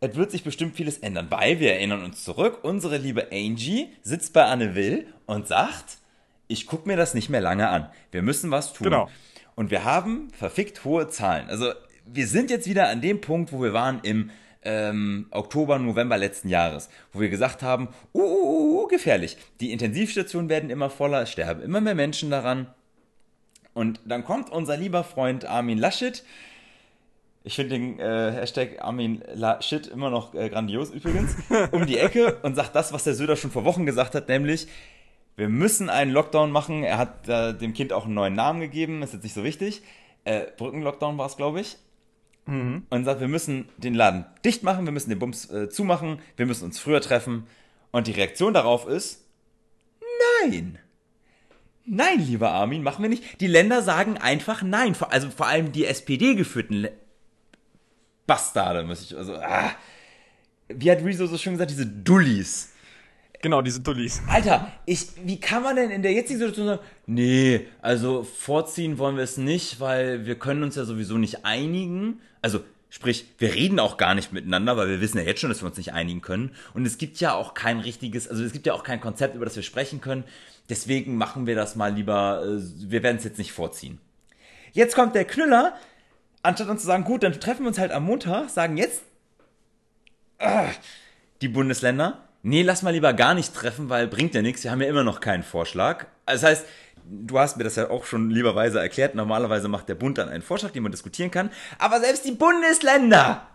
Es 0.00 0.16
wird 0.16 0.30
sich 0.30 0.42
bestimmt 0.42 0.74
vieles 0.74 0.98
ändern, 0.98 1.26
weil 1.30 1.60
wir 1.60 1.74
erinnern 1.74 2.02
uns 2.02 2.24
zurück, 2.24 2.60
unsere 2.62 2.96
liebe 2.96 3.28
Angie 3.30 3.92
sitzt 4.02 4.32
bei 4.32 4.44
Anne 4.44 4.74
Will 4.74 5.06
und 5.26 5.46
sagt, 5.46 5.98
ich 6.52 6.66
gucke 6.66 6.88
mir 6.88 6.96
das 6.96 7.14
nicht 7.14 7.30
mehr 7.30 7.40
lange 7.40 7.68
an. 7.68 7.88
Wir 8.10 8.22
müssen 8.22 8.50
was 8.50 8.72
tun. 8.72 8.84
Genau. 8.84 9.08
Und 9.54 9.70
wir 9.70 9.84
haben 9.84 10.28
verfickt 10.32 10.84
hohe 10.84 11.08
Zahlen. 11.08 11.48
Also 11.48 11.72
wir 12.06 12.26
sind 12.26 12.50
jetzt 12.50 12.68
wieder 12.68 12.88
an 12.88 13.00
dem 13.00 13.20
Punkt, 13.20 13.52
wo 13.52 13.62
wir 13.62 13.72
waren 13.72 14.00
im 14.02 14.30
ähm, 14.64 15.26
Oktober, 15.30 15.78
November 15.78 16.16
letzten 16.16 16.48
Jahres, 16.48 16.88
wo 17.12 17.20
wir 17.20 17.28
gesagt 17.28 17.62
haben, 17.62 17.88
uh, 18.14 18.20
uh, 18.20 18.24
uh, 18.24 18.82
uh, 18.82 18.86
gefährlich. 18.86 19.36
Die 19.60 19.72
Intensivstationen 19.72 20.48
werden 20.48 20.70
immer 20.70 20.88
voller, 20.88 21.22
es 21.22 21.32
sterben 21.32 21.62
immer 21.62 21.80
mehr 21.80 21.94
Menschen 21.94 22.30
daran. 22.30 22.68
Und 23.74 24.00
dann 24.04 24.24
kommt 24.24 24.50
unser 24.50 24.76
lieber 24.76 25.02
Freund 25.02 25.44
Armin 25.44 25.78
Laschet, 25.78 26.22
ich 27.44 27.56
finde 27.56 27.70
den 27.70 27.98
äh, 27.98 28.32
Hashtag 28.32 28.80
Armin 28.80 29.22
Laschet 29.34 29.88
immer 29.88 30.10
noch 30.10 30.34
äh, 30.34 30.48
grandios 30.48 30.90
übrigens, 30.90 31.34
um 31.72 31.86
die 31.86 31.98
Ecke 31.98 32.38
und 32.42 32.54
sagt 32.54 32.76
das, 32.76 32.92
was 32.92 33.04
der 33.04 33.14
Söder 33.14 33.36
schon 33.36 33.50
vor 33.50 33.64
Wochen 33.64 33.84
gesagt 33.84 34.14
hat, 34.14 34.28
nämlich, 34.28 34.68
wir 35.36 35.48
müssen 35.48 35.88
einen 35.88 36.12
Lockdown 36.12 36.50
machen. 36.50 36.84
Er 36.84 36.98
hat 36.98 37.28
äh, 37.28 37.54
dem 37.54 37.72
Kind 37.72 37.92
auch 37.92 38.04
einen 38.04 38.14
neuen 38.14 38.34
Namen 38.34 38.60
gegeben, 38.60 39.02
ist 39.02 39.14
jetzt 39.14 39.22
nicht 39.22 39.34
so 39.34 39.44
wichtig. 39.44 39.82
Äh, 40.24 40.46
Brückenlockdown 40.56 41.18
war 41.18 41.26
es, 41.26 41.36
glaube 41.36 41.60
ich. 41.60 41.76
Mhm. 42.46 42.86
Und 42.90 43.04
sagt, 43.04 43.20
wir 43.20 43.28
müssen 43.28 43.68
den 43.76 43.94
Laden 43.94 44.24
dicht 44.44 44.62
machen, 44.62 44.84
wir 44.84 44.92
müssen 44.92 45.10
den 45.10 45.18
Bums 45.18 45.50
äh, 45.50 45.68
zumachen, 45.68 46.18
wir 46.36 46.46
müssen 46.46 46.64
uns 46.64 46.78
früher 46.78 47.00
treffen. 47.00 47.46
Und 47.92 48.06
die 48.06 48.12
Reaktion 48.12 48.54
darauf 48.54 48.86
ist, 48.86 49.24
nein. 50.42 50.78
Nein, 51.84 52.20
lieber 52.20 52.52
Armin, 52.52 52.82
machen 52.82 53.02
wir 53.02 53.08
nicht. 53.08 53.40
Die 53.40 53.46
Länder 53.46 53.82
sagen 53.82 54.16
einfach 54.18 54.62
nein. 54.62 54.96
Also 55.10 55.30
vor 55.30 55.46
allem 55.46 55.72
die 55.72 55.84
SPD-geführten 55.84 56.88
Bastarde, 58.26 58.84
muss 58.84 59.02
ich, 59.02 59.16
also, 59.16 59.34
ah. 59.36 59.72
Wie 60.68 60.90
hat 60.90 61.04
Rezo 61.04 61.26
so 61.26 61.36
schön 61.36 61.54
gesagt, 61.54 61.70
diese 61.70 61.86
Dullis. 61.86 62.71
Genau, 63.42 63.60
diese 63.60 63.80
Dullis. 63.80 64.22
Alter, 64.28 64.70
ich, 64.86 65.08
wie 65.24 65.40
kann 65.40 65.64
man 65.64 65.74
denn 65.74 65.90
in 65.90 66.02
der 66.02 66.12
jetzigen 66.12 66.38
Situation 66.38 66.66
sagen, 66.66 66.82
nee, 67.06 67.66
also 67.82 68.22
vorziehen 68.22 68.98
wollen 68.98 69.16
wir 69.16 69.24
es 69.24 69.36
nicht, 69.36 69.80
weil 69.80 70.26
wir 70.26 70.36
können 70.36 70.62
uns 70.62 70.76
ja 70.76 70.84
sowieso 70.84 71.18
nicht 71.18 71.44
einigen. 71.44 72.20
Also, 72.40 72.60
sprich, 72.88 73.26
wir 73.38 73.52
reden 73.52 73.80
auch 73.80 73.96
gar 73.96 74.14
nicht 74.14 74.32
miteinander, 74.32 74.76
weil 74.76 74.88
wir 74.88 75.00
wissen 75.00 75.18
ja 75.18 75.24
jetzt 75.24 75.40
schon, 75.40 75.50
dass 75.50 75.60
wir 75.60 75.66
uns 75.66 75.76
nicht 75.76 75.92
einigen 75.92 76.22
können. 76.22 76.54
Und 76.72 76.86
es 76.86 76.98
gibt 76.98 77.18
ja 77.18 77.34
auch 77.34 77.54
kein 77.54 77.80
richtiges, 77.80 78.28
also 78.28 78.44
es 78.44 78.52
gibt 78.52 78.64
ja 78.64 78.74
auch 78.74 78.84
kein 78.84 79.00
Konzept, 79.00 79.34
über 79.34 79.44
das 79.44 79.56
wir 79.56 79.64
sprechen 79.64 80.00
können. 80.00 80.22
Deswegen 80.68 81.16
machen 81.16 81.48
wir 81.48 81.56
das 81.56 81.74
mal 81.74 81.92
lieber, 81.92 82.44
äh, 82.46 82.90
wir 82.90 83.02
werden 83.02 83.16
es 83.16 83.24
jetzt 83.24 83.38
nicht 83.38 83.50
vorziehen. 83.50 83.98
Jetzt 84.70 84.94
kommt 84.94 85.16
der 85.16 85.24
Knüller, 85.24 85.74
anstatt 86.44 86.68
uns 86.68 86.82
zu 86.82 86.86
sagen, 86.86 87.02
gut, 87.02 87.24
dann 87.24 87.32
treffen 87.32 87.64
wir 87.64 87.68
uns 87.68 87.78
halt 87.80 87.90
am 87.90 88.04
Montag, 88.04 88.50
sagen 88.50 88.76
jetzt 88.76 89.02
äh, 90.38 90.68
die 91.40 91.48
Bundesländer, 91.48 92.28
nee, 92.42 92.62
lass 92.62 92.82
mal 92.82 92.92
lieber 92.92 93.12
gar 93.12 93.34
nicht 93.34 93.54
treffen, 93.54 93.88
weil 93.88 94.06
bringt 94.08 94.34
ja 94.34 94.42
nichts, 94.42 94.64
wir 94.64 94.70
haben 94.70 94.80
ja 94.80 94.88
immer 94.88 95.04
noch 95.04 95.20
keinen 95.20 95.42
Vorschlag. 95.42 96.06
Das 96.26 96.42
heißt, 96.42 96.66
du 97.04 97.38
hast 97.38 97.56
mir 97.56 97.64
das 97.64 97.76
ja 97.76 97.90
auch 97.90 98.04
schon 98.04 98.30
lieberweise 98.30 98.80
erklärt, 98.80 99.14
normalerweise 99.14 99.68
macht 99.68 99.88
der 99.88 99.94
Bund 99.94 100.18
dann 100.18 100.28
einen 100.28 100.42
Vorschlag, 100.42 100.70
den 100.70 100.82
man 100.82 100.92
diskutieren 100.92 101.30
kann, 101.30 101.50
aber 101.78 102.00
selbst 102.00 102.24
die 102.24 102.32
Bundesländer 102.32 103.46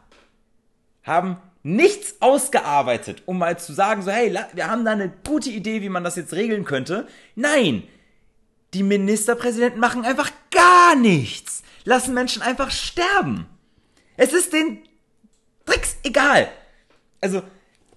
haben 1.04 1.38
nichts 1.64 2.16
ausgearbeitet, 2.22 3.24
um 3.26 3.40
mal 3.40 3.60
zu 3.60 3.74
sagen, 3.74 4.02
so, 4.02 4.12
hey, 4.12 4.38
wir 4.54 4.70
haben 4.70 4.86
da 4.86 4.92
eine 4.92 5.12
gute 5.26 5.50
Idee, 5.50 5.82
wie 5.82 5.90
man 5.90 6.04
das 6.04 6.16
jetzt 6.16 6.34
regeln 6.34 6.64
könnte. 6.64 7.08
Nein, 7.36 7.84
die 8.74 8.84
Ministerpräsidenten 8.84 9.80
machen 9.80 10.06
einfach 10.06 10.32
gar 10.52 10.96
nichts, 10.96 11.64
lassen 11.84 12.14
Menschen 12.14 12.42
einfach 12.42 12.72
sterben. 12.72 13.48
Es 14.16 14.34
ist 14.34 14.54
den 14.54 14.80
Tricks 15.66 15.98
egal. 16.04 16.48
Also, 17.22 17.44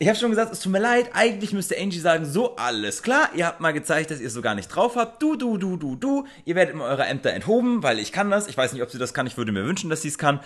ich 0.03 0.09
habe 0.09 0.19
schon 0.19 0.31
gesagt, 0.31 0.51
es 0.51 0.61
tut 0.61 0.73
mir 0.73 0.79
leid, 0.79 1.11
eigentlich 1.13 1.53
müsste 1.53 1.79
Angie 1.79 1.99
sagen, 1.99 2.25
so 2.25 2.57
alles 2.57 3.03
klar, 3.03 3.29
ihr 3.35 3.47
habt 3.47 3.61
mal 3.61 3.73
gezeigt, 3.73 4.11
dass 4.11 4.19
ihr 4.19 4.29
es 4.29 4.33
so 4.33 4.41
gar 4.41 4.55
nicht 4.55 4.69
drauf 4.69 4.97
habt. 4.97 5.23
Du, 5.23 5.37
du, 5.37 5.59
du, 5.59 5.77
du, 5.77 5.95
du, 5.95 6.27
ihr 6.47 6.55
werdet 6.55 6.75
immer 6.75 6.85
eure 6.85 7.05
Ämter 7.05 7.35
enthoben, 7.35 7.83
weil 7.83 7.99
ich 7.99 8.11
kann 8.11 8.31
das. 8.31 8.49
Ich 8.49 8.57
weiß 8.57 8.73
nicht, 8.73 8.83
ob 8.83 8.91
sie 8.91 8.97
das 8.97 9.13
kann, 9.13 9.27
ich 9.27 9.37
würde 9.37 9.53
mir 9.53 9.67
wünschen, 9.67 9.91
dass 9.91 10.01
sie 10.01 10.09
es 10.09 10.17
kann. 10.17 10.41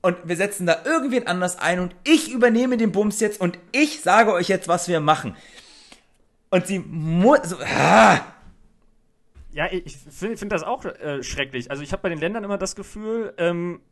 Und 0.00 0.16
wir 0.24 0.34
setzen 0.34 0.66
da 0.66 0.78
irgendwen 0.86 1.26
anders 1.26 1.58
ein 1.58 1.78
und 1.80 1.94
ich 2.04 2.32
übernehme 2.32 2.78
den 2.78 2.90
Bums 2.90 3.20
jetzt 3.20 3.38
und 3.38 3.58
ich 3.70 4.00
sage 4.00 4.32
euch 4.32 4.48
jetzt, 4.48 4.66
was 4.66 4.88
wir 4.88 5.00
machen. 5.00 5.36
Und 6.48 6.66
sie 6.66 6.78
muss. 6.78 7.40
So, 7.44 7.56
ah. 7.58 8.20
Ja, 9.52 9.70
ich 9.70 9.94
finde 9.94 10.38
find 10.38 10.52
das 10.52 10.62
auch 10.62 10.86
äh, 10.86 11.22
schrecklich. 11.22 11.70
Also 11.70 11.82
ich 11.82 11.92
habe 11.92 12.00
bei 12.00 12.08
den 12.08 12.18
Ländern 12.18 12.44
immer 12.44 12.56
das 12.56 12.74
Gefühl, 12.74 13.34
ähm, 13.36 13.82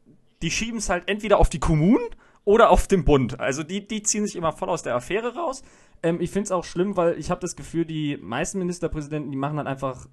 die 0.41 0.51
schieben 0.51 0.79
es 0.79 0.89
halt 0.89 1.11
entweder 1.11 1.39
auf 1.39 1.51
die 1.51 1.61
Kommunen 1.61 2.07
oder 2.45 2.71
auf 2.71 2.87
den 2.87 3.05
Bund. 3.05 3.41
Also 3.41 3.63
die, 3.63 3.87
die 3.87 4.03
ziehen 4.03 4.27
sich 4.27 4.37
immer 4.37 4.53
voll 4.53 4.69
aus 4.69 4.83
der 4.83 4.95
Affäre 4.95 5.35
raus. 5.35 5.63
Ähm, 6.03 6.21
ich 6.21 6.31
finde 6.31 6.45
es 6.45 6.53
auch 6.53 6.65
schlimm, 6.65 6.97
weil 6.97 7.19
ich 7.19 7.31
habe 7.31 7.41
das 7.41 7.57
Gefühl, 7.57 7.85
die 7.85 8.19
meisten 8.19 8.59
Ministerpräsidenten, 8.59 9.31
die 9.31 9.37
machen 9.37 9.57
dann 9.57 9.67
einfach 9.67 10.07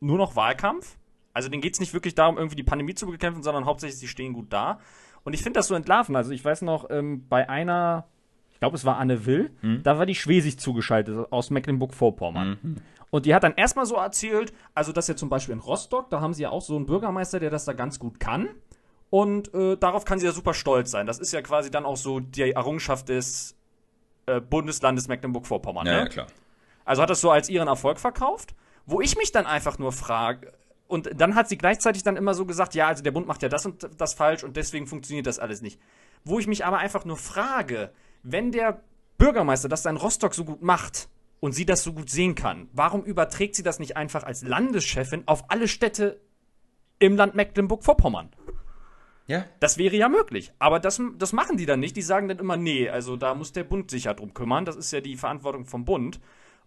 nur 0.00 0.18
noch 0.18 0.36
Wahlkampf. 0.36 0.96
Also 1.34 1.48
denen 1.48 1.62
geht 1.62 1.74
es 1.74 1.80
nicht 1.80 1.92
wirklich 1.92 2.14
darum, 2.14 2.36
irgendwie 2.36 2.56
die 2.56 2.64
Pandemie 2.64 2.94
zu 2.94 3.06
bekämpfen, 3.06 3.42
sondern 3.42 3.66
hauptsächlich, 3.66 3.98
sie 3.98 4.08
stehen 4.08 4.32
gut 4.32 4.52
da. 4.52 4.80
Und 5.24 5.34
ich 5.34 5.42
finde 5.42 5.58
das 5.58 5.68
so 5.68 5.74
entlarven. 5.74 6.16
Also 6.16 6.32
ich 6.32 6.44
weiß 6.44 6.62
noch, 6.62 6.88
ähm, 6.90 7.26
bei 7.28 7.48
einer, 7.48 8.06
ich 8.52 8.58
glaube, 8.58 8.76
es 8.76 8.84
war 8.84 8.96
Anne 8.96 9.26
Will, 9.26 9.50
mhm. 9.60 9.82
da 9.82 9.98
war 9.98 10.06
die 10.06 10.14
Schwesig 10.14 10.58
zugeschaltet 10.58 11.30
aus 11.30 11.50
Mecklenburg-Vorpommern. 11.50 12.58
Mhm. 12.62 12.76
Und 13.10 13.26
die 13.26 13.34
hat 13.34 13.42
dann 13.42 13.54
erstmal 13.54 13.86
so 13.86 13.96
erzählt, 13.96 14.52
also 14.74 14.92
dass 14.92 15.08
ja 15.08 15.16
zum 15.16 15.28
Beispiel 15.28 15.54
in 15.54 15.60
Rostock, 15.60 16.10
da 16.10 16.20
haben 16.20 16.34
sie 16.34 16.42
ja 16.42 16.50
auch 16.50 16.62
so 16.62 16.76
einen 16.76 16.86
Bürgermeister, 16.86 17.40
der 17.40 17.50
das 17.50 17.64
da 17.64 17.72
ganz 17.72 17.98
gut 17.98 18.20
kann. 18.20 18.48
Und 19.10 19.54
äh, 19.54 19.76
darauf 19.76 20.04
kann 20.04 20.18
sie 20.18 20.26
ja 20.26 20.32
super 20.32 20.54
stolz 20.54 20.90
sein. 20.90 21.06
Das 21.06 21.18
ist 21.18 21.32
ja 21.32 21.40
quasi 21.40 21.70
dann 21.70 21.86
auch 21.86 21.96
so 21.96 22.20
die 22.20 22.52
Errungenschaft 22.52 23.08
des 23.08 23.56
äh, 24.26 24.40
Bundeslandes 24.40 25.08
Mecklenburg-Vorpommern. 25.08 25.86
Ja, 25.86 25.92
ne? 25.92 25.98
ja, 26.00 26.06
klar. 26.06 26.26
Also 26.84 27.02
hat 27.02 27.10
das 27.10 27.20
so 27.20 27.30
als 27.30 27.48
ihren 27.48 27.68
Erfolg 27.68 27.98
verkauft, 27.98 28.54
wo 28.86 29.00
ich 29.00 29.16
mich 29.16 29.32
dann 29.32 29.46
einfach 29.46 29.78
nur 29.78 29.92
frage, 29.92 30.52
und 30.88 31.20
dann 31.20 31.34
hat 31.34 31.48
sie 31.50 31.58
gleichzeitig 31.58 32.02
dann 32.02 32.16
immer 32.16 32.32
so 32.32 32.46
gesagt, 32.46 32.74
ja, 32.74 32.88
also 32.88 33.02
der 33.02 33.10
Bund 33.10 33.26
macht 33.26 33.42
ja 33.42 33.50
das 33.50 33.66
und 33.66 33.88
das 33.98 34.14
falsch 34.14 34.42
und 34.42 34.56
deswegen 34.56 34.86
funktioniert 34.86 35.26
das 35.26 35.38
alles 35.38 35.60
nicht. 35.60 35.78
Wo 36.24 36.38
ich 36.38 36.46
mich 36.46 36.64
aber 36.64 36.78
einfach 36.78 37.04
nur 37.04 37.18
frage, 37.18 37.92
wenn 38.22 38.52
der 38.52 38.82
Bürgermeister 39.18 39.68
das 39.68 39.82
dann 39.82 39.98
Rostock 39.98 40.34
so 40.34 40.44
gut 40.44 40.62
macht 40.62 41.08
und 41.40 41.52
sie 41.52 41.66
das 41.66 41.82
so 41.82 41.92
gut 41.92 42.08
sehen 42.08 42.34
kann, 42.34 42.68
warum 42.72 43.04
überträgt 43.04 43.54
sie 43.54 43.62
das 43.62 43.78
nicht 43.78 43.98
einfach 43.98 44.24
als 44.24 44.42
Landeschefin 44.42 45.24
auf 45.26 45.50
alle 45.50 45.68
Städte 45.68 46.20
im 46.98 47.16
Land 47.16 47.34
Mecklenburg-Vorpommern? 47.34 48.30
Ja. 49.28 49.44
Das 49.60 49.78
wäre 49.78 49.94
ja 49.94 50.08
möglich. 50.08 50.52
Aber 50.58 50.80
das, 50.80 51.00
das 51.18 51.32
machen 51.32 51.56
die 51.56 51.66
dann 51.66 51.80
nicht. 51.80 51.96
Die 51.96 52.02
sagen 52.02 52.28
dann 52.28 52.38
immer, 52.38 52.56
nee, 52.56 52.88
also 52.88 53.16
da 53.16 53.34
muss 53.34 53.52
der 53.52 53.64
Bund 53.64 53.90
sich 53.90 54.04
ja 54.04 54.14
drum 54.14 54.34
kümmern. 54.34 54.64
Das 54.64 54.74
ist 54.74 54.90
ja 54.90 55.00
die 55.00 55.16
Verantwortung 55.16 55.66
vom 55.66 55.84
Bund. 55.84 56.18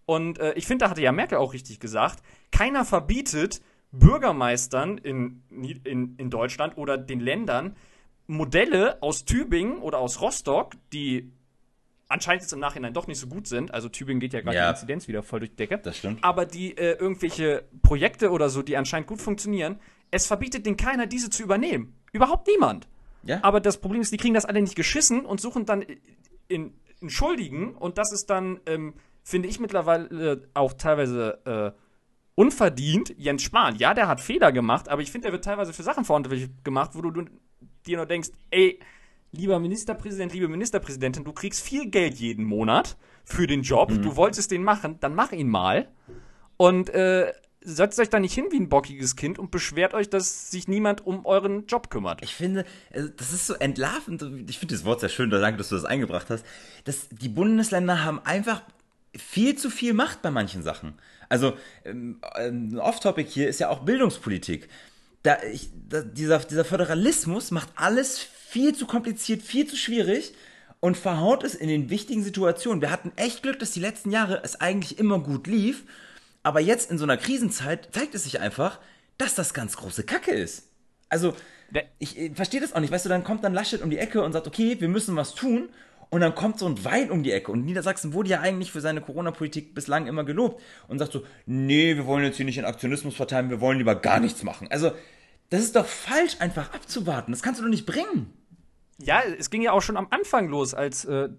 Und 0.05 0.39
äh, 0.39 0.53
ich 0.53 0.67
finde, 0.67 0.85
da 0.85 0.91
hatte 0.91 1.01
ja 1.01 1.11
Merkel 1.11 1.37
auch 1.37 1.53
richtig 1.53 1.79
gesagt, 1.79 2.23
keiner 2.51 2.85
verbietet 2.85 3.61
Bürgermeistern 3.91 4.97
in, 4.99 5.43
in, 5.83 6.15
in 6.17 6.29
Deutschland 6.29 6.77
oder 6.77 6.97
den 6.97 7.19
Ländern 7.19 7.75
Modelle 8.27 9.01
aus 9.01 9.25
Tübingen 9.25 9.79
oder 9.79 9.97
aus 9.97 10.21
Rostock, 10.21 10.73
die 10.93 11.33
anscheinend 12.07 12.43
jetzt 12.43 12.53
im 12.53 12.59
Nachhinein 12.59 12.93
doch 12.93 13.07
nicht 13.07 13.19
so 13.19 13.27
gut 13.27 13.47
sind. 13.47 13.73
Also 13.73 13.89
Tübingen 13.89 14.19
geht 14.19 14.33
ja 14.33 14.41
gerade 14.41 14.55
ja. 14.55 14.65
die 14.67 14.71
Inzidenz 14.71 15.07
wieder 15.07 15.23
voll 15.23 15.39
durch 15.39 15.51
die 15.51 15.57
Decke. 15.57 15.79
Das 15.79 15.97
stimmt. 15.97 16.23
Aber 16.23 16.45
die 16.45 16.77
äh, 16.77 16.93
irgendwelche 16.93 17.65
Projekte 17.81 18.31
oder 18.31 18.49
so, 18.49 18.61
die 18.61 18.77
anscheinend 18.77 19.07
gut 19.07 19.21
funktionieren, 19.21 19.79
es 20.11 20.27
verbietet 20.27 20.65
den 20.65 20.77
keiner, 20.77 21.07
diese 21.07 21.29
zu 21.29 21.43
übernehmen. 21.43 21.95
Überhaupt 22.11 22.47
niemand. 22.47 22.87
Ja. 23.23 23.39
Aber 23.43 23.59
das 23.59 23.77
Problem 23.77 24.01
ist, 24.01 24.11
die 24.11 24.17
kriegen 24.17 24.33
das 24.33 24.45
alle 24.45 24.61
nicht 24.61 24.75
geschissen 24.75 25.25
und 25.25 25.39
suchen 25.39 25.65
dann 25.65 25.83
in, 26.47 26.73
in 26.99 27.09
Schuldigen 27.09 27.75
und 27.75 27.97
das 27.97 28.11
ist 28.11 28.29
dann, 28.29 28.59
ähm, 28.65 28.93
finde 29.23 29.47
ich 29.47 29.59
mittlerweile 29.59 30.47
auch 30.53 30.73
teilweise 30.73 31.39
äh, 31.45 31.79
unverdient. 32.35 33.13
Jens 33.17 33.43
Spahn, 33.43 33.75
ja, 33.75 33.93
der 33.93 34.07
hat 34.07 34.21
Fehler 34.21 34.51
gemacht, 34.51 34.89
aber 34.89 35.01
ich 35.01 35.11
finde, 35.11 35.27
der 35.27 35.33
wird 35.33 35.45
teilweise 35.45 35.73
für 35.73 35.83
Sachen 35.83 36.05
verantwortlich 36.05 36.49
gemacht, 36.63 36.91
wo 36.93 37.01
du, 37.01 37.11
du 37.11 37.25
dir 37.85 37.97
nur 37.97 38.05
denkst, 38.05 38.29
ey, 38.49 38.79
lieber 39.31 39.59
Ministerpräsident, 39.59 40.33
liebe 40.33 40.47
Ministerpräsidentin, 40.47 41.23
du 41.23 41.33
kriegst 41.33 41.61
viel 41.61 41.89
Geld 41.89 42.15
jeden 42.15 42.45
Monat 42.45 42.97
für 43.23 43.47
den 43.47 43.61
Job, 43.61 43.91
mhm. 43.91 44.01
du 44.01 44.15
wolltest 44.15 44.51
den 44.51 44.63
machen, 44.63 44.97
dann 44.99 45.15
mach 45.15 45.31
ihn 45.31 45.49
mal. 45.49 45.87
Und 46.57 46.89
äh, 46.89 47.33
setzt 47.63 47.99
euch 47.99 48.09
da 48.09 48.19
nicht 48.19 48.33
hin 48.33 48.47
wie 48.51 48.59
ein 48.59 48.69
bockiges 48.69 49.15
Kind 49.15 49.37
und 49.39 49.51
beschwert 49.51 49.93
euch, 49.93 50.09
dass 50.09 50.51
sich 50.51 50.67
niemand 50.67 51.05
um 51.05 51.25
euren 51.25 51.67
Job 51.67 51.89
kümmert. 51.89 52.23
Ich 52.23 52.33
finde, 52.33 52.65
also, 52.93 53.09
das 53.09 53.31
ist 53.31 53.47
so 53.47 53.53
entlarvend. 53.53 54.23
Ich 54.49 54.59
finde 54.59 54.75
das 54.75 54.85
Wort 54.85 54.99
sehr 54.99 55.09
schön, 55.09 55.29
danke, 55.29 55.57
dass 55.57 55.69
du 55.69 55.75
das 55.75 55.85
eingebracht 55.85 56.29
hast. 56.29 56.45
Dass 56.85 57.09
die 57.09 57.29
Bundesländer 57.29 58.03
haben 58.03 58.19
einfach 58.25 58.61
viel 59.15 59.55
zu 59.55 59.69
viel 59.69 59.93
Macht 59.93 60.21
bei 60.21 60.31
manchen 60.31 60.63
Sachen. 60.63 60.93
Also, 61.29 61.53
ähm, 61.85 62.19
ein 62.33 62.77
Off-Topic 62.79 63.29
hier 63.29 63.47
ist 63.47 63.59
ja 63.59 63.69
auch 63.69 63.79
Bildungspolitik. 63.79 64.67
Da, 65.23 65.37
ich, 65.43 65.69
da, 65.87 66.01
dieser, 66.01 66.39
dieser 66.39 66.65
Föderalismus 66.65 67.51
macht 67.51 67.69
alles 67.75 68.17
viel 68.17 68.73
zu 68.73 68.87
kompliziert, 68.87 69.43
viel 69.43 69.67
zu 69.67 69.75
schwierig 69.75 70.33
und 70.79 70.97
verhaut 70.97 71.43
es 71.43 71.53
in 71.53 71.67
den 71.67 71.91
wichtigen 71.91 72.23
Situationen. 72.23 72.81
Wir 72.81 72.89
hatten 72.89 73.11
echt 73.17 73.43
Glück, 73.43 73.59
dass 73.59 73.71
die 73.71 73.79
letzten 73.79 74.09
Jahre 74.09 74.41
es 74.43 74.59
eigentlich 74.59 74.97
immer 74.97 75.19
gut 75.19 75.45
lief 75.45 75.83
aber 76.43 76.59
jetzt 76.59 76.91
in 76.91 76.97
so 76.97 77.03
einer 77.03 77.17
Krisenzeit 77.17 77.89
zeigt 77.91 78.15
es 78.15 78.23
sich 78.23 78.39
einfach, 78.39 78.79
dass 79.17 79.35
das 79.35 79.53
ganz 79.53 79.77
große 79.77 80.03
Kacke 80.03 80.31
ist. 80.31 80.69
Also, 81.09 81.33
ich, 81.99 82.17
ich 82.17 82.35
verstehe 82.35 82.61
das 82.61 82.73
auch 82.73 82.79
nicht. 82.79 82.91
Weißt 82.91 83.05
du, 83.05 83.09
dann 83.09 83.23
kommt 83.23 83.43
dann 83.43 83.53
Laschet 83.53 83.81
um 83.81 83.89
die 83.89 83.97
Ecke 83.97 84.23
und 84.23 84.33
sagt, 84.33 84.47
okay, 84.47 84.77
wir 84.79 84.87
müssen 84.89 85.15
was 85.15 85.35
tun. 85.35 85.69
Und 86.09 86.21
dann 86.21 86.35
kommt 86.35 86.59
so 86.59 86.65
ein 86.65 86.83
Wein 86.83 87.09
um 87.11 87.23
die 87.23 87.31
Ecke. 87.31 87.51
Und 87.51 87.63
Niedersachsen 87.63 88.13
wurde 88.13 88.29
ja 88.29 88.41
eigentlich 88.41 88.71
für 88.71 88.81
seine 88.81 88.99
Corona-Politik 89.01 89.73
bislang 89.73 90.07
immer 90.07 90.23
gelobt. 90.25 90.61
Und 90.87 90.99
sagt 90.99 91.13
so, 91.13 91.23
nee, 91.45 91.95
wir 91.95 92.05
wollen 92.05 92.25
jetzt 92.25 92.37
hier 92.37 92.45
nicht 92.45 92.57
in 92.57 92.65
Aktionismus 92.65 93.15
verteilen, 93.15 93.49
wir 93.49 93.61
wollen 93.61 93.77
lieber 93.77 93.95
gar 93.95 94.19
nichts 94.19 94.43
machen. 94.43 94.67
Also, 94.69 94.91
Das 95.49 95.61
ist 95.61 95.75
doch 95.75 95.85
falsch, 95.85 96.37
einfach 96.39 96.73
abzuwarten. 96.73 97.31
Das 97.31 97.41
kannst 97.43 97.59
du 97.59 97.63
doch 97.63 97.69
nicht 97.69 97.85
bringen. 97.85 98.33
Ja, 98.99 99.21
es 99.37 99.49
ging 99.49 99.61
ja 99.61 99.73
auch 99.73 99.81
schon 99.81 99.97
am 99.97 100.07
Anfang 100.09 100.47
los, 100.47 100.73
als 100.73 101.03
äh, 101.05 101.29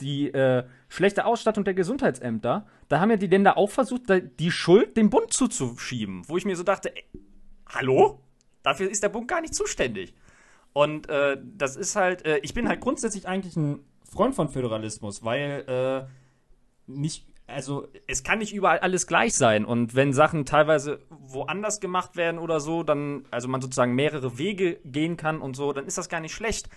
die 0.00 0.32
äh, 0.32 0.64
schlechte 0.88 1.24
Ausstattung 1.24 1.64
der 1.64 1.74
Gesundheitsämter, 1.74 2.66
da 2.88 3.00
haben 3.00 3.10
ja 3.10 3.16
die 3.16 3.26
Länder 3.26 3.56
auch 3.56 3.70
versucht, 3.70 4.02
die 4.08 4.50
Schuld 4.50 4.96
dem 4.96 5.10
Bund 5.10 5.32
zuzuschieben, 5.32 6.28
wo 6.28 6.36
ich 6.36 6.44
mir 6.44 6.56
so 6.56 6.62
dachte, 6.62 6.94
ey, 6.94 7.04
hallo? 7.66 8.20
Dafür 8.62 8.90
ist 8.90 9.02
der 9.02 9.08
Bund 9.08 9.26
gar 9.26 9.40
nicht 9.40 9.54
zuständig. 9.54 10.14
Und 10.72 11.08
äh, 11.08 11.38
das 11.42 11.76
ist 11.76 11.96
halt, 11.96 12.24
äh, 12.26 12.38
ich 12.38 12.54
bin 12.54 12.68
halt 12.68 12.80
grundsätzlich 12.80 13.26
eigentlich 13.26 13.56
ein 13.56 13.84
Freund 14.04 14.34
von 14.34 14.48
Föderalismus, 14.48 15.24
weil 15.24 15.64
äh, 15.66 16.10
nicht, 16.86 17.26
also 17.46 17.88
es 18.06 18.22
kann 18.22 18.38
nicht 18.38 18.52
überall 18.52 18.78
alles 18.78 19.06
gleich 19.06 19.34
sein. 19.34 19.64
Und 19.64 19.94
wenn 19.94 20.12
Sachen 20.12 20.44
teilweise 20.44 21.00
woanders 21.08 21.80
gemacht 21.80 22.16
werden 22.16 22.38
oder 22.38 22.60
so, 22.60 22.82
dann, 22.82 23.24
also 23.30 23.48
man 23.48 23.60
sozusagen 23.60 23.94
mehrere 23.94 24.38
Wege 24.38 24.78
gehen 24.84 25.16
kann 25.16 25.40
und 25.40 25.56
so, 25.56 25.72
dann 25.72 25.86
ist 25.86 25.98
das 25.98 26.08
gar 26.08 26.20
nicht 26.20 26.34
schlecht. 26.34 26.68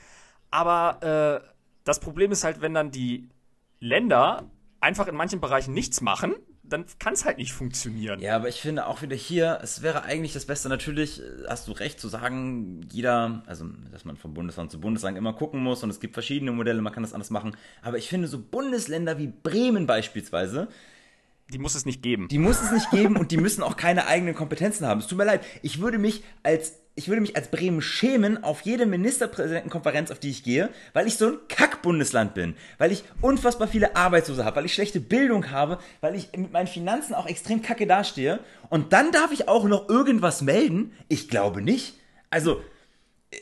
Aber 0.49 1.43
äh, 1.43 1.52
das 1.83 1.99
Problem 1.99 2.31
ist 2.31 2.43
halt, 2.43 2.61
wenn 2.61 2.73
dann 2.73 2.91
die 2.91 3.29
Länder 3.79 4.49
einfach 4.79 5.07
in 5.07 5.15
manchen 5.15 5.41
Bereichen 5.41 5.73
nichts 5.73 6.01
machen, 6.01 6.35
dann 6.63 6.85
kann 6.97 7.13
es 7.13 7.25
halt 7.25 7.37
nicht 7.37 7.51
funktionieren. 7.51 8.19
Ja, 8.21 8.37
aber 8.37 8.47
ich 8.47 8.61
finde 8.61 8.87
auch 8.87 9.01
wieder 9.01 9.15
hier, 9.15 9.59
es 9.61 9.81
wäre 9.81 10.03
eigentlich 10.03 10.33
das 10.33 10.45
Beste. 10.45 10.69
Natürlich 10.69 11.21
äh, 11.21 11.23
hast 11.47 11.67
du 11.67 11.73
recht 11.73 11.99
zu 11.99 12.07
sagen, 12.07 12.81
jeder, 12.91 13.43
also 13.45 13.65
dass 13.91 14.05
man 14.05 14.15
von 14.15 14.33
Bundesland 14.33 14.71
zu 14.71 14.79
Bundesland 14.79 15.17
immer 15.17 15.33
gucken 15.33 15.61
muss 15.61 15.83
und 15.83 15.89
es 15.89 15.99
gibt 15.99 16.13
verschiedene 16.13 16.51
Modelle, 16.51 16.81
man 16.81 16.93
kann 16.93 17.03
das 17.03 17.13
anders 17.13 17.29
machen. 17.29 17.55
Aber 17.81 17.97
ich 17.97 18.07
finde 18.07 18.27
so 18.27 18.39
Bundesländer 18.39 19.17
wie 19.17 19.27
Bremen 19.27 19.85
beispielsweise, 19.85 20.69
die 21.51 21.57
muss 21.57 21.75
es 21.75 21.85
nicht 21.85 22.01
geben. 22.01 22.29
Die 22.29 22.39
muss 22.39 22.61
es 22.61 22.71
nicht 22.71 22.89
geben 22.91 23.17
und 23.17 23.31
die 23.31 23.37
müssen 23.37 23.61
auch 23.61 23.75
keine 23.75 24.07
eigenen 24.07 24.33
Kompetenzen 24.33 24.87
haben. 24.87 25.01
Es 25.01 25.07
tut 25.07 25.17
mir 25.17 25.25
leid. 25.25 25.45
Ich 25.61 25.81
würde 25.81 25.97
mich 25.97 26.23
als 26.41 26.79
ich 26.95 27.07
würde 27.07 27.21
mich 27.21 27.35
als 27.35 27.49
Bremen 27.49 27.81
schämen 27.81 28.43
auf 28.43 28.61
jede 28.61 28.85
Ministerpräsidentenkonferenz, 28.85 30.11
auf 30.11 30.19
die 30.19 30.29
ich 30.29 30.43
gehe, 30.43 30.69
weil 30.93 31.07
ich 31.07 31.17
so 31.17 31.27
ein 31.27 31.37
Kack-Bundesland 31.49 32.35
bin, 32.35 32.55
weil 32.77 32.91
ich 32.91 33.03
unfassbar 33.21 33.67
viele 33.67 33.95
Arbeitslose 33.95 34.45
habe, 34.45 34.57
weil 34.57 34.65
ich 34.65 34.73
schlechte 34.73 34.99
Bildung 34.99 35.49
habe, 35.49 35.79
weil 36.01 36.15
ich 36.15 36.29
mit 36.37 36.51
meinen 36.51 36.67
Finanzen 36.67 37.15
auch 37.15 37.25
extrem 37.25 37.63
kacke 37.63 37.87
dastehe. 37.87 38.39
Und 38.69 38.93
dann 38.93 39.11
darf 39.11 39.31
ich 39.31 39.47
auch 39.47 39.65
noch 39.65 39.89
irgendwas 39.89 40.43
melden? 40.43 40.91
Ich 41.07 41.29
glaube 41.29 41.63
nicht. 41.63 41.95
Also, 42.29 42.61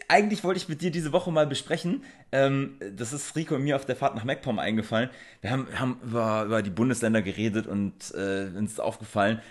eigentlich 0.08 0.46
wollte 0.46 0.58
ich 0.58 0.70
mit 0.70 0.82
dir 0.82 0.92
diese 0.92 1.12
Woche 1.12 1.32
mal 1.32 1.46
besprechen. 1.46 2.06
Ähm, 2.32 2.78
das 2.96 3.12
ist 3.12 3.36
Rico 3.36 3.56
und 3.56 3.64
mir 3.64 3.76
auf 3.76 3.86
der 3.86 3.98
Fahrt 3.98 4.16
nach 4.16 4.24
MacPom 4.24 4.60
eingefallen. 4.60 5.10
Wir 5.42 5.52
haben, 5.52 5.68
wir 5.70 5.80
haben 5.80 6.00
über, 6.04 6.44
über 6.46 6.62
die 6.62 6.70
Bundesländer 6.70 7.22
geredet 7.22 7.68
und 7.68 8.14
äh, 8.14 8.50
uns 8.58 8.72
ist 8.72 8.80
aufgefallen, 8.80 9.42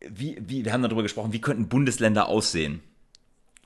wie, 0.00 0.38
wie, 0.40 0.64
wir 0.64 0.72
haben 0.72 0.82
darüber 0.82 1.02
gesprochen, 1.02 1.32
wie 1.32 1.40
könnten 1.40 1.68
Bundesländer 1.68 2.28
aussehen. 2.28 2.80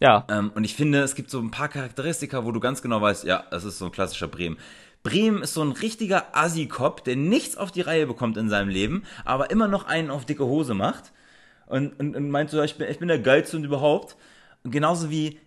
Ja. 0.03 0.26
Ähm, 0.28 0.50
und 0.57 0.64
ich 0.64 0.74
finde, 0.74 1.00
es 1.03 1.14
gibt 1.14 1.30
so 1.30 1.38
ein 1.38 1.53
paar 1.53 1.68
Charakteristika, 1.68 2.44
wo 2.44 2.50
du 2.50 2.59
ganz 2.59 2.82
genau 2.82 3.00
weißt, 3.00 3.22
ja, 3.22 3.44
das 3.53 3.62
ist 3.62 3.78
so 3.78 3.84
ein 3.84 3.92
klassischer 3.92 4.26
Bremen. 4.26 4.59
Bremen 5.05 5.42
ist 5.42 5.55
so 5.55 5.62
ein 5.62 5.70
richtiger 5.70 6.36
Assi-Cop, 6.36 7.05
der 7.05 7.14
nichts 7.14 7.57
auf 7.57 7.70
die 7.70 7.82
Reihe 7.82 8.07
bekommt 8.07 8.36
in 8.36 8.48
seinem 8.48 8.68
Leben, 8.68 9.05
aber 9.24 9.50
immer 9.50 9.68
noch 9.68 9.86
einen 9.86 10.11
auf 10.11 10.24
dicke 10.24 10.44
Hose 10.44 10.74
macht. 10.74 11.12
Und, 11.66 11.98
und, 12.00 12.16
und 12.16 12.30
meint 12.30 12.50
so, 12.50 12.61
ich 12.62 12.76
bin, 12.76 12.88
ich 12.90 12.98
bin 12.98 13.07
der 13.07 13.20
Geilste 13.20 13.57
und 13.57 13.62
überhaupt. 13.62 14.16
Und 14.64 14.72
genauso 14.72 15.09
wie 15.09 15.38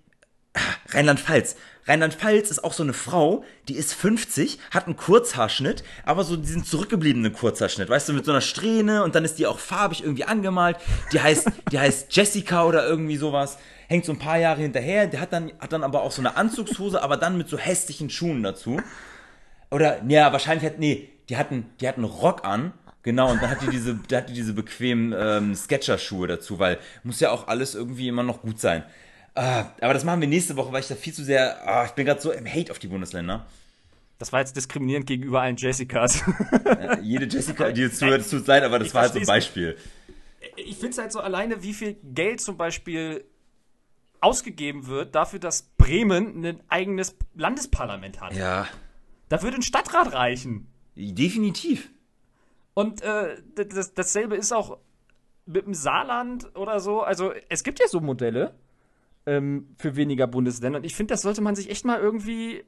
Rheinland-Pfalz. 0.89 1.57
Rheinland-Pfalz 1.85 2.49
ist 2.49 2.63
auch 2.63 2.73
so 2.73 2.83
eine 2.83 2.93
Frau, 2.93 3.43
die 3.67 3.75
ist 3.75 3.93
50, 3.93 4.59
hat 4.71 4.85
einen 4.85 4.95
Kurzhaarschnitt, 4.95 5.83
aber 6.05 6.23
so 6.23 6.37
diesen 6.37 6.63
zurückgebliebenen 6.63 7.33
Kurzhaarschnitt, 7.33 7.89
weißt 7.89 8.07
du, 8.07 8.13
mit 8.13 8.23
so 8.23 8.31
einer 8.31 8.41
Strähne 8.41 9.03
und 9.03 9.15
dann 9.15 9.25
ist 9.25 9.37
die 9.37 9.47
auch 9.47 9.59
farbig 9.59 10.01
irgendwie 10.01 10.23
angemalt. 10.23 10.77
Die 11.11 11.19
heißt, 11.19 11.51
die 11.71 11.77
heißt 11.77 12.15
Jessica 12.15 12.63
oder 12.63 12.87
irgendwie 12.87 13.17
sowas 13.17 13.57
hängt 13.87 14.05
so 14.05 14.11
ein 14.11 14.19
paar 14.19 14.37
Jahre 14.37 14.61
hinterher, 14.61 15.07
der 15.07 15.21
hat 15.21 15.33
dann, 15.33 15.51
hat 15.59 15.73
dann 15.73 15.83
aber 15.83 16.01
auch 16.01 16.11
so 16.11 16.21
eine 16.21 16.37
Anzugshose, 16.37 17.01
aber 17.01 17.17
dann 17.17 17.37
mit 17.37 17.49
so 17.49 17.57
hässlichen 17.57 18.09
Schuhen 18.09 18.43
dazu. 18.43 18.81
Oder, 19.71 20.03
ja, 20.07 20.31
wahrscheinlich 20.31 20.65
hat, 20.65 20.79
nee, 20.79 21.09
die 21.29 21.37
hatten, 21.37 21.65
die 21.79 21.87
hatten 21.87 22.03
Rock 22.03 22.45
an, 22.45 22.73
genau, 23.03 23.31
und 23.31 23.41
dann 23.41 23.49
hat 23.49 23.61
die 23.61 23.69
diese, 23.69 23.95
da 24.07 24.17
hat 24.17 24.29
die 24.29 24.33
diese 24.33 24.53
bequemen 24.53 25.13
ähm, 25.17 25.55
Sketcher-Schuhe 25.55 26.27
dazu, 26.27 26.59
weil 26.59 26.79
muss 27.03 27.19
ja 27.19 27.31
auch 27.31 27.47
alles 27.47 27.75
irgendwie 27.75 28.07
immer 28.07 28.23
noch 28.23 28.41
gut 28.41 28.59
sein. 28.59 28.83
Ah, 29.35 29.65
aber 29.81 29.93
das 29.93 30.05
machen 30.05 30.21
wir 30.21 30.29
nächste 30.29 30.55
Woche, 30.55 30.71
weil 30.71 30.79
ich 30.81 30.87
da 30.87 30.95
viel 30.95 31.13
zu 31.13 31.23
sehr, 31.23 31.67
ah, 31.67 31.85
ich 31.85 31.91
bin 31.91 32.05
gerade 32.05 32.21
so 32.21 32.31
im 32.31 32.47
Hate 32.47 32.71
auf 32.71 32.79
die 32.79 32.87
Bundesländer. 32.87 33.45
Das 34.17 34.31
war 34.31 34.39
jetzt 34.39 34.55
diskriminierend 34.55 35.07
gegenüber 35.07 35.41
allen 35.41 35.57
Jessicas. 35.57 36.23
Ja, 36.65 36.99
jede 36.99 37.25
Jessica, 37.25 37.71
die 37.71 37.81
jetzt 37.81 37.99
zuhört, 37.99 38.21
es 38.21 38.29
tut 38.29 38.47
leid, 38.47 38.63
aber 38.63 38.79
das 38.79 38.89
ich 38.89 38.93
war 38.93 39.03
halt 39.03 39.13
so 39.13 39.19
ein 39.19 39.25
Beispiel. 39.25 39.77
Ich 40.55 40.75
finde 40.75 40.91
es 40.91 40.97
halt 40.97 41.11
so 41.11 41.19
alleine, 41.19 41.63
wie 41.63 41.73
viel 41.73 41.97
Geld 42.01 42.39
zum 42.39 42.55
Beispiel 42.55 43.25
ausgegeben 44.21 44.87
wird 44.87 45.15
dafür, 45.15 45.39
dass 45.39 45.63
Bremen 45.77 46.45
ein 46.45 46.61
eigenes 46.67 47.15
Landesparlament 47.35 48.21
hat. 48.21 48.35
Ja. 48.35 48.67
Da 49.29 49.41
würde 49.41 49.57
ein 49.57 49.61
Stadtrat 49.61 50.13
reichen. 50.13 50.67
Definitiv. 50.95 51.91
Und 52.73 53.01
äh, 53.01 53.37
das, 53.55 53.93
dasselbe 53.93 54.35
ist 54.35 54.51
auch 54.51 54.77
mit 55.45 55.65
dem 55.65 55.73
Saarland 55.73 56.55
oder 56.55 56.79
so. 56.79 57.01
Also 57.01 57.33
es 57.49 57.63
gibt 57.63 57.79
ja 57.79 57.87
so 57.87 58.01
Modelle 58.01 58.55
ähm, 59.25 59.75
für 59.77 59.95
weniger 59.95 60.27
Bundesländer. 60.27 60.79
Und 60.79 60.85
ich 60.85 60.95
finde, 60.95 61.13
das 61.13 61.21
sollte 61.21 61.41
man 61.41 61.55
sich 61.55 61.69
echt 61.69 61.85
mal 61.85 61.99
irgendwie 61.99 62.63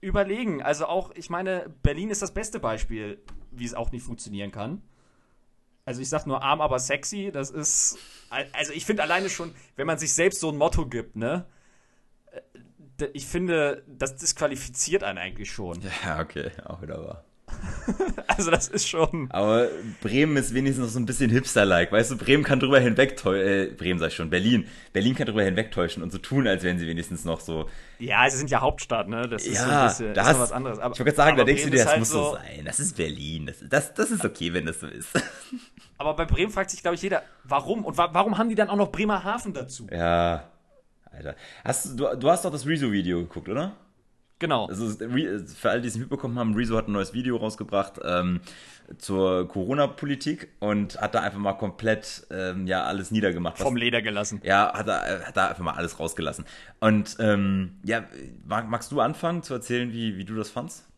überlegen. 0.00 0.62
Also 0.62 0.86
auch, 0.86 1.12
ich 1.14 1.30
meine, 1.30 1.72
Berlin 1.82 2.10
ist 2.10 2.22
das 2.22 2.32
beste 2.32 2.60
Beispiel, 2.60 3.20
wie 3.50 3.64
es 3.64 3.74
auch 3.74 3.92
nicht 3.92 4.04
funktionieren 4.04 4.50
kann. 4.50 4.82
Also 5.84 6.00
ich 6.00 6.08
sag 6.08 6.26
nur 6.26 6.42
arm, 6.42 6.60
aber 6.60 6.78
sexy, 6.78 7.30
das 7.32 7.50
ist. 7.50 7.98
Also 8.52 8.72
ich 8.72 8.84
finde 8.84 9.02
alleine 9.02 9.28
schon, 9.28 9.54
wenn 9.76 9.86
man 9.86 9.98
sich 9.98 10.12
selbst 10.12 10.40
so 10.40 10.50
ein 10.50 10.56
Motto 10.56 10.86
gibt, 10.86 11.16
ne? 11.16 11.46
Äh, 12.98 13.06
ich 13.12 13.26
finde, 13.26 13.82
das 13.88 14.16
disqualifiziert 14.16 15.02
einen 15.02 15.18
eigentlich 15.18 15.50
schon. 15.50 15.80
Ja, 16.04 16.20
okay, 16.20 16.50
auch 16.64 16.82
wieder 16.82 17.02
wahr. 17.02 17.24
also 18.26 18.50
das 18.50 18.68
ist 18.68 18.88
schon. 18.88 19.28
Aber 19.30 19.68
Bremen 20.00 20.36
ist 20.36 20.54
wenigstens 20.54 20.86
noch 20.86 20.92
so 20.92 20.98
ein 20.98 21.06
bisschen 21.06 21.30
hipster-like. 21.30 21.92
Weißt 21.92 22.10
du, 22.10 22.16
Bremen 22.16 22.42
kann 22.42 22.60
drüber 22.60 22.78
hinwegtäuschen, 22.80 23.46
äh, 23.46 23.66
Bremen 23.66 23.98
sag 23.98 24.08
ich 24.08 24.14
schon, 24.14 24.30
Berlin. 24.30 24.66
Berlin 24.92 25.14
kann 25.14 25.26
drüber 25.26 25.42
hinwegtäuschen 25.42 26.02
und 26.02 26.10
so 26.10 26.18
tun, 26.18 26.46
als 26.46 26.62
wären 26.62 26.78
sie 26.78 26.86
wenigstens 26.86 27.24
noch 27.24 27.40
so. 27.40 27.68
Ja, 27.98 28.28
sie 28.30 28.38
sind 28.38 28.50
ja 28.50 28.60
Hauptstadt, 28.60 29.08
ne? 29.08 29.28
Das 29.28 29.44
ist 29.44 29.54
ja, 29.54 29.88
so 29.88 29.88
bisschen, 29.88 30.14
das, 30.14 30.30
ist 30.30 30.38
was 30.38 30.52
anderes. 30.52 30.78
Aber, 30.78 30.94
ich 30.94 31.00
wollte 31.00 31.12
gerade 31.12 31.16
sagen, 31.16 31.36
da 31.36 31.44
denkst 31.44 31.64
du 31.64 31.70
dir, 31.70 31.78
das 31.78 31.88
halt 31.88 31.98
muss 31.98 32.10
so 32.10 32.34
sein. 32.34 32.64
Das 32.64 32.80
ist 32.80 32.96
Berlin. 32.96 33.46
Das, 33.46 33.56
das, 33.68 33.94
das 33.94 34.10
ist 34.10 34.24
okay, 34.24 34.52
wenn 34.52 34.66
das 34.66 34.80
so 34.80 34.86
ist. 34.86 35.08
Aber 35.98 36.14
bei 36.14 36.24
Bremen 36.24 36.50
fragt 36.50 36.70
sich, 36.70 36.80
glaube 36.80 36.94
ich, 36.94 37.02
jeder, 37.02 37.22
warum? 37.44 37.84
Und 37.84 37.98
wa 37.98 38.08
warum 38.12 38.38
haben 38.38 38.48
die 38.48 38.54
dann 38.54 38.70
auch 38.70 38.76
noch 38.76 38.90
Bremerhaven 38.90 39.52
dazu? 39.52 39.86
Ja, 39.92 40.50
Alter. 41.12 41.36
Hast, 41.64 41.98
du, 41.98 42.16
du 42.16 42.30
hast 42.30 42.44
doch 42.44 42.50
das 42.50 42.66
Rezo-Video 42.66 43.20
geguckt, 43.20 43.48
oder? 43.48 43.76
Genau. 44.40 44.66
Also 44.66 44.88
für 44.88 45.70
alle, 45.70 45.82
die 45.82 45.88
es 45.88 45.96
mitbekommen 45.96 46.38
haben, 46.38 46.54
Rezo 46.54 46.76
hat 46.76 46.88
ein 46.88 46.92
neues 46.92 47.12
Video 47.12 47.36
rausgebracht 47.36 48.00
ähm, 48.02 48.40
zur 48.96 49.46
Corona-Politik 49.46 50.48
und 50.60 50.98
hat 50.98 51.14
da 51.14 51.20
einfach 51.20 51.38
mal 51.38 51.52
komplett 51.52 52.26
ähm, 52.30 52.66
ja 52.66 52.84
alles 52.84 53.10
niedergemacht. 53.10 53.58
Vom 53.58 53.76
Leder 53.76 54.00
gelassen. 54.00 54.40
Ja, 54.42 54.72
hat 54.72 54.88
da, 54.88 55.26
hat 55.26 55.36
da 55.36 55.48
einfach 55.48 55.62
mal 55.62 55.74
alles 55.74 56.00
rausgelassen. 56.00 56.46
Und 56.80 57.16
ähm, 57.20 57.78
ja, 57.84 58.04
magst 58.46 58.90
du 58.90 59.00
anfangen 59.00 59.42
zu 59.42 59.52
erzählen, 59.52 59.92
wie, 59.92 60.16
wie 60.16 60.24
du 60.24 60.34
das 60.34 60.50
fandst? 60.50 60.88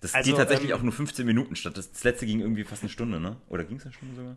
Das 0.00 0.14
also, 0.14 0.30
geht 0.30 0.38
tatsächlich 0.38 0.70
ähm, 0.70 0.76
auch 0.76 0.82
nur 0.82 0.92
15 0.92 1.26
Minuten 1.26 1.56
statt. 1.56 1.76
Das, 1.76 1.90
das 1.90 2.04
letzte 2.04 2.26
ging 2.26 2.40
irgendwie 2.40 2.62
fast 2.62 2.82
eine 2.82 2.90
Stunde, 2.90 3.18
ne? 3.18 3.36
Oder 3.48 3.64
ging 3.64 3.78
es 3.78 3.84
eine 3.84 3.92
Stunde 3.92 4.14
sogar? 4.14 4.36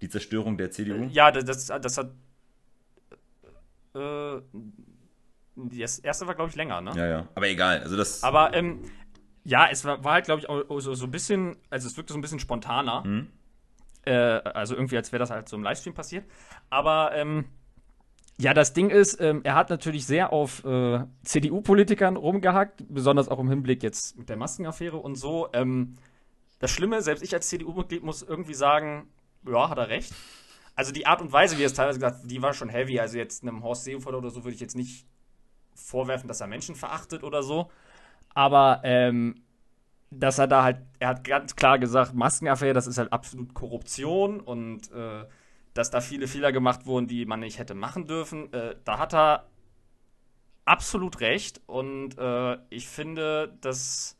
Die 0.00 0.08
Zerstörung 0.08 0.56
der 0.56 0.70
CDU? 0.70 1.08
Ja, 1.10 1.32
das, 1.32 1.66
das, 1.66 1.80
das 1.80 1.98
hat. 1.98 2.10
Äh, 3.94 4.40
das 5.56 5.98
erste 5.98 6.26
war, 6.26 6.34
glaube 6.34 6.50
ich, 6.50 6.56
länger, 6.56 6.80
ne? 6.80 6.92
Ja, 6.94 7.06
ja. 7.06 7.28
Aber 7.34 7.48
egal. 7.48 7.80
Also 7.80 7.96
das. 7.96 8.22
Aber 8.22 8.54
ähm, 8.54 8.82
ja, 9.44 9.68
es 9.70 9.84
war, 9.84 10.04
war 10.04 10.14
halt, 10.14 10.26
glaube 10.26 10.40
ich, 10.40 10.48
auch 10.48 10.80
so, 10.80 10.94
so 10.94 11.04
ein 11.06 11.10
bisschen, 11.10 11.56
also 11.70 11.86
es 11.86 11.96
wirkte 11.96 12.12
so 12.12 12.18
ein 12.18 12.22
bisschen 12.22 12.40
spontaner. 12.40 13.04
Mhm. 13.04 13.28
Äh, 14.04 14.14
also 14.14 14.74
irgendwie, 14.74 14.96
als 14.96 15.12
wäre 15.12 15.20
das 15.20 15.30
halt 15.30 15.48
so 15.48 15.56
im 15.56 15.62
Livestream 15.62 15.94
passiert. 15.94 16.24
Aber 16.68 17.12
ähm, 17.14 17.46
ja, 18.38 18.52
das 18.52 18.74
Ding 18.74 18.90
ist, 18.90 19.18
ähm, 19.20 19.40
er 19.44 19.54
hat 19.54 19.70
natürlich 19.70 20.06
sehr 20.06 20.32
auf 20.32 20.64
äh, 20.64 21.04
CDU-Politikern 21.24 22.16
rumgehackt, 22.16 22.84
besonders 22.88 23.28
auch 23.28 23.38
im 23.38 23.48
Hinblick 23.48 23.82
jetzt 23.82 24.18
mit 24.18 24.28
der 24.28 24.36
Maskenaffäre 24.36 24.98
und 24.98 25.14
so. 25.14 25.48
Ähm, 25.54 25.96
das 26.58 26.70
Schlimme, 26.70 27.00
selbst 27.00 27.22
ich 27.22 27.32
als 27.32 27.48
CDU-Mitglied 27.48 28.02
muss 28.02 28.22
irgendwie 28.22 28.54
sagen, 28.54 29.08
ja, 29.46 29.68
hat 29.70 29.78
er 29.78 29.88
recht. 29.88 30.12
Also 30.74 30.92
die 30.92 31.06
Art 31.06 31.22
und 31.22 31.32
Weise, 31.32 31.56
wie 31.56 31.62
er 31.62 31.66
es 31.66 31.74
teilweise 31.74 31.98
gesagt 31.98 32.22
hat, 32.22 32.30
die 32.30 32.42
war 32.42 32.52
schon 32.52 32.68
heavy. 32.68 33.00
Also 33.00 33.16
jetzt 33.16 33.42
einem 33.42 33.62
Horst 33.62 33.84
Seehofer 33.84 34.16
oder 34.16 34.30
so 34.30 34.44
würde 34.44 34.54
ich 34.54 34.60
jetzt 34.60 34.76
nicht 34.76 35.06
vorwerfen, 35.76 36.28
dass 36.28 36.40
er 36.40 36.46
Menschen 36.46 36.74
verachtet 36.74 37.22
oder 37.22 37.42
so. 37.42 37.70
Aber 38.34 38.80
ähm, 38.84 39.42
dass 40.10 40.38
er 40.38 40.46
da 40.46 40.62
halt, 40.62 40.78
er 40.98 41.08
hat 41.08 41.24
ganz 41.24 41.56
klar 41.56 41.78
gesagt, 41.78 42.14
Maskenaffäre, 42.14 42.74
das 42.74 42.86
ist 42.86 42.98
halt 42.98 43.12
absolut 43.12 43.54
Korruption 43.54 44.40
und 44.40 44.90
äh, 44.92 45.24
dass 45.74 45.90
da 45.90 46.00
viele 46.00 46.26
Fehler 46.26 46.52
gemacht 46.52 46.86
wurden, 46.86 47.06
die 47.06 47.26
man 47.26 47.40
nicht 47.40 47.58
hätte 47.58 47.74
machen 47.74 48.06
dürfen. 48.06 48.52
Äh, 48.52 48.76
da 48.84 48.98
hat 48.98 49.14
er 49.14 49.46
absolut 50.64 51.20
recht 51.20 51.60
und 51.66 52.18
äh, 52.18 52.58
ich 52.70 52.88
finde, 52.88 53.56
dass 53.60 54.16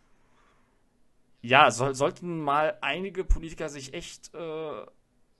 ja, 1.42 1.70
soll, 1.70 1.94
sollten 1.94 2.40
mal 2.40 2.76
einige 2.80 3.24
Politiker 3.24 3.68
sich 3.68 3.94
echt 3.94 4.34
äh, 4.34 4.86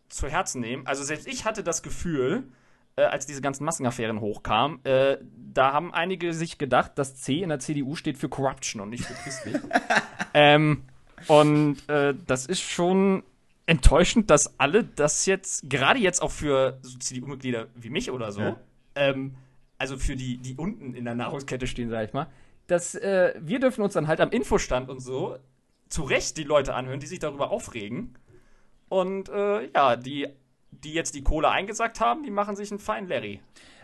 zu 0.08 0.28
Herzen 0.28 0.60
nehmen. 0.60 0.86
Also 0.86 1.02
selbst 1.02 1.26
ich 1.26 1.44
hatte 1.44 1.64
das 1.64 1.82
Gefühl, 1.82 2.52
äh, 2.96 3.02
als 3.02 3.26
diese 3.26 3.42
ganzen 3.42 3.64
Maskenaffären 3.64 4.20
hochkamen, 4.20 4.84
äh, 4.84 5.18
da 5.52 5.72
haben 5.72 5.92
einige 5.92 6.32
sich 6.32 6.58
gedacht, 6.58 6.92
das 6.96 7.16
C 7.16 7.42
in 7.42 7.50
der 7.50 7.58
CDU 7.58 7.94
steht 7.94 8.18
für 8.18 8.28
Corruption 8.28 8.82
und 8.82 8.90
nicht 8.90 9.04
für 9.04 9.14
christlich. 9.14 9.56
ähm, 10.34 10.82
und 11.28 11.76
äh, 11.88 12.14
das 12.26 12.46
ist 12.46 12.60
schon 12.60 13.22
enttäuschend, 13.66 14.30
dass 14.30 14.58
alle 14.58 14.84
das 14.84 15.26
jetzt, 15.26 15.68
gerade 15.68 15.98
jetzt 15.98 16.22
auch 16.22 16.30
für 16.30 16.78
so 16.82 16.98
CDU-Mitglieder 16.98 17.66
wie 17.74 17.90
mich 17.90 18.10
oder 18.10 18.32
so, 18.32 18.40
ja. 18.40 18.56
ähm, 18.94 19.34
also 19.78 19.98
für 19.98 20.16
die, 20.16 20.38
die 20.38 20.54
unten 20.54 20.94
in 20.94 21.04
der 21.04 21.14
Nahrungskette 21.14 21.66
stehen, 21.66 21.90
sag 21.90 22.08
ich 22.08 22.14
mal, 22.14 22.28
dass 22.66 22.94
äh, 22.94 23.34
wir 23.40 23.60
dürfen 23.60 23.82
uns 23.82 23.94
dann 23.94 24.08
halt 24.08 24.20
am 24.20 24.30
Infostand 24.30 24.88
und 24.88 25.00
so 25.00 25.36
zu 25.88 26.02
Recht 26.02 26.36
die 26.36 26.44
Leute 26.44 26.74
anhören, 26.74 27.00
die 27.00 27.06
sich 27.06 27.18
darüber 27.18 27.50
aufregen. 27.50 28.16
Und 28.88 29.28
äh, 29.28 29.70
ja, 29.72 29.96
die, 29.96 30.28
die 30.84 30.92
jetzt 30.92 31.14
die 31.14 31.22
Kohle 31.22 31.48
eingesackt 31.48 32.00
haben, 32.00 32.22
die 32.22 32.30
machen 32.30 32.56
sich 32.56 32.70
einen 32.70 32.80
feinen 32.80 33.08
Larry. 33.08 33.40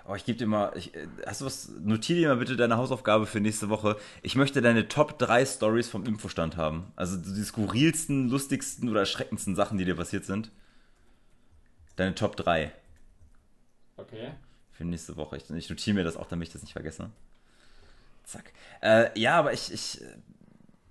Oh, 0.09 0.17
ich 0.17 0.25
gebe 0.25 0.37
dir 0.37 0.47
mal, 0.47 0.73
ich, 0.77 0.93
hast 1.27 1.43
du 1.43 1.45
was, 1.45 1.71
notier 1.81 2.17
dir 2.17 2.29
mal 2.29 2.37
bitte 2.37 2.57
deine 2.57 2.77
Hausaufgabe 2.77 3.27
für 3.27 3.41
nächste 3.41 3.69
Woche. 3.69 3.97
Ich 4.23 4.35
möchte 4.35 4.61
deine 4.61 4.89
Top 4.89 5.19
3 5.19 5.47
Stories 5.47 5.89
vom 5.89 6.05
Infostand 6.05 6.57
haben. 6.57 6.93
Also 6.97 7.17
die 7.17 7.43
skurrilsten, 7.43 8.29
lustigsten 8.29 8.89
oder 8.89 9.01
erschreckendsten 9.01 9.55
Sachen, 9.55 9.79
die 9.79 9.85
dir 9.85 9.95
passiert 9.95 10.25
sind. 10.25 10.51
Deine 11.95 12.17
Top 12.17 12.37
3. 12.37 12.73
Okay. 13.97 14.33
Für 14.73 14.85
nächste 14.85 15.17
Woche. 15.17 15.37
Ich, 15.37 15.49
ich 15.49 15.71
notiere 15.71 15.95
mir 15.95 16.05
das 16.05 16.17
auch, 16.17 16.27
damit 16.27 16.49
ich 16.49 16.53
das 16.53 16.63
nicht 16.63 16.73
vergesse. 16.73 17.11
Zack. 18.25 18.53
Äh, 18.81 19.17
ja, 19.19 19.39
aber 19.39 19.53
ich, 19.53 19.73
ich 19.73 20.01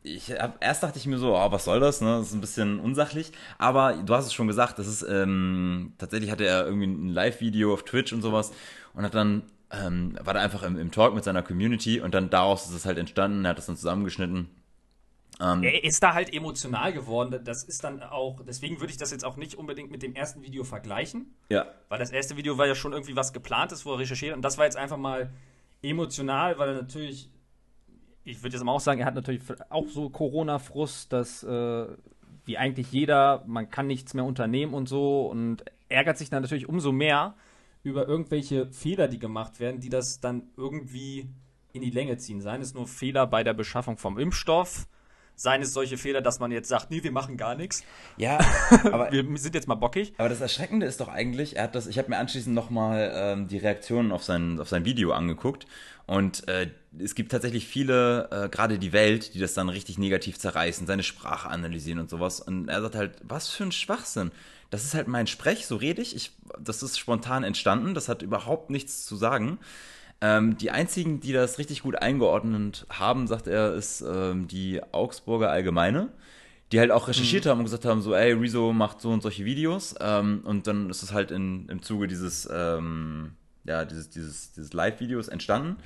ich 0.04 0.32
hab, 0.32 0.64
erst 0.64 0.84
dachte 0.84 0.98
ich 0.98 1.06
mir 1.06 1.18
so, 1.18 1.36
oh, 1.36 1.52
was 1.52 1.66
soll 1.66 1.80
das, 1.80 2.02
ne? 2.02 2.18
Das 2.18 2.28
ist 2.28 2.34
ein 2.34 2.42
bisschen 2.42 2.80
unsachlich. 2.80 3.32
Aber 3.58 3.94
du 3.94 4.14
hast 4.16 4.26
es 4.26 4.34
schon 4.34 4.48
gesagt, 4.48 4.80
das 4.80 4.88
ist, 4.88 5.04
ähm, 5.04 5.94
tatsächlich 5.98 6.32
hatte 6.32 6.46
er 6.46 6.66
irgendwie 6.66 6.88
ein 6.88 7.10
Live-Video 7.10 7.74
auf 7.74 7.84
Twitch 7.84 8.12
und 8.12 8.22
sowas 8.22 8.52
und 8.94 9.04
hat 9.04 9.14
dann, 9.14 9.44
ähm, 9.72 10.18
war 10.22 10.34
da 10.34 10.42
einfach 10.42 10.64
im, 10.64 10.78
im, 10.78 10.92
Talk 10.92 11.14
mit 11.14 11.24
seiner 11.24 11.44
Community 11.44 12.02
und 12.02 12.14
dann 12.14 12.30
daraus 12.30 12.66
ist 12.66 12.74
es 12.74 12.86
halt 12.86 12.98
entstanden, 12.98 13.46
er 13.46 13.52
hat 13.52 13.58
das 13.60 13.68
dann 13.68 13.78
zusammengeschnitten. 13.78 14.50
Ähm, 15.40 15.64
er 15.64 15.84
ist 15.84 16.02
da 16.02 16.14
halt 16.14 16.34
emotional 16.34 16.94
geworden. 16.94 17.40
Das 17.44 17.64
ist 17.64 17.84
dann 17.84 18.02
auch, 18.02 18.42
deswegen 18.46 18.80
würde 18.80 18.92
ich 18.92 18.98
das 18.98 19.12
jetzt 19.12 19.24
auch 19.24 19.38
nicht 19.38 19.56
unbedingt 19.56 19.92
mit 19.92 20.02
dem 20.02 20.16
ersten 20.16 20.42
Video 20.42 20.64
vergleichen. 20.64 21.34
Ja. 21.50 21.68
Weil 21.90 22.00
das 22.00 22.12
erste 22.12 22.38
Video 22.38 22.58
war 22.58 22.66
ja 22.66 22.76
schon 22.76 22.92
irgendwie 22.94 23.16
was 23.16 23.34
geplantes, 23.34 23.86
wo 23.86 23.94
er 23.94 24.00
recherchiert 24.00 24.36
und 24.36 24.42
das 24.42 24.58
war 24.58 24.66
jetzt 24.66 24.78
einfach 24.78 24.98
mal 24.98 25.32
emotional, 25.84 26.58
weil 26.58 26.70
er 26.70 26.76
natürlich 26.76 27.30
ich 28.24 28.44
würde 28.44 28.56
jetzt 28.56 28.64
mal 28.64 28.72
auch 28.72 28.80
sagen, 28.80 29.00
er 29.00 29.06
hat 29.06 29.16
natürlich 29.16 29.42
auch 29.70 29.88
so 29.88 30.10
Corona-Frust, 30.10 31.12
dass 31.12 31.44
äh, 31.44 31.88
wie 32.46 32.58
eigentlich 32.58 32.92
jeder, 32.92 33.44
man 33.48 33.70
kann 33.70 33.88
nichts 33.88 34.14
mehr 34.14 34.26
unternehmen 34.26 34.74
und 34.74 34.88
so 34.88 35.28
und 35.28 35.64
ärgert 35.90 36.18
sich 36.18 36.30
dann 36.30 36.42
natürlich 36.42 36.68
umso 36.68 36.92
mehr 36.92 37.36
über 37.84 38.08
irgendwelche 38.08 38.72
Fehler, 38.72 39.08
die 39.08 39.20
gemacht 39.20 39.60
werden, 39.60 39.80
die 39.80 39.90
das 39.90 40.20
dann 40.20 40.44
irgendwie 40.56 41.30
in 41.74 41.82
die 41.82 41.90
Länge 41.90 42.18
ziehen. 42.18 42.42
Seien 42.42 42.62
es 42.62 42.74
nur 42.74 42.88
Fehler 42.88 43.28
bei 43.28 43.44
der 43.44 43.54
Beschaffung 43.54 43.98
vom 43.98 44.20
Impfstoff, 44.20 44.88
seien 45.36 45.62
es 45.62 45.74
solche 45.74 45.98
Fehler, 45.98 46.22
dass 46.22 46.40
man 46.40 46.52
jetzt 46.52 46.70
sagt, 46.70 46.92
nee, 46.92 47.04
wir 47.04 47.12
machen 47.12 47.38
gar 47.38 47.56
nichts. 47.56 47.84
Ja, 48.18 48.40
aber 48.84 49.12
wir 49.12 49.26
sind 49.38 49.56
jetzt 49.56 49.68
mal 49.68 49.76
bockig. 49.76 50.14
Aber 50.18 50.30
das 50.30 50.42
Erschreckende 50.42 50.86
ist 50.86 51.00
doch 51.00 51.08
eigentlich, 51.08 51.56
er 51.56 51.64
hat 51.64 51.76
das, 51.76 51.88
ich 51.88 51.98
habe 51.98 52.10
mir 52.10 52.18
anschließend 52.18 52.54
nochmal 52.54 53.12
ähm, 53.16 53.48
die 53.48 53.58
Reaktionen 53.58 54.12
auf 54.12 54.24
sein, 54.24 54.60
auf 54.60 54.70
sein 54.70 54.86
Video 54.86 55.12
angeguckt 55.12 55.66
und 56.12 56.46
äh, 56.50 56.70
es 57.00 57.16
gibt 57.16 57.32
tatsächlich 57.32 57.66
viele, 57.66 58.28
äh, 58.32 58.50
gerade 58.50 58.78
die 58.78 58.92
Welt, 58.92 59.34
die 59.34 59.40
das 59.40 59.54
dann 59.54 59.70
richtig 59.70 59.98
negativ 59.98 60.38
zerreißen, 60.38 60.86
seine 60.86 61.04
Sprache 61.04 61.50
analysieren 61.50 62.00
und 62.00 62.10
sowas. 62.10 62.42
Und 62.42 62.68
er 62.68 62.82
sagt 62.82 62.96
halt, 62.96 63.14
was 63.24 63.48
für 63.48 63.64
ein 63.64 63.72
Schwachsinn. 63.72 64.34
Das 64.72 64.84
ist 64.84 64.94
halt 64.94 65.08
mein 65.08 65.26
Sprech, 65.26 65.66
so 65.66 65.78
rede 65.78 66.02
ich. 66.02 66.14
ich 66.14 66.34
das 66.60 66.84
ist 66.84 67.00
spontan 67.00 67.46
entstanden, 67.46 67.94
das 67.94 68.10
hat 68.10 68.24
überhaupt 68.24 68.72
nichts 68.72 69.06
zu 69.06 69.16
sagen. 69.16 69.58
Ähm, 70.20 70.58
die 70.58 70.72
einzigen, 70.72 71.22
die 71.22 71.32
das 71.32 71.60
richtig 71.60 71.82
gut 71.82 71.96
eingeordnet 71.96 72.86
haben, 72.90 73.26
sagt 73.26 73.48
er, 73.48 73.74
ist 73.74 74.02
ähm, 74.02 74.50
die 74.50 74.82
Augsburger 74.92 75.50
Allgemeine, 75.50 76.10
die 76.74 76.82
halt 76.82 76.92
auch 76.92 77.08
recherchiert 77.08 77.46
mhm. 77.46 77.50
haben 77.52 77.60
und 77.60 77.66
gesagt 77.66 77.86
haben, 77.86 78.02
so, 78.02 78.14
ey, 78.14 78.34
Rezo 78.34 78.74
macht 78.74 79.00
so 79.00 79.12
und 79.12 79.24
solche 79.24 79.46
Videos. 79.46 79.96
Ähm, 80.02 80.42
und 80.44 80.68
dann 80.68 80.90
ist 80.90 81.04
es 81.04 81.14
halt 81.14 81.32
in, 81.32 81.70
im 81.70 81.82
Zuge 81.82 82.10
dieses, 82.10 82.50
ähm, 82.52 83.38
ja, 83.64 83.86
dieses, 83.86 84.10
dieses, 84.10 84.52
dieses 84.54 84.74
Live-Videos 84.74 85.28
entstanden. 85.28 85.78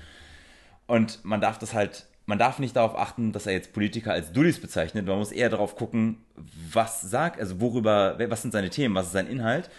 Und 0.88 1.24
man 1.24 1.42
darf 1.42 1.58
das 1.58 1.74
halt, 1.74 2.06
man 2.26 2.40
darf 2.40 2.60
nicht 2.60 2.76
darauf 2.76 2.96
achten, 2.96 3.32
dass 3.32 3.46
er 3.46 3.54
jetzt 3.54 3.74
Politiker 3.74 4.14
als 4.14 4.32
Dullis 4.32 4.60
bezeichnet. 4.60 5.06
Man 5.06 5.18
muss 5.18 5.32
eher 5.32 5.50
darauf 5.50 5.76
gucken, 5.76 6.18
was 6.72 7.02
sagt, 7.02 7.40
also 7.40 7.60
worüber, 7.60 8.18
was 8.30 8.42
sind 8.42 8.52
seine 8.52 8.70
Themen, 8.70 8.96
was 8.96 9.08
ist 9.08 9.14
sein 9.14 9.28
Inhalt. 9.28 9.70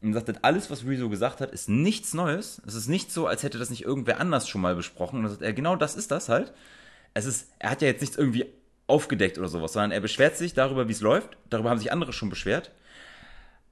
Und 0.00 0.12
sagt, 0.12 0.44
alles, 0.44 0.70
was 0.70 0.86
Rezo 0.86 1.08
gesagt 1.08 1.40
hat, 1.40 1.50
ist 1.50 1.68
nichts 1.68 2.14
Neues. 2.14 2.62
Es 2.66 2.74
ist 2.74 2.86
nicht 2.86 3.10
so, 3.10 3.26
als 3.26 3.42
hätte 3.42 3.58
das 3.58 3.70
nicht 3.70 3.82
irgendwer 3.82 4.20
anders 4.20 4.48
schon 4.48 4.60
mal 4.60 4.76
besprochen. 4.76 5.16
Und 5.16 5.22
dann 5.24 5.32
sagt 5.32 5.42
er, 5.42 5.52
genau 5.52 5.74
das 5.74 5.96
ist 5.96 6.12
das 6.12 6.28
halt. 6.28 6.52
Es 7.14 7.24
ist, 7.24 7.48
er 7.58 7.70
hat 7.70 7.82
ja 7.82 7.88
jetzt 7.88 8.00
nichts 8.00 8.16
irgendwie 8.16 8.46
aufgedeckt 8.86 9.38
oder 9.38 9.48
sowas, 9.48 9.72
sondern 9.72 9.90
er 9.90 10.00
beschwert 10.00 10.36
sich 10.36 10.54
darüber, 10.54 10.86
wie 10.86 10.92
es 10.92 11.00
läuft. 11.00 11.36
Darüber 11.50 11.70
haben 11.70 11.78
sich 11.78 11.90
andere 11.90 12.12
schon 12.12 12.30
beschwert. 12.30 12.70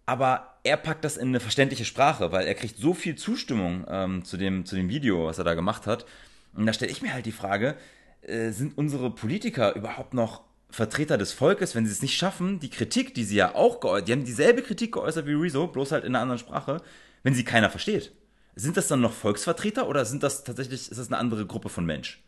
Aber 0.06 0.58
er 0.62 0.76
packt 0.76 1.04
das 1.04 1.16
in 1.16 1.28
eine 1.28 1.40
verständliche 1.40 1.84
Sprache, 1.84 2.32
weil 2.32 2.46
er 2.46 2.54
kriegt 2.54 2.78
so 2.78 2.94
viel 2.94 3.16
Zustimmung 3.16 3.84
ähm, 3.88 4.24
zu, 4.24 4.36
dem, 4.36 4.64
zu 4.64 4.76
dem 4.76 4.88
Video, 4.88 5.26
was 5.26 5.38
er 5.38 5.44
da 5.44 5.54
gemacht 5.54 5.86
hat. 5.86 6.06
Und 6.54 6.66
da 6.66 6.72
stelle 6.72 6.92
ich 6.92 7.02
mir 7.02 7.12
halt 7.12 7.26
die 7.26 7.32
Frage, 7.32 7.76
äh, 8.22 8.50
sind 8.50 8.78
unsere 8.78 9.10
Politiker 9.10 9.74
überhaupt 9.74 10.14
noch 10.14 10.42
Vertreter 10.70 11.18
des 11.18 11.32
Volkes, 11.32 11.74
wenn 11.74 11.86
sie 11.86 11.92
es 11.92 12.02
nicht 12.02 12.16
schaffen, 12.16 12.60
die 12.60 12.70
Kritik, 12.70 13.14
die 13.14 13.24
sie 13.24 13.36
ja 13.36 13.54
auch 13.54 13.80
geäußert, 13.80 14.08
die 14.08 14.12
haben 14.12 14.24
dieselbe 14.24 14.62
Kritik 14.62 14.92
geäußert 14.92 15.26
wie 15.26 15.32
Rezo, 15.32 15.66
bloß 15.68 15.92
halt 15.92 16.04
in 16.04 16.14
einer 16.14 16.22
anderen 16.22 16.38
Sprache, 16.38 16.82
wenn 17.22 17.34
sie 17.34 17.44
keiner 17.44 17.70
versteht. 17.70 18.12
Sind 18.56 18.76
das 18.76 18.88
dann 18.88 19.00
noch 19.00 19.12
Volksvertreter 19.12 19.88
oder 19.88 20.04
sind 20.04 20.22
das 20.22 20.44
tatsächlich, 20.44 20.90
ist 20.90 20.98
das 20.98 21.08
eine 21.08 21.18
andere 21.18 21.46
Gruppe 21.46 21.68
von 21.68 21.84
Mensch? 21.84 22.24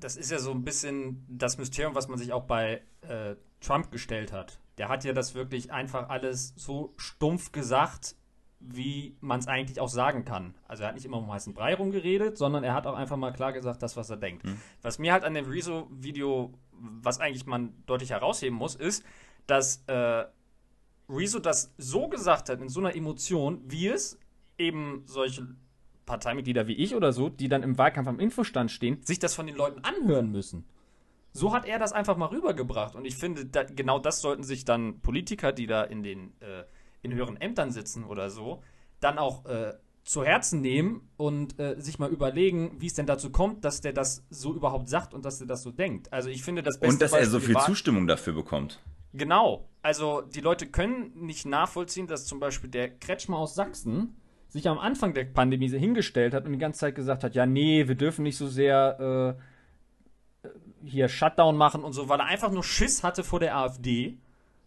Das 0.00 0.16
ist 0.16 0.30
ja 0.30 0.38
so 0.38 0.52
ein 0.52 0.64
bisschen 0.64 1.24
das 1.28 1.58
Mysterium, 1.58 1.94
was 1.94 2.08
man 2.08 2.18
sich 2.18 2.32
auch 2.32 2.44
bei 2.44 2.80
äh, 3.02 3.34
Trump 3.60 3.90
gestellt 3.90 4.32
hat. 4.32 4.58
Der 4.78 4.88
hat 4.88 5.04
ja 5.04 5.12
das 5.12 5.34
wirklich 5.34 5.72
einfach 5.72 6.08
alles 6.08 6.54
so 6.56 6.94
stumpf 6.96 7.52
gesagt, 7.52 8.14
wie 8.60 9.16
man 9.20 9.38
es 9.38 9.46
eigentlich 9.46 9.80
auch 9.80 9.88
sagen 9.88 10.24
kann. 10.24 10.54
Also 10.66 10.82
er 10.82 10.88
hat 10.88 10.94
nicht 10.94 11.04
immer 11.04 11.18
um 11.18 11.30
heißen 11.30 11.54
Brei 11.54 11.74
rumgeredet, 11.74 12.36
sondern 12.36 12.64
er 12.64 12.74
hat 12.74 12.86
auch 12.86 12.94
einfach 12.94 13.16
mal 13.16 13.32
klar 13.32 13.52
gesagt, 13.52 13.82
das, 13.82 13.96
was 13.96 14.10
er 14.10 14.16
denkt. 14.16 14.44
Mhm. 14.44 14.60
Was 14.82 14.98
mir 14.98 15.12
halt 15.12 15.24
an 15.24 15.34
dem 15.34 15.46
Rezo-Video, 15.46 16.52
was 16.72 17.20
eigentlich 17.20 17.46
man 17.46 17.72
deutlich 17.86 18.10
herausheben 18.10 18.56
muss, 18.56 18.74
ist, 18.74 19.04
dass 19.46 19.84
äh, 19.86 20.24
Rezo 21.08 21.38
das 21.38 21.72
so 21.78 22.08
gesagt 22.08 22.48
hat, 22.48 22.60
in 22.60 22.68
so 22.68 22.80
einer 22.80 22.94
Emotion, 22.94 23.62
wie 23.66 23.88
es 23.88 24.18
eben 24.58 25.02
solche 25.06 25.46
Parteimitglieder 26.04 26.66
wie 26.66 26.74
ich 26.74 26.94
oder 26.94 27.12
so, 27.12 27.28
die 27.28 27.48
dann 27.48 27.62
im 27.62 27.78
Wahlkampf 27.78 28.08
am 28.08 28.18
Infostand 28.18 28.70
stehen, 28.70 29.02
sich 29.02 29.18
das 29.18 29.34
von 29.34 29.46
den 29.46 29.56
Leuten 29.56 29.84
anhören 29.84 30.32
müssen. 30.32 30.64
So 31.32 31.52
hat 31.52 31.66
er 31.66 31.78
das 31.78 31.92
einfach 31.92 32.16
mal 32.16 32.26
rübergebracht. 32.26 32.94
Und 32.94 33.04
ich 33.04 33.16
finde, 33.16 33.46
da, 33.46 33.64
genau 33.64 33.98
das 33.98 34.20
sollten 34.20 34.42
sich 34.42 34.64
dann 34.64 35.00
Politiker, 35.00 35.52
die 35.52 35.66
da 35.66 35.84
in 35.84 36.02
den 36.02 36.32
äh, 36.40 36.64
in 37.02 37.14
höheren 37.14 37.40
Ämtern 37.40 37.70
sitzen 37.70 38.04
oder 38.04 38.30
so, 38.30 38.62
dann 39.00 39.18
auch 39.18 39.44
äh, 39.46 39.74
zu 40.04 40.24
Herzen 40.24 40.62
nehmen 40.62 41.08
und 41.16 41.58
äh, 41.60 41.76
sich 41.78 41.98
mal 41.98 42.10
überlegen, 42.10 42.76
wie 42.78 42.86
es 42.86 42.94
denn 42.94 43.06
dazu 43.06 43.30
kommt, 43.30 43.64
dass 43.64 43.82
der 43.82 43.92
das 43.92 44.24
so 44.30 44.54
überhaupt 44.54 44.88
sagt 44.88 45.12
und 45.12 45.24
dass 45.24 45.38
der 45.38 45.46
das 45.46 45.62
so 45.62 45.70
denkt. 45.70 46.12
Also 46.12 46.30
ich 46.30 46.42
finde 46.42 46.62
das 46.62 46.80
Beste 46.80 46.94
Und 46.94 47.02
dass 47.02 47.10
Beispiel 47.10 47.28
er 47.28 47.30
so 47.30 47.40
viel 47.40 47.54
war, 47.54 47.66
Zustimmung 47.66 48.06
dafür 48.06 48.32
bekommt. 48.32 48.80
Genau. 49.12 49.68
Also 49.82 50.22
die 50.22 50.40
Leute 50.40 50.66
können 50.66 51.12
nicht 51.14 51.46
nachvollziehen, 51.46 52.06
dass 52.06 52.24
zum 52.24 52.40
Beispiel 52.40 52.70
der 52.70 52.88
Kretschmer 52.88 53.38
aus 53.38 53.54
Sachsen 53.54 54.16
sich 54.48 54.66
am 54.66 54.78
Anfang 54.78 55.12
der 55.12 55.24
Pandemie 55.24 55.68
hingestellt 55.68 56.32
hat 56.32 56.46
und 56.46 56.52
die 56.52 56.58
ganze 56.58 56.80
Zeit 56.80 56.94
gesagt 56.94 57.22
hat, 57.22 57.34
ja, 57.34 57.44
nee, 57.44 57.86
wir 57.86 57.94
dürfen 57.94 58.22
nicht 58.22 58.38
so 58.38 58.48
sehr 58.48 59.36
äh, 59.38 59.42
hier 60.84 61.08
Shutdown 61.08 61.56
machen 61.56 61.84
und 61.84 61.92
so, 61.92 62.08
weil 62.08 62.20
er 62.20 62.26
einfach 62.26 62.50
nur 62.50 62.64
Schiss 62.64 63.02
hatte 63.02 63.24
vor 63.24 63.40
der 63.40 63.56
AfD. 63.56 64.18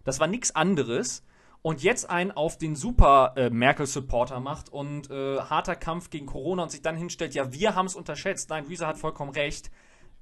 Das 0.04 0.20
war 0.20 0.28
nichts 0.28 0.56
anderes 0.56 1.24
und 1.62 1.84
jetzt 1.84 2.10
einen 2.10 2.32
auf 2.32 2.58
den 2.58 2.76
super 2.76 3.34
äh, 3.36 3.50
Merkel-Supporter 3.50 4.40
macht 4.40 4.70
und 4.70 5.12
äh, 5.12 5.40
harter 5.40 5.76
Kampf 5.76 6.10
gegen 6.10 6.26
Corona 6.26 6.64
und 6.64 6.72
sich 6.72 6.82
dann 6.82 6.96
hinstellt, 6.96 7.36
ja, 7.36 7.54
wir 7.54 7.76
haben 7.76 7.86
es 7.86 7.96
unterschätzt. 7.96 8.50
Nein, 8.50 8.66
Rieser 8.66 8.88
hat 8.88 8.98
vollkommen 8.98 9.32
recht. 9.32 9.70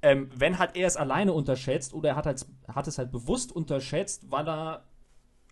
Ähm, 0.01 0.29
wenn 0.33 0.59
hat 0.59 0.75
er 0.75 0.87
es 0.87 0.97
alleine 0.97 1.33
unterschätzt 1.33 1.93
oder 1.93 2.09
er 2.09 2.15
hat, 2.15 2.25
halt, 2.25 2.45
hat 2.67 2.87
es 2.87 2.97
halt 2.97 3.11
bewusst 3.11 3.53
unterschätzt, 3.53 4.31
weil 4.31 4.47
er 4.47 4.83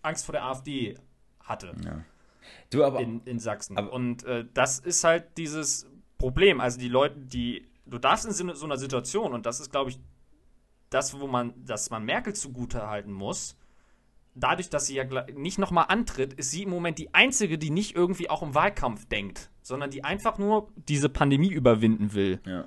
Angst 0.02 0.24
vor 0.24 0.32
der 0.32 0.44
AfD 0.44 0.98
hatte. 1.40 1.74
Ja. 1.84 2.04
Du 2.70 2.84
aber. 2.84 3.00
In, 3.00 3.22
in 3.24 3.38
Sachsen. 3.38 3.76
Aber, 3.76 3.92
und 3.92 4.24
äh, 4.24 4.44
das 4.54 4.78
ist 4.78 5.04
halt 5.04 5.36
dieses 5.36 5.86
Problem. 6.16 6.60
Also 6.60 6.78
die 6.78 6.88
Leute, 6.88 7.18
die. 7.18 7.66
Du 7.86 7.98
darfst 7.98 8.26
in 8.26 8.32
so 8.32 8.66
einer 8.66 8.76
Situation, 8.76 9.32
und 9.32 9.46
das 9.46 9.60
ist, 9.60 9.70
glaube 9.70 9.88
ich, 9.88 9.98
das, 10.90 11.18
wo 11.18 11.26
man, 11.26 11.52
dass 11.64 11.90
man 11.90 12.04
Merkel 12.04 12.34
zugute 12.34 12.88
halten 12.88 13.12
muss, 13.12 13.56
dadurch, 14.34 14.70
dass 14.70 14.86
sie 14.86 14.96
ja 14.96 15.04
nicht 15.34 15.58
nochmal 15.58 15.86
antritt, 15.88 16.32
ist 16.34 16.50
sie 16.50 16.62
im 16.62 16.70
Moment 16.70 16.98
die 16.98 17.14
Einzige, 17.14 17.58
die 17.58 17.70
nicht 17.70 17.94
irgendwie 17.94 18.30
auch 18.30 18.42
im 18.42 18.54
Wahlkampf 18.54 19.06
denkt, 19.06 19.50
sondern 19.62 19.90
die 19.90 20.04
einfach 20.04 20.38
nur 20.38 20.68
diese 20.76 21.08
Pandemie 21.08 21.50
überwinden 21.50 22.14
will. 22.14 22.40
Ja. 22.46 22.66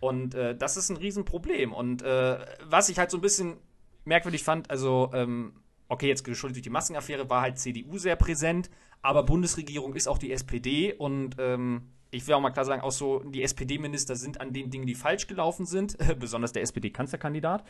Und 0.00 0.34
äh, 0.34 0.56
das 0.56 0.76
ist 0.76 0.88
ein 0.88 0.96
Riesenproblem. 0.96 1.72
Und 1.72 2.02
äh, 2.02 2.38
was 2.64 2.88
ich 2.88 2.98
halt 2.98 3.10
so 3.10 3.18
ein 3.18 3.20
bisschen 3.20 3.58
merkwürdig 4.04 4.42
fand, 4.42 4.70
also 4.70 5.10
ähm, 5.12 5.52
okay, 5.88 6.08
jetzt 6.08 6.24
geschuldet 6.24 6.56
durch 6.56 6.62
die 6.62 6.70
Maskenaffäre 6.70 7.28
war 7.28 7.42
halt 7.42 7.58
CDU 7.58 7.98
sehr 7.98 8.16
präsent, 8.16 8.70
aber 9.02 9.24
Bundesregierung 9.24 9.94
ist 9.94 10.08
auch 10.08 10.18
die 10.18 10.32
SPD 10.32 10.94
und 10.94 11.36
ähm, 11.38 11.90
ich 12.10 12.26
will 12.26 12.34
auch 12.34 12.40
mal 12.40 12.50
klar 12.50 12.64
sagen, 12.64 12.82
auch 12.82 12.92
so 12.92 13.20
die 13.20 13.42
SPD-Minister 13.42 14.16
sind 14.16 14.40
an 14.40 14.52
den 14.52 14.70
Dingen, 14.70 14.86
die 14.86 14.94
falsch 14.94 15.26
gelaufen 15.26 15.66
sind, 15.66 15.96
besonders 16.18 16.52
der 16.52 16.62
SPD-Kanzlerkandidat, 16.62 17.64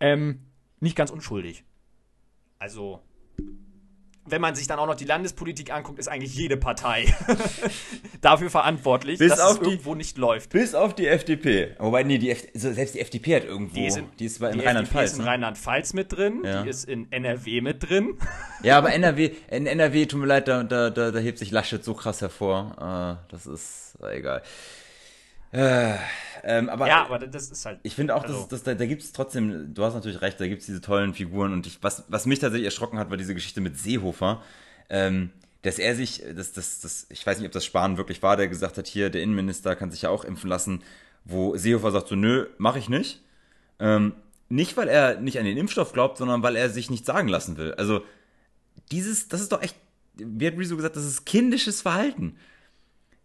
ähm, 0.00 0.40
nicht 0.80 0.96
ganz 0.96 1.10
unschuldig. 1.10 1.64
Also 2.58 3.00
wenn 4.26 4.40
man 4.40 4.54
sich 4.54 4.66
dann 4.66 4.78
auch 4.78 4.86
noch 4.86 4.94
die 4.94 5.04
Landespolitik 5.04 5.72
anguckt, 5.72 5.98
ist 5.98 6.08
eigentlich 6.08 6.34
jede 6.34 6.56
Partei 6.56 7.14
dafür 8.20 8.50
verantwortlich, 8.50 9.18
bis 9.18 9.30
dass 9.30 9.40
auf 9.40 9.52
es 9.54 9.60
die, 9.60 9.70
irgendwo 9.70 9.94
nicht 9.94 10.16
läuft. 10.16 10.50
Bis 10.50 10.74
auf 10.74 10.94
die 10.94 11.06
FDP. 11.06 11.74
Wobei, 11.78 12.02
nee, 12.04 12.18
die 12.18 12.30
F 12.30 12.46
selbst 12.54 12.94
die 12.94 13.00
FDP 13.00 13.36
hat 13.36 13.44
irgendwo. 13.44 13.74
Die, 13.74 13.90
sind, 13.90 14.08
die 14.18 14.24
ist 14.26 14.40
in 14.40 14.60
Rheinland-Pfalz. 14.60 15.10
Die 15.10 15.12
ist 15.12 15.18
in 15.18 15.24
ne? 15.24 15.30
Rheinland-Pfalz 15.30 15.92
mit 15.92 16.12
drin, 16.12 16.42
ja. 16.44 16.62
die 16.62 16.68
ist 16.70 16.88
in 16.88 17.10
NRW 17.12 17.60
mit 17.60 17.88
drin. 17.88 18.18
ja, 18.62 18.78
aber 18.78 18.92
NRW, 18.92 19.30
in 19.50 19.66
NRW, 19.66 20.06
tut 20.06 20.20
mir 20.20 20.26
leid, 20.26 20.48
da, 20.48 20.62
da, 20.62 20.90
da, 20.90 21.10
da 21.10 21.18
hebt 21.18 21.38
sich 21.38 21.50
Laschet 21.50 21.84
so 21.84 21.94
krass 21.94 22.20
hervor. 22.22 22.76
Uh, 22.80 23.30
das 23.30 23.46
ist 23.46 23.98
egal. 24.10 24.42
Äh, 25.54 25.94
ähm, 26.42 26.68
aber, 26.68 26.88
ja, 26.88 27.04
aber 27.04 27.20
das 27.20 27.50
ist 27.50 27.64
halt. 27.64 27.78
Ich 27.84 27.94
finde 27.94 28.16
auch, 28.16 28.24
also, 28.24 28.40
dass, 28.40 28.48
dass, 28.48 28.62
da, 28.64 28.74
da 28.74 28.86
gibt 28.86 29.02
es 29.02 29.12
trotzdem, 29.12 29.72
du 29.72 29.84
hast 29.84 29.94
natürlich 29.94 30.20
recht, 30.20 30.40
da 30.40 30.48
gibt 30.48 30.60
es 30.60 30.66
diese 30.66 30.80
tollen 30.80 31.14
Figuren 31.14 31.52
und 31.52 31.66
ich, 31.66 31.78
was, 31.80 32.04
was 32.08 32.26
mich 32.26 32.40
tatsächlich 32.40 32.66
erschrocken 32.66 32.98
hat, 32.98 33.10
war 33.10 33.16
diese 33.16 33.34
Geschichte 33.34 33.60
mit 33.60 33.78
Seehofer. 33.78 34.42
Ähm, 34.90 35.30
dass 35.62 35.78
er 35.78 35.94
sich, 35.94 36.22
das, 36.34 36.52
das, 36.52 36.80
das, 36.80 37.06
ich 37.08 37.26
weiß 37.26 37.38
nicht, 37.38 37.46
ob 37.46 37.52
das 37.52 37.64
Spahn 37.64 37.96
wirklich 37.96 38.22
war, 38.22 38.36
der 38.36 38.48
gesagt 38.48 38.76
hat, 38.76 38.86
hier, 38.86 39.08
der 39.08 39.22
Innenminister 39.22 39.74
kann 39.76 39.90
sich 39.90 40.02
ja 40.02 40.10
auch 40.10 40.24
impfen 40.24 40.50
lassen, 40.50 40.82
wo 41.24 41.56
Seehofer 41.56 41.90
sagt 41.90 42.08
so, 42.08 42.16
nö, 42.16 42.46
mach 42.58 42.76
ich 42.76 42.90
nicht. 42.90 43.22
Ähm, 43.78 44.12
nicht, 44.50 44.76
weil 44.76 44.88
er 44.88 45.20
nicht 45.20 45.38
an 45.38 45.46
den 45.46 45.56
Impfstoff 45.56 45.92
glaubt, 45.92 46.18
sondern 46.18 46.42
weil 46.42 46.56
er 46.56 46.68
sich 46.68 46.90
nicht 46.90 47.06
sagen 47.06 47.28
lassen 47.28 47.56
will. 47.56 47.72
Also, 47.74 48.04
dieses, 48.90 49.28
das 49.28 49.40
ist 49.40 49.52
doch 49.52 49.62
echt, 49.62 49.76
wie 50.16 50.46
hat 50.46 50.58
Rezo 50.58 50.76
gesagt, 50.76 50.96
das 50.96 51.06
ist 51.06 51.24
kindisches 51.24 51.80
Verhalten. 51.80 52.36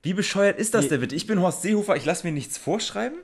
Wie 0.02 0.14
bescheuert 0.14 0.58
ist 0.58 0.74
das 0.74 0.88
denn 0.88 1.02
bitte? 1.02 1.16
Ich 1.16 1.28
bin 1.28 1.41
Horst 1.41 1.62
Seehofer, 1.62 1.95
ich 1.95 2.06
lasse 2.06 2.26
mir 2.26 2.34
nichts 2.34 2.58
vorschreiben? 2.58 3.20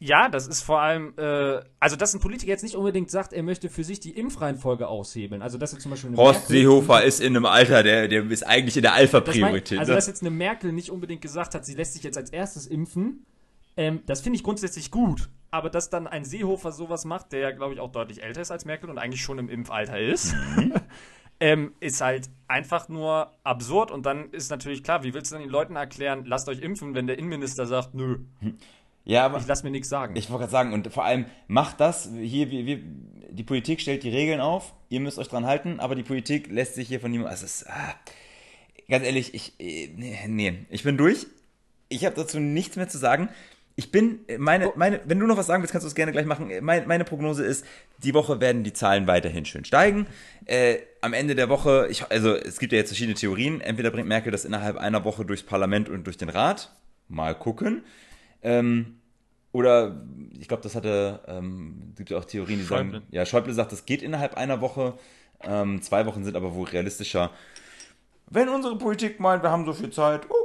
Ja, 0.00 0.28
das 0.28 0.48
ist 0.48 0.62
vor 0.62 0.82
allem, 0.82 1.14
äh, 1.16 1.60
also 1.80 1.96
dass 1.96 2.12
ein 2.12 2.20
Politiker 2.20 2.50
jetzt 2.50 2.62
nicht 2.62 2.74
unbedingt 2.74 3.10
sagt, 3.10 3.32
er 3.32 3.42
möchte 3.42 3.70
für 3.70 3.84
sich 3.84 4.00
die 4.00 4.10
Impfreihenfolge 4.10 4.86
aushebeln. 4.88 5.40
Also 5.40 5.56
dass 5.56 5.72
jetzt 5.72 5.82
zum 5.82 5.92
Beispiel 5.92 6.14
Horst 6.16 6.50
Merkel 6.50 6.56
Seehofer 6.56 7.04
ist 7.04 7.20
in 7.20 7.36
einem 7.36 7.46
Alter, 7.46 7.82
der, 7.82 8.08
der 8.08 8.28
ist 8.30 8.46
eigentlich 8.46 8.76
in 8.76 8.82
der 8.82 8.94
Alpha-Priorität. 8.94 9.78
Also 9.78 9.92
ne? 9.92 9.96
dass 9.96 10.06
jetzt 10.06 10.22
eine 10.22 10.30
Merkel 10.30 10.72
nicht 10.72 10.90
unbedingt 10.90 11.22
gesagt 11.22 11.54
hat, 11.54 11.64
sie 11.64 11.74
lässt 11.74 11.94
sich 11.94 12.02
jetzt 12.02 12.18
als 12.18 12.30
erstes 12.30 12.66
impfen, 12.66 13.24
ähm, 13.76 14.02
das 14.06 14.20
finde 14.20 14.36
ich 14.36 14.42
grundsätzlich 14.42 14.90
gut. 14.90 15.30
Aber 15.50 15.70
dass 15.70 15.88
dann 15.88 16.06
ein 16.06 16.24
Seehofer 16.24 16.72
sowas 16.72 17.04
macht, 17.04 17.32
der 17.32 17.40
ja, 17.40 17.50
glaube 17.52 17.74
ich, 17.74 17.80
auch 17.80 17.92
deutlich 17.92 18.22
älter 18.22 18.40
ist 18.40 18.50
als 18.50 18.64
Merkel 18.64 18.90
und 18.90 18.98
eigentlich 18.98 19.22
schon 19.22 19.38
im 19.38 19.48
Impfalter 19.48 19.98
ist, 19.98 20.34
mhm. 20.56 20.74
ähm, 21.40 21.72
ist 21.80 22.00
halt 22.00 22.28
einfach 22.48 22.88
nur 22.88 23.32
absurd. 23.42 23.90
Und 23.90 24.06
dann 24.06 24.30
ist 24.30 24.50
natürlich 24.50 24.82
klar, 24.82 25.02
wie 25.02 25.14
willst 25.14 25.30
du 25.30 25.36
dann 25.36 25.42
den 25.42 25.50
Leuten 25.50 25.76
erklären, 25.76 26.24
lasst 26.26 26.48
euch 26.48 26.60
impfen, 26.60 26.94
wenn 26.94 27.06
der 27.06 27.18
Innenminister 27.18 27.66
sagt, 27.66 27.94
nö. 27.94 28.18
Ja, 29.04 29.26
aber 29.26 29.38
ich 29.38 29.46
lasse 29.46 29.64
mir 29.64 29.70
nichts 29.70 29.88
sagen. 29.88 30.16
Ich 30.16 30.30
wollte 30.30 30.42
gerade 30.42 30.52
sagen, 30.52 30.72
und 30.72 30.92
vor 30.92 31.04
allem 31.04 31.26
macht 31.46 31.80
das, 31.80 32.08
hier, 32.18 32.50
wir, 32.50 32.64
wir, 32.64 32.80
die 33.30 33.42
Politik 33.42 33.80
stellt 33.80 34.02
die 34.02 34.10
Regeln 34.10 34.40
auf, 34.40 34.72
ihr 34.88 35.00
müsst 35.00 35.18
euch 35.18 35.28
dran 35.28 35.44
halten, 35.46 35.78
aber 35.80 35.94
die 35.94 36.02
Politik 36.02 36.50
lässt 36.50 36.74
sich 36.74 36.88
hier 36.88 37.00
von 37.00 37.10
niemandem, 37.10 37.30
also 37.30 37.44
es 37.44 37.62
ist, 37.62 37.70
ah, 37.70 37.94
ganz 38.88 39.04
ehrlich, 39.04 39.34
ich, 39.34 39.60
äh, 39.60 39.88
nee, 40.26 40.66
ich 40.70 40.84
bin 40.84 40.96
durch. 40.96 41.26
Ich 41.90 42.04
habe 42.06 42.16
dazu 42.16 42.40
nichts 42.40 42.76
mehr 42.76 42.88
zu 42.88 42.96
sagen. 42.96 43.28
Ich 43.76 43.90
bin, 43.90 44.20
meine, 44.38 44.72
meine, 44.76 45.00
wenn 45.04 45.18
du 45.18 45.26
noch 45.26 45.36
was 45.36 45.46
sagen 45.46 45.62
willst, 45.62 45.72
kannst 45.72 45.84
du 45.84 45.88
es 45.88 45.96
gerne 45.96 46.12
gleich 46.12 46.26
machen. 46.26 46.50
Meine, 46.60 46.86
meine 46.86 47.04
Prognose 47.04 47.44
ist, 47.44 47.66
die 48.04 48.14
Woche 48.14 48.40
werden 48.40 48.62
die 48.62 48.72
Zahlen 48.72 49.08
weiterhin 49.08 49.44
schön 49.44 49.64
steigen. 49.64 50.06
Äh, 50.44 50.76
am 51.00 51.12
Ende 51.12 51.34
der 51.34 51.48
Woche, 51.48 51.88
ich, 51.90 52.08
also 52.10 52.34
es 52.36 52.60
gibt 52.60 52.72
ja 52.72 52.78
jetzt 52.78 52.90
verschiedene 52.90 53.16
Theorien. 53.16 53.60
Entweder 53.60 53.90
bringt 53.90 54.06
Merkel 54.06 54.30
das 54.30 54.44
innerhalb 54.44 54.76
einer 54.76 55.04
Woche 55.04 55.24
durchs 55.24 55.42
Parlament 55.42 55.88
und 55.88 56.04
durch 56.04 56.16
den 56.16 56.28
Rat. 56.28 56.72
Mal 57.08 57.34
gucken. 57.34 57.82
Ähm, 58.42 59.00
oder 59.50 60.04
ich 60.38 60.46
glaube, 60.46 60.62
das 60.62 60.76
hatte, 60.76 61.20
ähm, 61.26 61.94
gibt 61.96 62.10
ja 62.10 62.18
auch 62.18 62.24
Theorien, 62.24 62.60
die 62.60 62.66
Schäuble. 62.66 62.92
sagen, 62.92 63.06
ja, 63.10 63.26
Schäuble 63.26 63.54
sagt, 63.54 63.72
das 63.72 63.86
geht 63.86 64.02
innerhalb 64.02 64.36
einer 64.36 64.60
Woche. 64.60 64.94
Ähm, 65.42 65.82
zwei 65.82 66.06
Wochen 66.06 66.22
sind 66.24 66.36
aber 66.36 66.54
wohl 66.54 66.68
realistischer. 66.68 67.32
Wenn 68.30 68.48
unsere 68.48 68.78
Politik 68.78 69.20
meint, 69.20 69.42
wir 69.42 69.50
haben 69.50 69.64
so 69.64 69.72
viel 69.72 69.90
Zeit, 69.90 70.22
okay. 70.30 70.43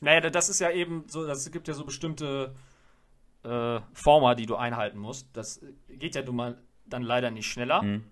Naja, 0.00 0.20
das 0.30 0.48
ist 0.48 0.60
ja 0.60 0.70
eben 0.70 1.04
so, 1.08 1.26
das 1.26 1.50
gibt 1.50 1.68
ja 1.68 1.74
so 1.74 1.84
bestimmte 1.84 2.54
äh, 3.44 3.80
Former, 3.92 4.34
die 4.34 4.46
du 4.46 4.56
einhalten 4.56 4.98
musst. 4.98 5.28
Das 5.32 5.60
geht 5.88 6.14
ja 6.14 6.22
nun 6.22 6.36
mal 6.36 6.58
dann 6.84 7.02
leider 7.02 7.30
nicht 7.30 7.46
schneller. 7.46 7.82
Mhm. 7.82 8.04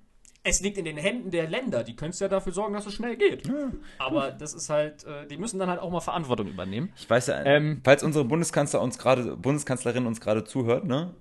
Es 0.46 0.60
liegt 0.60 0.76
in 0.76 0.84
den 0.84 0.98
Händen 0.98 1.30
der 1.30 1.48
Länder, 1.48 1.84
die 1.84 1.96
können 1.96 2.10
es 2.10 2.20
ja 2.20 2.28
dafür 2.28 2.52
sorgen, 2.52 2.74
dass 2.74 2.84
es 2.84 2.92
schnell 2.92 3.16
geht. 3.16 3.46
Ja, 3.46 3.72
Aber 3.98 4.30
das 4.30 4.52
ist 4.52 4.68
halt, 4.68 5.02
äh, 5.04 5.26
die 5.26 5.38
müssen 5.38 5.58
dann 5.58 5.70
halt 5.70 5.80
auch 5.80 5.90
mal 5.90 6.00
Verantwortung 6.00 6.48
übernehmen. 6.48 6.92
Ich 6.96 7.08
weiß 7.08 7.28
ja, 7.28 7.42
ähm, 7.44 7.80
falls 7.82 8.02
unsere 8.02 8.26
Bundeskanzler 8.26 8.82
uns 8.82 8.98
gerade, 8.98 9.36
Bundeskanzlerin 9.38 10.06
uns 10.06 10.20
gerade 10.20 10.44
zuhört, 10.44 10.84
ne? 10.84 11.14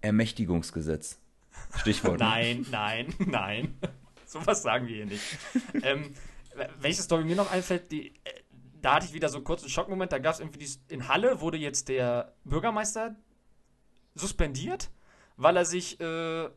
Ermächtigungsgesetz. 0.00 1.20
Stichwort. 1.76 2.20
Ne? 2.20 2.26
nein, 2.26 2.66
nein, 2.70 3.14
nein. 3.26 3.78
Sowas 4.24 4.62
sagen 4.62 4.86
wir 4.86 4.96
hier 4.96 5.06
nicht. 5.06 5.22
ähm, 5.82 6.14
welche 6.80 7.02
Story 7.02 7.24
mir 7.24 7.36
noch 7.36 7.52
einfällt, 7.52 7.92
die, 7.92 8.08
äh, 8.08 8.12
da 8.82 8.94
hatte 8.94 9.06
ich 9.06 9.12
wieder 9.12 9.28
so 9.28 9.38
einen 9.38 9.44
kurzen 9.44 9.68
Schockmoment. 9.68 10.12
Da 10.12 10.18
gab 10.18 10.34
es 10.34 10.40
irgendwie 10.40 10.58
die, 10.58 10.70
in 10.88 11.08
Halle 11.08 11.40
wurde 11.40 11.58
jetzt 11.58 11.88
der 11.88 12.34
Bürgermeister 12.44 13.16
suspendiert, 14.14 14.90
weil 15.36 15.56
er 15.56 15.64
sich 15.64 16.00
äh, 16.00 16.48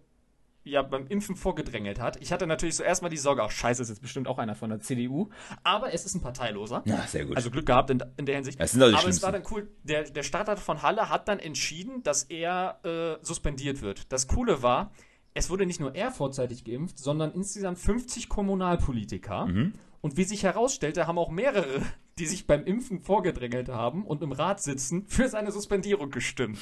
ja 0.64 0.82
beim 0.84 1.08
Impfen 1.08 1.36
vorgedrängelt 1.36 2.00
hat. 2.00 2.22
Ich 2.22 2.32
hatte 2.32 2.48
natürlich 2.48 2.76
so 2.76 2.84
erstmal 2.84 3.10
die 3.10 3.18
Sorge, 3.18 3.44
ach 3.44 3.52
scheiße, 3.52 3.82
ist 3.82 3.90
jetzt 3.90 4.02
bestimmt 4.02 4.28
auch 4.28 4.38
einer 4.38 4.56
von 4.56 4.70
der 4.70 4.80
CDU. 4.80 5.30
Aber 5.64 5.94
es 5.94 6.06
ist 6.06 6.16
ein 6.16 6.22
Parteiloser. 6.22 6.84
Ja, 6.86 7.02
sehr 7.08 7.26
gut. 7.26 7.36
Also 7.36 7.50
Glück 7.50 7.66
gehabt 7.66 7.90
in, 7.90 8.04
in 8.18 8.26
der 8.26 8.36
Hinsicht. 8.36 8.60
Das 8.60 8.72
sind 8.72 8.82
aber 8.84 9.08
es 9.08 9.24
war 9.24 9.32
dann 9.32 9.44
cool, 9.52 9.70
der, 9.84 10.04
der 10.04 10.24
Stadtrat 10.24 10.60
von 10.60 10.82
Halle 10.82 11.10
hat 11.10 11.28
dann 11.28 11.40
entschieden, 11.40 12.04
dass 12.04 12.24
er 12.24 12.80
äh, 12.84 13.26
suspendiert 13.26 13.82
wird. 13.82 14.12
Das 14.12 14.28
Coole 14.28 14.62
war, 14.62 14.92
es 15.34 15.50
wurde 15.50 15.66
nicht 15.66 15.80
nur 15.80 15.96
er 15.96 16.12
vorzeitig 16.12 16.64
geimpft, 16.64 17.00
sondern 17.00 17.32
insgesamt 17.32 17.80
50 17.80 18.30
Kommunalpolitiker. 18.30 19.48
Mhm. 19.48 19.74
Und 20.02 20.18
wie 20.18 20.24
sich 20.24 20.44
herausstellte, 20.44 21.08
haben 21.08 21.18
auch 21.18 21.30
mehrere, 21.30 21.82
die 22.22 22.28
sich 22.28 22.46
beim 22.46 22.64
Impfen 22.66 23.00
vorgedrängelt 23.00 23.70
haben 23.70 24.06
und 24.06 24.22
im 24.22 24.32
Rat 24.32 24.62
sitzen, 24.62 25.08
für 25.08 25.28
seine 25.28 25.52
Suspendierung 25.52 26.12
gestimmt. 26.12 26.60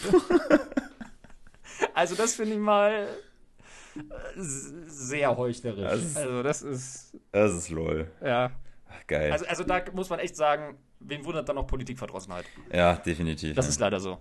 also 1.93 2.15
das 2.15 2.35
finde 2.35 2.53
ich 2.53 2.59
mal 2.59 3.09
sehr 4.45 5.35
heuchlerisch. 5.35 5.91
Das 5.91 6.15
also 6.15 6.43
das 6.43 6.61
ist. 6.61 7.17
Das 7.33 7.53
ist 7.53 7.69
lol. 7.71 8.09
Ja. 8.23 8.51
Ach, 8.87 9.07
geil. 9.07 9.33
Also, 9.33 9.45
also 9.47 9.65
da 9.65 9.81
muss 9.91 10.09
man 10.09 10.19
echt 10.19 10.37
sagen, 10.37 10.77
wen 11.01 11.25
wundert 11.25 11.49
dann 11.49 11.57
noch 11.57 11.67
Politikverdrossenheit? 11.67 12.45
Ja, 12.71 12.95
definitiv. 12.95 13.53
Das 13.53 13.65
ja. 13.65 13.69
ist 13.71 13.79
leider 13.81 13.99
so. 13.99 14.17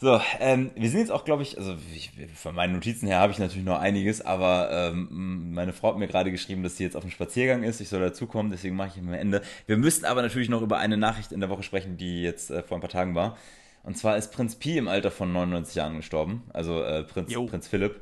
So, 0.00 0.20
ähm, 0.38 0.70
wir 0.76 0.88
sind 0.90 1.00
jetzt 1.00 1.10
auch, 1.10 1.24
glaube 1.24 1.42
ich, 1.42 1.58
also 1.58 1.76
ich, 1.92 2.12
von 2.36 2.54
meinen 2.54 2.72
Notizen 2.72 3.08
her 3.08 3.18
habe 3.18 3.32
ich 3.32 3.40
natürlich 3.40 3.64
noch 3.64 3.80
einiges, 3.80 4.20
aber 4.20 4.70
ähm, 4.70 5.52
meine 5.52 5.72
Frau 5.72 5.88
hat 5.88 5.98
mir 5.98 6.06
gerade 6.06 6.30
geschrieben, 6.30 6.62
dass 6.62 6.76
sie 6.76 6.84
jetzt 6.84 6.94
auf 6.94 7.02
dem 7.02 7.10
Spaziergang 7.10 7.64
ist. 7.64 7.80
Ich 7.80 7.88
soll 7.88 7.98
dazukommen, 7.98 8.52
deswegen 8.52 8.76
mache 8.76 8.90
ich 8.94 8.98
am 8.98 9.12
Ende. 9.12 9.42
Wir 9.66 9.76
müssten 9.76 10.04
aber 10.04 10.22
natürlich 10.22 10.48
noch 10.48 10.62
über 10.62 10.78
eine 10.78 10.96
Nachricht 10.96 11.32
in 11.32 11.40
der 11.40 11.48
Woche 11.48 11.64
sprechen, 11.64 11.96
die 11.96 12.22
jetzt 12.22 12.48
äh, 12.50 12.62
vor 12.62 12.76
ein 12.76 12.80
paar 12.80 12.90
Tagen 12.90 13.16
war. 13.16 13.36
Und 13.82 13.98
zwar 13.98 14.16
ist 14.16 14.30
Prinz 14.30 14.54
Pi 14.54 14.78
im 14.78 14.86
Alter 14.86 15.10
von 15.10 15.32
99 15.32 15.74
Jahren 15.74 15.96
gestorben, 15.96 16.44
also 16.52 16.80
äh, 16.80 17.02
Prinz, 17.02 17.32
Prinz 17.32 17.66
Philipp. 17.66 18.00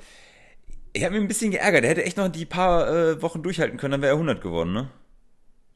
Ich 0.92 1.02
habe 1.02 1.14
mich 1.14 1.22
ein 1.22 1.28
bisschen 1.28 1.50
geärgert. 1.50 1.84
Er 1.84 1.90
hätte 1.90 2.04
echt 2.04 2.18
noch 2.18 2.28
die 2.28 2.44
paar 2.44 2.88
äh, 2.88 3.22
Wochen 3.22 3.42
durchhalten 3.42 3.78
können, 3.78 3.92
dann 3.92 4.02
wäre 4.02 4.12
er 4.12 4.16
100 4.16 4.42
geworden, 4.42 4.74
ne? 4.74 4.90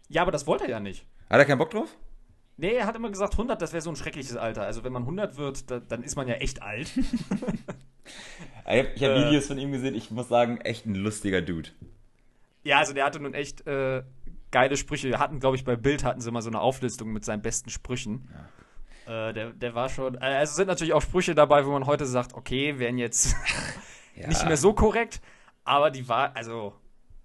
Ja, 0.08 0.20
aber 0.22 0.32
das 0.32 0.46
wollte 0.46 0.64
er 0.64 0.70
ja 0.70 0.80
nicht. 0.80 1.06
Hat 1.30 1.38
er 1.38 1.46
keinen 1.46 1.58
Bock 1.58 1.70
drauf? 1.70 1.96
Nee, 2.60 2.74
er 2.74 2.86
hat 2.86 2.94
immer 2.94 3.08
gesagt, 3.08 3.32
100, 3.32 3.62
das 3.62 3.72
wäre 3.72 3.80
so 3.80 3.88
ein 3.88 3.96
schreckliches 3.96 4.36
Alter. 4.36 4.64
Also 4.64 4.84
wenn 4.84 4.92
man 4.92 5.02
100 5.02 5.38
wird, 5.38 5.70
da, 5.70 5.80
dann 5.80 6.02
ist 6.02 6.16
man 6.16 6.28
ja 6.28 6.34
echt 6.34 6.60
alt. 6.62 6.94
ich 6.96 7.04
habe 8.66 8.88
hab 8.88 9.00
äh, 9.00 9.24
Videos 9.24 9.46
von 9.46 9.56
ihm 9.56 9.72
gesehen, 9.72 9.94
ich 9.94 10.10
muss 10.10 10.28
sagen, 10.28 10.58
echt 10.58 10.84
ein 10.84 10.94
lustiger 10.94 11.40
Dude. 11.40 11.70
Ja, 12.62 12.78
also 12.78 12.92
der 12.92 13.06
hatte 13.06 13.18
nun 13.18 13.32
echt 13.32 13.66
äh, 13.66 14.02
geile 14.50 14.76
Sprüche. 14.76 15.08
Wir 15.08 15.18
hatten, 15.18 15.40
glaube 15.40 15.56
ich, 15.56 15.64
bei 15.64 15.74
Bild 15.74 16.04
hatten 16.04 16.20
sie 16.20 16.30
mal 16.30 16.42
so 16.42 16.50
eine 16.50 16.60
Auflistung 16.60 17.14
mit 17.14 17.24
seinen 17.24 17.40
besten 17.40 17.70
Sprüchen. 17.70 18.28
Ja. 19.06 19.30
Äh, 19.30 19.32
der, 19.32 19.52
der 19.54 19.74
war 19.74 19.88
schon. 19.88 20.16
Äh, 20.16 20.26
also 20.26 20.54
sind 20.54 20.68
natürlich 20.68 20.92
auch 20.92 21.00
Sprüche 21.00 21.34
dabei, 21.34 21.64
wo 21.64 21.70
man 21.70 21.86
heute 21.86 22.04
sagt, 22.04 22.34
okay, 22.34 22.78
wären 22.78 22.98
jetzt 22.98 23.34
ja. 24.16 24.28
nicht 24.28 24.44
mehr 24.46 24.58
so 24.58 24.74
korrekt, 24.74 25.22
aber 25.64 25.90
die 25.90 26.06
war, 26.10 26.36
also, 26.36 26.74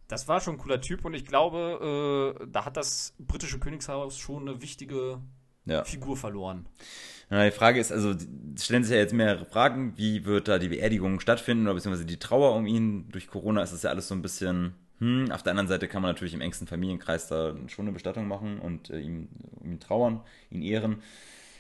das 0.08 0.28
war 0.28 0.40
schon 0.42 0.56
ein 0.56 0.58
cooler 0.60 0.82
Typ 0.82 1.06
und 1.06 1.14
ich 1.14 1.26
glaube, 1.26 2.36
äh, 2.42 2.48
da 2.48 2.66
hat 2.66 2.78
das 2.78 3.14
britische 3.20 3.60
Königshaus 3.60 4.18
schon 4.18 4.48
eine 4.48 4.62
wichtige 4.62 5.20
ja. 5.66 5.84
Figur 5.84 6.16
verloren. 6.16 6.68
Ja, 7.30 7.44
die 7.44 7.52
Frage 7.52 7.80
ist, 7.80 7.92
also 7.92 8.14
stellen 8.60 8.84
sich 8.84 8.94
ja 8.94 9.00
jetzt 9.00 9.14
mehrere 9.14 9.46
Fragen, 9.46 9.94
wie 9.98 10.26
wird 10.26 10.48
da 10.48 10.60
die 10.60 10.68
Beerdigung 10.68 11.20
stattfinden 11.20 11.66
oder 11.66 11.74
beziehungsweise 11.74 12.06
die 12.06 12.20
Trauer 12.20 12.56
um 12.56 12.68
ihn? 12.68 13.10
Durch 13.10 13.28
Corona 13.28 13.64
ist 13.64 13.74
das 13.74 13.82
ja 13.82 13.90
alles 13.90 14.08
so 14.08 14.14
ein 14.14 14.22
bisschen, 14.22 14.76
hm, 15.00 15.32
auf 15.32 15.42
der 15.42 15.52
anderen 15.52 15.68
Seite 15.68 15.88
kann 15.88 16.04
man 16.04 16.12
natürlich 16.12 16.36
im 16.36 16.42
engsten 16.42 16.68
Familienkreis 16.68 17.28
da 17.28 17.56
schon 17.68 17.86
eine 17.86 17.94
Bestattung 17.94 18.28
machen 18.28 18.60
und 18.60 18.92
äh, 18.92 19.00
ihm, 19.00 19.30
um 19.60 19.72
ihn 19.72 19.80
trauern, 19.80 20.22
ihn 20.52 20.62
ehren. 20.62 21.02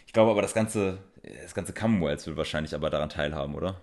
Ich 0.05 0.13
glaube 0.13 0.29
aber, 0.29 0.43
das 0.43 0.53
ganze, 0.53 0.99
das 1.41 1.55
ganze 1.55 1.73
Commonwealth 1.73 2.27
will 2.27 2.37
wahrscheinlich 2.37 2.75
aber 2.75 2.91
daran 2.91 3.09
teilhaben, 3.09 3.55
oder? 3.55 3.81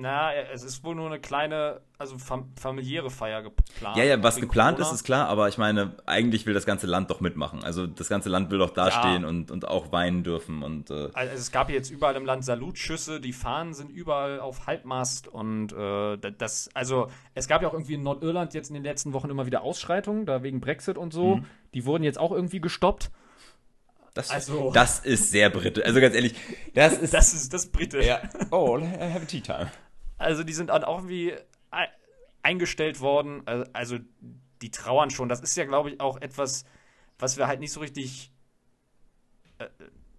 Na, 0.00 0.32
es 0.34 0.62
ist 0.62 0.84
wohl 0.84 0.94
nur 0.94 1.06
eine 1.06 1.20
kleine, 1.20 1.80
also 1.98 2.18
fam 2.18 2.52
familiäre 2.58 3.10
Feier 3.10 3.42
geplant. 3.42 3.96
Ja, 3.96 4.04
ja, 4.04 4.22
was 4.22 4.36
geplant 4.36 4.78
Corona. 4.78 4.92
ist, 4.92 5.00
ist 5.00 5.04
klar, 5.04 5.28
aber 5.28 5.48
ich 5.48 5.58
meine, 5.58 5.96
eigentlich 6.06 6.46
will 6.46 6.54
das 6.54 6.66
ganze 6.66 6.86
Land 6.86 7.10
doch 7.10 7.20
mitmachen. 7.20 7.64
Also 7.64 7.86
das 7.86 8.08
ganze 8.08 8.28
Land 8.28 8.50
will 8.50 8.58
doch 8.58 8.70
dastehen 8.70 9.22
ja. 9.22 9.28
und, 9.28 9.50
und 9.50 9.66
auch 9.66 9.92
weinen 9.92 10.24
dürfen. 10.24 10.62
Und, 10.62 10.90
äh 10.90 11.10
also 11.12 11.34
es 11.34 11.50
gab 11.52 11.70
jetzt 11.70 11.90
überall 11.90 12.16
im 12.16 12.24
Land 12.24 12.44
Salutschüsse, 12.44 13.20
die 13.20 13.32
Fahnen 13.32 13.74
sind 13.74 13.90
überall 13.90 14.40
auf 14.40 14.66
Halbmast 14.66 15.28
und 15.28 15.72
äh, 15.72 16.16
das, 16.16 16.70
also 16.74 17.08
es 17.34 17.48
gab 17.48 17.62
ja 17.62 17.68
auch 17.68 17.74
irgendwie 17.74 17.94
in 17.94 18.02
Nordirland 18.02 18.54
jetzt 18.54 18.68
in 18.68 18.74
den 18.74 18.84
letzten 18.84 19.12
Wochen 19.12 19.30
immer 19.30 19.46
wieder 19.46 19.62
Ausschreitungen, 19.62 20.26
da 20.26 20.42
wegen 20.42 20.60
Brexit 20.60 20.98
und 20.98 21.12
so. 21.12 21.36
Mhm. 21.36 21.44
Die 21.74 21.84
wurden 21.84 22.04
jetzt 22.04 22.18
auch 22.18 22.32
irgendwie 22.32 22.60
gestoppt. 22.60 23.10
Das, 24.18 24.30
also, 24.30 24.72
das 24.72 24.98
ist 24.98 25.30
sehr 25.30 25.48
britisch. 25.48 25.84
Also 25.84 26.00
ganz 26.00 26.14
ehrlich, 26.14 26.34
das 26.74 26.92
ist. 26.98 27.14
Das 27.14 27.32
ist 27.34 27.54
das 27.54 27.66
britisch. 27.66 28.04
Ja. 28.04 28.20
Oh, 28.50 28.80
have 28.80 29.22
a 29.22 29.24
tea 29.26 29.40
time. 29.40 29.70
Also 30.18 30.42
die 30.44 30.52
sind 30.52 30.70
auch 30.70 30.98
irgendwie 30.98 31.34
eingestellt 32.42 33.00
worden. 33.00 33.42
Also 33.72 33.98
die 34.62 34.70
trauern 34.70 35.10
schon. 35.10 35.28
Das 35.28 35.40
ist 35.40 35.56
ja, 35.56 35.64
glaube 35.64 35.90
ich, 35.90 36.00
auch 36.00 36.20
etwas, 36.20 36.64
was 37.18 37.36
wir 37.36 37.46
halt 37.46 37.60
nicht 37.60 37.72
so 37.72 37.80
richtig 37.80 38.32
äh, 39.58 39.68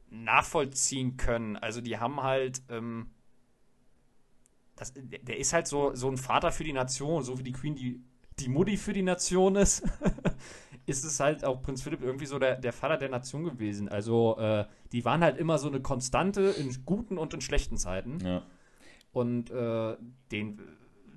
nachvollziehen 0.10 1.18
können. 1.18 1.58
Also 1.58 1.82
die 1.82 1.98
haben 1.98 2.24
halt. 2.24 2.62
Ähm, 2.70 3.12
das, 4.76 4.94
der 4.96 5.38
ist 5.38 5.52
halt 5.52 5.68
so, 5.68 5.94
so 5.94 6.10
ein 6.10 6.16
Vater 6.16 6.54
für 6.54 6.64
die 6.64 6.72
Nation, 6.72 7.22
so 7.22 7.38
wie 7.38 7.44
die 7.44 7.52
Queen 7.52 7.76
die, 7.76 8.02
die 8.40 8.48
Mutti 8.48 8.78
für 8.78 8.94
die 8.94 9.02
Nation 9.02 9.58
ist. 9.58 9.84
ist 10.86 11.04
es 11.04 11.20
halt 11.20 11.44
auch 11.44 11.62
Prinz 11.62 11.82
Philipp 11.82 12.02
irgendwie 12.02 12.26
so 12.26 12.40
der, 12.40 12.56
der 12.56 12.72
Vater 12.72 12.98
der 12.98 13.10
Nation 13.10 13.44
gewesen. 13.44 13.90
Also 13.90 14.38
äh, 14.40 14.66
die 14.94 15.04
waren 15.04 15.22
halt 15.22 15.38
immer 15.38 15.58
so 15.58 15.68
eine 15.68 15.82
Konstante 15.82 16.44
in 16.44 16.86
guten 16.86 17.18
und 17.18 17.34
in 17.34 17.42
schlechten 17.42 17.78
Zeiten. 17.78 18.20
Ja. 18.26 18.44
Und 19.12 19.50
äh, 19.50 19.98
den, 20.32 20.60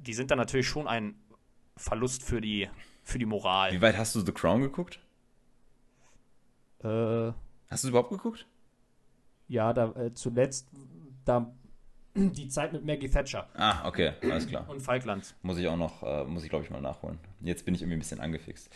die 0.07 0.15
sind 0.15 0.31
dann 0.31 0.39
natürlich 0.39 0.69
schon 0.69 0.89
ein 0.89 1.15
Verlust 1.77 2.23
für 2.23 2.41
die, 2.41 2.69
für 3.03 3.19
die 3.19 3.27
Moral. 3.27 3.73
Wie 3.73 3.81
weit 3.81 3.97
hast 3.97 4.15
du 4.15 4.21
The 4.21 4.33
Crown 4.33 4.63
geguckt? 4.63 4.99
Äh, 6.83 6.87
hast 6.89 7.85
du 7.85 7.89
es 7.89 7.91
überhaupt 7.91 8.11
geguckt? 8.11 8.47
Ja, 9.49 9.73
da 9.73 9.93
äh, 9.93 10.15
zuletzt 10.15 10.69
da 11.25 11.53
die 12.15 12.49
Zeit 12.49 12.73
mit 12.73 12.85
Maggie 12.85 13.09
Thatcher. 13.09 13.49
Ah, 13.55 13.87
okay, 13.87 14.13
alles 14.23 14.47
klar. 14.47 14.69
Und 14.69 14.81
Falkland. 14.81 15.35
Muss 15.43 15.59
ich 15.59 15.67
auch 15.69 15.77
noch, 15.77 16.03
äh, 16.03 16.25
muss 16.25 16.43
ich 16.43 16.51
glaube 16.51 16.65
ich 16.65 16.71
mal 16.71 16.81
nachholen. 16.81 17.19
Jetzt 17.41 17.65
bin 17.65 17.75
ich 17.75 17.83
irgendwie 17.83 17.97
ein 17.97 18.01
bisschen 18.01 18.21
angefixt. 18.21 18.71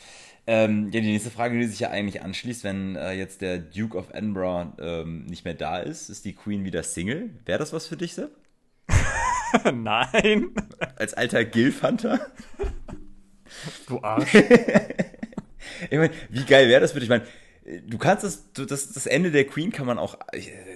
Ähm, 0.47 0.91
ja, 0.93 1.01
die 1.01 1.13
nächste 1.13 1.31
Frage, 1.31 1.59
die 1.59 1.67
sich 1.67 1.81
ja 1.81 1.91
eigentlich 1.91 2.23
anschließt, 2.23 2.65
wenn 2.65 2.97
äh, 2.97 3.13
jetzt 3.13 3.43
der 3.43 3.59
Duke 3.59 3.99
of 3.99 4.11
Edinburgh 4.13 4.73
ähm, 4.79 5.27
nicht 5.27 5.45
mehr 5.45 5.55
da 5.55 5.79
ist, 5.79 6.09
ist 6.09 6.25
die 6.25 6.35
Queen 6.35 6.65
wieder 6.65 6.83
Single. 6.83 7.31
Wäre 7.45 7.59
das 7.59 7.73
was 7.73 7.87
für 7.87 7.97
dich, 7.97 8.15
Sepp? 8.15 8.31
Nein. 9.73 10.51
Als 10.97 11.15
alter 11.15 11.45
Gilfhunter? 11.45 12.21
Du 13.87 14.03
Arsch. 14.03 14.35
ich 15.91 15.99
meine, 15.99 16.11
wie 16.29 16.45
geil 16.45 16.69
wäre 16.69 16.81
das 16.81 16.93
für 16.93 17.01
dich? 17.01 17.09
Ich 17.09 17.11
meine, 17.11 17.27
du 17.87 17.99
kannst 17.99 18.25
das, 18.25 18.53
das, 18.53 18.93
das 18.93 19.07
Ende 19.07 19.31
der 19.31 19.47
Queen 19.47 19.73
kann 19.73 19.87
man 19.87 19.99
auch, 19.99 20.19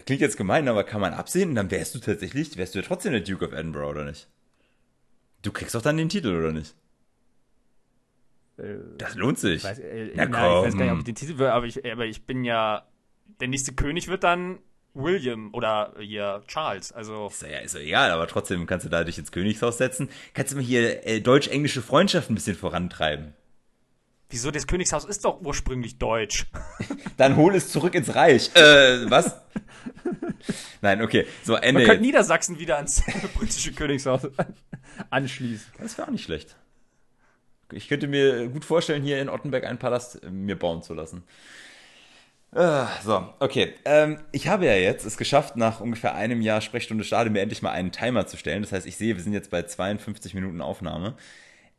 klingt 0.06 0.20
jetzt 0.20 0.36
gemein, 0.36 0.68
aber 0.68 0.84
kann 0.84 1.00
man 1.00 1.14
absehen 1.14 1.50
und 1.50 1.54
dann 1.54 1.70
wärst 1.70 1.94
du 1.94 1.98
tatsächlich, 1.98 2.56
wärst 2.56 2.74
du 2.74 2.80
ja 2.80 2.84
trotzdem 2.84 3.12
der 3.12 3.20
Duke 3.20 3.46
of 3.46 3.52
Edinburgh, 3.52 3.90
oder 3.90 4.04
nicht? 4.04 4.28
Du 5.42 5.52
kriegst 5.52 5.74
doch 5.74 5.82
dann 5.82 5.96
den 5.96 6.08
Titel, 6.08 6.36
oder 6.36 6.52
nicht? 6.52 6.74
Äh, 8.58 8.76
das 8.98 9.14
lohnt 9.14 9.38
sich. 9.38 9.56
Ich 9.56 9.64
weiß, 9.64 9.78
äh, 9.78 10.12
Na, 10.14 10.26
nein, 10.26 10.50
ich 10.50 10.66
weiß 10.66 10.76
gar 10.76 10.84
nicht, 10.84 10.92
ob 10.92 10.98
ich 10.98 11.04
den 11.04 11.14
Titel 11.14 11.38
will, 11.38 11.46
aber 11.46 11.66
ich, 11.66 11.90
aber 11.90 12.06
ich 12.06 12.26
bin 12.26 12.44
ja, 12.44 12.86
der 13.40 13.48
nächste 13.48 13.72
König 13.72 14.08
wird 14.08 14.24
dann 14.24 14.58
William 14.94 15.54
oder 15.54 15.94
hier 15.98 16.42
Charles. 16.46 16.92
Also 16.92 17.28
ist 17.28 17.42
ja, 17.42 17.58
ist 17.58 17.74
ja 17.74 17.80
egal, 17.80 18.10
aber 18.10 18.26
trotzdem 18.26 18.66
kannst 18.66 18.86
du 18.86 18.90
da 18.90 19.04
dich 19.04 19.18
ins 19.18 19.32
Königshaus 19.32 19.78
setzen. 19.78 20.08
Kannst 20.34 20.52
du 20.52 20.56
mal 20.56 20.64
hier 20.64 21.06
äh, 21.06 21.20
deutsch-englische 21.20 21.82
Freundschaft 21.82 22.30
ein 22.30 22.34
bisschen 22.34 22.56
vorantreiben. 22.56 23.34
Wieso? 24.30 24.50
Das 24.52 24.66
Königshaus 24.66 25.04
ist 25.04 25.24
doch 25.24 25.40
ursprünglich 25.40 25.98
deutsch. 25.98 26.46
Dann 27.16 27.36
hol 27.36 27.54
es 27.54 27.70
zurück 27.70 27.94
ins 27.94 28.14
Reich. 28.14 28.54
Äh, 28.54 29.10
was? 29.10 29.40
Nein, 30.80 31.02
okay. 31.02 31.26
So, 31.42 31.56
Ende. 31.56 31.80
Man 31.80 31.88
könnte 31.88 32.02
Niedersachsen 32.02 32.58
wieder 32.58 32.76
ans 32.76 33.02
britische 33.34 33.72
Königshaus 33.72 34.28
anschließen. 35.10 35.72
Das 35.78 35.98
wäre 35.98 36.08
auch 36.08 36.12
nicht 36.12 36.24
schlecht. 36.24 36.56
Ich 37.72 37.88
könnte 37.88 38.06
mir 38.06 38.48
gut 38.48 38.64
vorstellen, 38.64 39.02
hier 39.02 39.20
in 39.20 39.28
Ottenberg 39.28 39.64
einen 39.64 39.78
Palast 39.78 40.22
äh, 40.22 40.30
mir 40.30 40.56
bauen 40.56 40.82
zu 40.82 40.94
lassen. 40.94 41.24
Uh, 42.52 42.86
so, 43.04 43.32
okay. 43.38 43.74
Ähm, 43.84 44.18
ich 44.32 44.48
habe 44.48 44.66
ja 44.66 44.74
jetzt 44.74 45.04
es 45.04 45.16
geschafft, 45.16 45.56
nach 45.56 45.80
ungefähr 45.80 46.14
einem 46.14 46.40
Jahr 46.40 46.60
Sprechstunde 46.60 47.04
Stade 47.04 47.30
mir 47.30 47.40
endlich 47.40 47.62
mal 47.62 47.70
einen 47.70 47.92
Timer 47.92 48.26
zu 48.26 48.36
stellen. 48.36 48.62
Das 48.62 48.72
heißt, 48.72 48.86
ich 48.86 48.96
sehe, 48.96 49.16
wir 49.16 49.22
sind 49.22 49.32
jetzt 49.32 49.50
bei 49.50 49.62
52 49.62 50.34
Minuten 50.34 50.60
Aufnahme. 50.60 51.14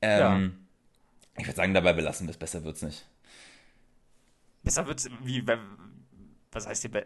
Ähm, 0.01 0.19
ja. 0.19 1.41
Ich 1.41 1.47
würde 1.47 1.57
sagen, 1.57 1.73
dabei 1.73 1.91
belassen 1.93 2.27
wir 2.27 2.31
es. 2.31 2.37
Besser 2.37 2.63
wird's 2.63 2.81
nicht. 2.81 3.05
Besser 4.63 4.87
wird's, 4.87 5.09
wie, 5.23 5.43
was 6.51 6.67
heißt 6.67 6.83
hier, 6.83 7.05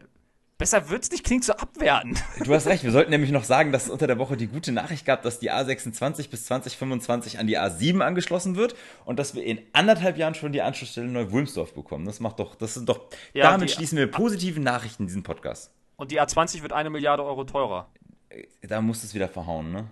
Besser 0.58 0.90
wird's 0.90 1.12
nicht, 1.12 1.26
klingt 1.26 1.44
so 1.44 1.52
abwertend. 1.52 2.24
Du 2.42 2.54
hast 2.54 2.66
recht, 2.66 2.86
wir 2.86 2.92
sollten 2.92 3.12
nämlich 3.12 3.32
noch 3.32 3.44
sagen, 3.44 3.74
dass 3.74 3.86
es 3.86 3.90
unter 3.90 4.08
der 4.08 4.18
Woche 4.18 4.38
die 4.38 4.48
gute 4.48 4.72
Nachricht 4.72 5.06
gab, 5.06 5.22
dass 5.22 5.40
die 5.40 5.52
A26 5.52 6.30
bis 6.30 6.46
2025 6.46 7.40
an 7.40 7.48
die 7.48 7.60
A7 7.60 8.00
angeschlossen 8.00 8.56
wird 8.56 8.74
und 9.04 9.20
dass 9.20 9.36
wir 9.36 9.44
in 9.44 9.60
anderthalb 9.74 10.18
Jahren 10.18 10.34
schon 10.34 10.54
die 10.54 10.62
Anschlussstelle 10.62 11.08
Neu-Wulmsdorf 11.08 11.74
bekommen. 11.74 12.06
Das 12.06 12.22
macht 12.22 12.40
doch, 12.40 12.56
das 12.56 12.74
sind 12.74 12.88
doch, 12.88 13.10
ja, 13.34 13.52
damit 13.52 13.70
schließen 13.70 13.98
wir 13.98 14.10
positive 14.10 14.62
Nachrichten 14.62 15.04
in 15.04 15.08
diesem 15.08 15.24
Podcast. 15.24 15.72
Und 15.98 16.12
die 16.12 16.22
A20 16.22 16.62
wird 16.62 16.72
eine 16.72 16.90
Milliarde 16.90 17.24
Euro 17.26 17.44
teurer. 17.44 17.90
Äh, 18.30 18.46
da 18.62 18.80
muss 18.80 19.04
es 19.04 19.14
wieder 19.14 19.28
verhauen, 19.28 19.74
ne? 19.74 19.88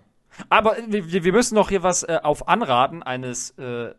Aber 0.49 0.77
wir, 0.87 1.23
wir 1.23 1.33
müssen 1.33 1.55
noch 1.55 1.69
hier 1.69 1.83
was 1.83 2.03
äh, 2.03 2.19
auf 2.23 2.47
Anraten 2.47 3.03
eines 3.03 3.51
äh, 3.51 3.93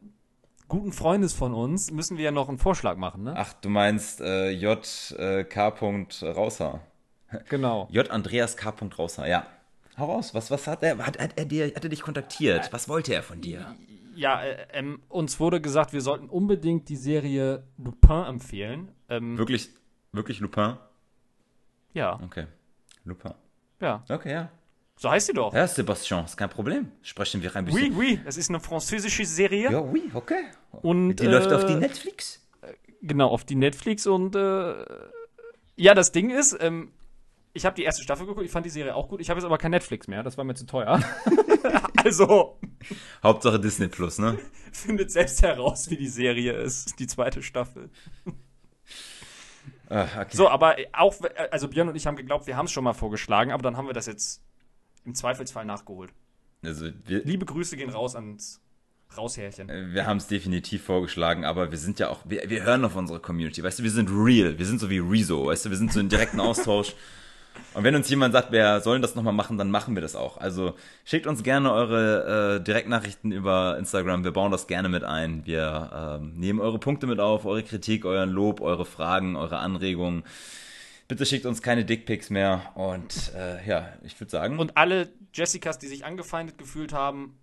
guten 0.74 0.92
Freundes 0.92 1.32
von 1.32 1.54
uns 1.54 1.92
müssen 1.92 2.16
wir 2.16 2.24
ja 2.24 2.30
noch 2.32 2.48
einen 2.48 2.58
Vorschlag 2.58 2.96
machen, 2.96 3.22
ne? 3.22 3.34
Ach, 3.36 3.52
du 3.54 3.68
meinst 3.68 4.20
äh, 4.20 4.50
J.K. 4.50 5.68
Äh, 5.68 6.30
Rausser. 6.30 6.80
Genau. 7.48 7.88
J. 7.90 8.10
Andreas 8.10 8.56
K. 8.56 8.74
Rausser, 8.98 9.28
ja. 9.28 9.46
Hau 9.96 10.06
raus, 10.06 10.34
was, 10.34 10.50
was 10.50 10.66
hat 10.66 10.82
er, 10.82 10.98
hat, 10.98 11.20
hat, 11.20 11.38
er 11.38 11.44
dir, 11.44 11.66
hat 11.66 11.84
er 11.84 11.90
dich 11.90 12.02
kontaktiert? 12.02 12.72
Was 12.72 12.88
wollte 12.88 13.14
er 13.14 13.22
von 13.22 13.40
dir? 13.40 13.76
Ja, 14.16 14.42
äh, 14.42 14.66
ähm, 14.72 15.00
uns 15.08 15.38
wurde 15.38 15.60
gesagt, 15.60 15.92
wir 15.92 16.00
sollten 16.00 16.28
unbedingt 16.28 16.88
die 16.88 16.96
Serie 16.96 17.62
Lupin 17.78 18.24
empfehlen. 18.24 18.90
Ähm, 19.08 19.38
wirklich, 19.38 19.70
wirklich 20.10 20.40
Lupin? 20.40 20.76
Ja. 21.92 22.18
Okay. 22.20 22.46
Lupin. 23.04 23.34
Ja. 23.80 24.02
Okay, 24.08 24.32
ja. 24.32 24.50
So 24.96 25.10
heißt 25.10 25.26
sie 25.26 25.32
doch. 25.32 25.52
Ja, 25.52 25.66
Sebastian, 25.66 26.24
ist 26.24 26.36
kein 26.36 26.50
Problem. 26.50 26.92
Sprechen 27.02 27.42
wir 27.42 27.54
ein 27.56 27.64
bisschen. 27.64 27.96
Oui, 27.96 28.16
oui, 28.16 28.20
es 28.24 28.36
ist 28.36 28.48
eine 28.48 28.60
französische 28.60 29.24
Serie. 29.24 29.70
Ja, 29.70 29.80
oui, 29.80 30.10
okay. 30.14 30.44
Und, 30.70 31.16
die 31.16 31.24
äh, 31.24 31.30
läuft 31.30 31.52
auf 31.52 31.66
die 31.66 31.74
Netflix. 31.74 32.40
Genau, 33.02 33.28
auf 33.28 33.44
die 33.44 33.56
Netflix 33.56 34.06
und 34.06 34.34
äh, 34.34 34.84
ja, 35.76 35.94
das 35.94 36.12
Ding 36.12 36.30
ist, 36.30 36.56
ähm, 36.60 36.92
ich 37.52 37.66
habe 37.66 37.76
die 37.76 37.82
erste 37.82 38.02
Staffel 38.02 38.26
geguckt, 38.26 38.46
ich 38.46 38.52
fand 38.52 38.64
die 38.64 38.70
Serie 38.70 38.94
auch 38.94 39.08
gut. 39.08 39.20
Ich 39.20 39.30
habe 39.30 39.38
jetzt 39.38 39.44
aber 39.44 39.58
kein 39.58 39.72
Netflix 39.72 40.08
mehr, 40.08 40.22
das 40.22 40.38
war 40.38 40.44
mir 40.44 40.54
zu 40.54 40.66
teuer. 40.66 41.02
also. 42.04 42.58
Hauptsache 43.22 43.60
Disney 43.60 43.88
Plus, 43.88 44.18
ne? 44.18 44.38
Findet 44.72 45.10
selbst 45.10 45.42
heraus, 45.42 45.90
wie 45.90 45.96
die 45.96 46.08
Serie 46.08 46.52
ist, 46.52 46.98
die 46.98 47.06
zweite 47.06 47.42
Staffel. 47.42 47.90
Ah, 49.88 50.06
okay. 50.20 50.36
So, 50.36 50.48
aber 50.48 50.76
auch, 50.92 51.14
also 51.50 51.68
Björn 51.68 51.88
und 51.88 51.96
ich 51.96 52.06
haben 52.06 52.16
geglaubt, 52.16 52.46
wir 52.46 52.56
haben 52.56 52.66
es 52.66 52.72
schon 52.72 52.84
mal 52.84 52.94
vorgeschlagen, 52.94 53.52
aber 53.52 53.62
dann 53.62 53.76
haben 53.76 53.86
wir 53.86 53.92
das 53.92 54.06
jetzt 54.06 54.42
im 55.04 55.14
Zweifelsfall 55.14 55.64
nachgeholt. 55.64 56.10
Also 56.64 56.88
Liebe 57.06 57.44
Grüße 57.44 57.76
gehen 57.76 57.90
raus 57.90 58.14
ans 58.14 58.60
Raushärchen. 59.16 59.68
Äh, 59.68 59.92
wir 59.92 60.06
haben 60.06 60.16
es 60.16 60.26
definitiv 60.26 60.84
vorgeschlagen, 60.84 61.44
aber 61.44 61.70
wir 61.70 61.78
sind 61.78 61.98
ja 61.98 62.08
auch, 62.08 62.20
wir, 62.24 62.48
wir 62.48 62.62
hören 62.64 62.84
auf 62.84 62.96
unsere 62.96 63.20
Community, 63.20 63.62
weißt 63.62 63.78
du, 63.78 63.82
wir 63.82 63.90
sind 63.90 64.10
real, 64.10 64.58
wir 64.58 64.66
sind 64.66 64.80
so 64.80 64.90
wie 64.90 64.98
Rezo, 64.98 65.46
weißt 65.46 65.66
du, 65.66 65.70
wir 65.70 65.76
sind 65.76 65.92
so 65.92 66.00
in 66.00 66.08
direkten 66.08 66.40
Austausch. 66.40 66.94
Und 67.72 67.84
wenn 67.84 67.94
uns 67.94 68.08
jemand 68.08 68.34
sagt, 68.34 68.50
wir 68.50 68.80
sollen 68.80 69.00
das 69.00 69.14
nochmal 69.14 69.32
machen, 69.32 69.58
dann 69.58 69.70
machen 69.70 69.94
wir 69.94 70.02
das 70.02 70.16
auch. 70.16 70.38
Also 70.38 70.74
schickt 71.04 71.26
uns 71.26 71.44
gerne 71.44 71.72
eure 71.72 72.56
äh, 72.56 72.64
Direktnachrichten 72.64 73.30
über 73.30 73.76
Instagram. 73.78 74.24
Wir 74.24 74.32
bauen 74.32 74.50
das 74.50 74.66
gerne 74.66 74.88
mit 74.88 75.04
ein. 75.04 75.46
Wir 75.46 76.20
äh, 76.20 76.24
nehmen 76.36 76.60
eure 76.60 76.78
Punkte 76.78 77.06
mit 77.06 77.20
auf, 77.20 77.46
eure 77.46 77.62
Kritik, 77.62 78.04
euren 78.04 78.30
Lob, 78.30 78.60
eure 78.60 78.84
Fragen, 78.84 79.36
eure 79.36 79.58
Anregungen. 79.58 80.24
Bitte 81.06 81.26
schickt 81.26 81.46
uns 81.46 81.62
keine 81.62 81.84
Dickpics 81.84 82.30
mehr. 82.30 82.72
Und 82.74 83.32
äh, 83.34 83.66
ja, 83.66 83.92
ich 84.02 84.18
würde 84.20 84.30
sagen. 84.30 84.58
Und 84.58 84.76
alle 84.76 85.12
Jessicas, 85.34 85.78
die 85.78 85.88
sich 85.88 86.04
angefeindet 86.04 86.58
gefühlt 86.58 86.92
haben, 86.92 87.38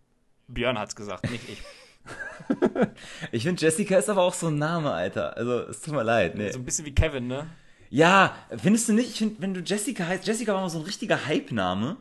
Björn 0.47 0.79
hat's 0.79 0.95
gesagt, 0.95 1.29
nicht 1.29 1.47
ich. 1.47 1.61
ich 3.31 3.43
finde, 3.43 3.61
Jessica 3.61 3.97
ist 3.97 4.09
aber 4.09 4.23
auch 4.23 4.33
so 4.33 4.47
ein 4.47 4.57
Name, 4.57 4.91
Alter. 4.91 5.37
Also, 5.37 5.59
es 5.61 5.81
tut 5.81 5.93
mir 5.93 6.03
leid. 6.03 6.35
Nee. 6.35 6.51
So 6.51 6.59
ein 6.59 6.65
bisschen 6.65 6.85
wie 6.85 6.95
Kevin, 6.95 7.27
ne? 7.27 7.47
Ja, 7.89 8.35
findest 8.57 8.89
du 8.89 8.93
nicht? 8.93 9.09
Ich 9.09 9.17
finde, 9.17 9.41
wenn 9.41 9.53
du 9.53 9.59
Jessica 9.59 10.07
heißt, 10.07 10.25
Jessica 10.25 10.53
war 10.53 10.61
mal 10.61 10.69
so 10.69 10.79
ein 10.79 10.85
richtiger 10.85 11.25
Hype-Name. 11.25 11.97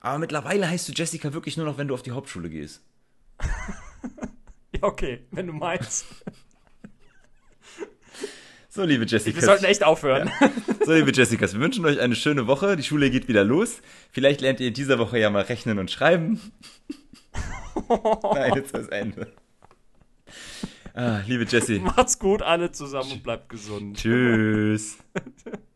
Aber 0.00 0.18
mittlerweile 0.18 0.68
heißt 0.68 0.88
du 0.88 0.92
Jessica 0.92 1.32
wirklich 1.32 1.56
nur 1.56 1.66
noch, 1.66 1.78
wenn 1.78 1.88
du 1.88 1.94
auf 1.94 2.02
die 2.02 2.12
Hauptschule 2.12 2.48
gehst. 2.48 2.82
ja, 4.72 4.82
okay, 4.82 5.26
wenn 5.30 5.46
du 5.46 5.52
meinst. 5.52 6.06
So, 8.76 8.84
liebe 8.84 9.06
Jessica. 9.06 9.40
Wir 9.40 9.42
sollten 9.42 9.64
echt 9.64 9.82
aufhören. 9.82 10.30
Ja. 10.38 10.50
So, 10.84 10.92
liebe 10.92 11.10
Jessica, 11.10 11.50
wir 11.50 11.60
wünschen 11.60 11.86
euch 11.86 11.98
eine 11.98 12.14
schöne 12.14 12.46
Woche. 12.46 12.76
Die 12.76 12.82
Schule 12.82 13.08
geht 13.08 13.26
wieder 13.26 13.42
los. 13.42 13.80
Vielleicht 14.12 14.42
lernt 14.42 14.60
ihr 14.60 14.68
in 14.68 14.74
dieser 14.74 14.98
Woche 14.98 15.18
ja 15.18 15.30
mal 15.30 15.44
rechnen 15.44 15.78
und 15.78 15.90
schreiben. 15.90 16.52
Nein, 18.34 18.52
jetzt 18.54 18.66
ist 18.66 18.74
das 18.74 18.88
Ende. 18.88 19.32
Ah, 20.92 21.20
liebe 21.26 21.44
Jessie. 21.44 21.78
Macht's 21.78 22.18
gut 22.18 22.42
alle 22.42 22.70
zusammen 22.70 23.12
und 23.12 23.22
bleibt 23.22 23.48
gesund. 23.48 23.96
Tschüss. 23.96 24.98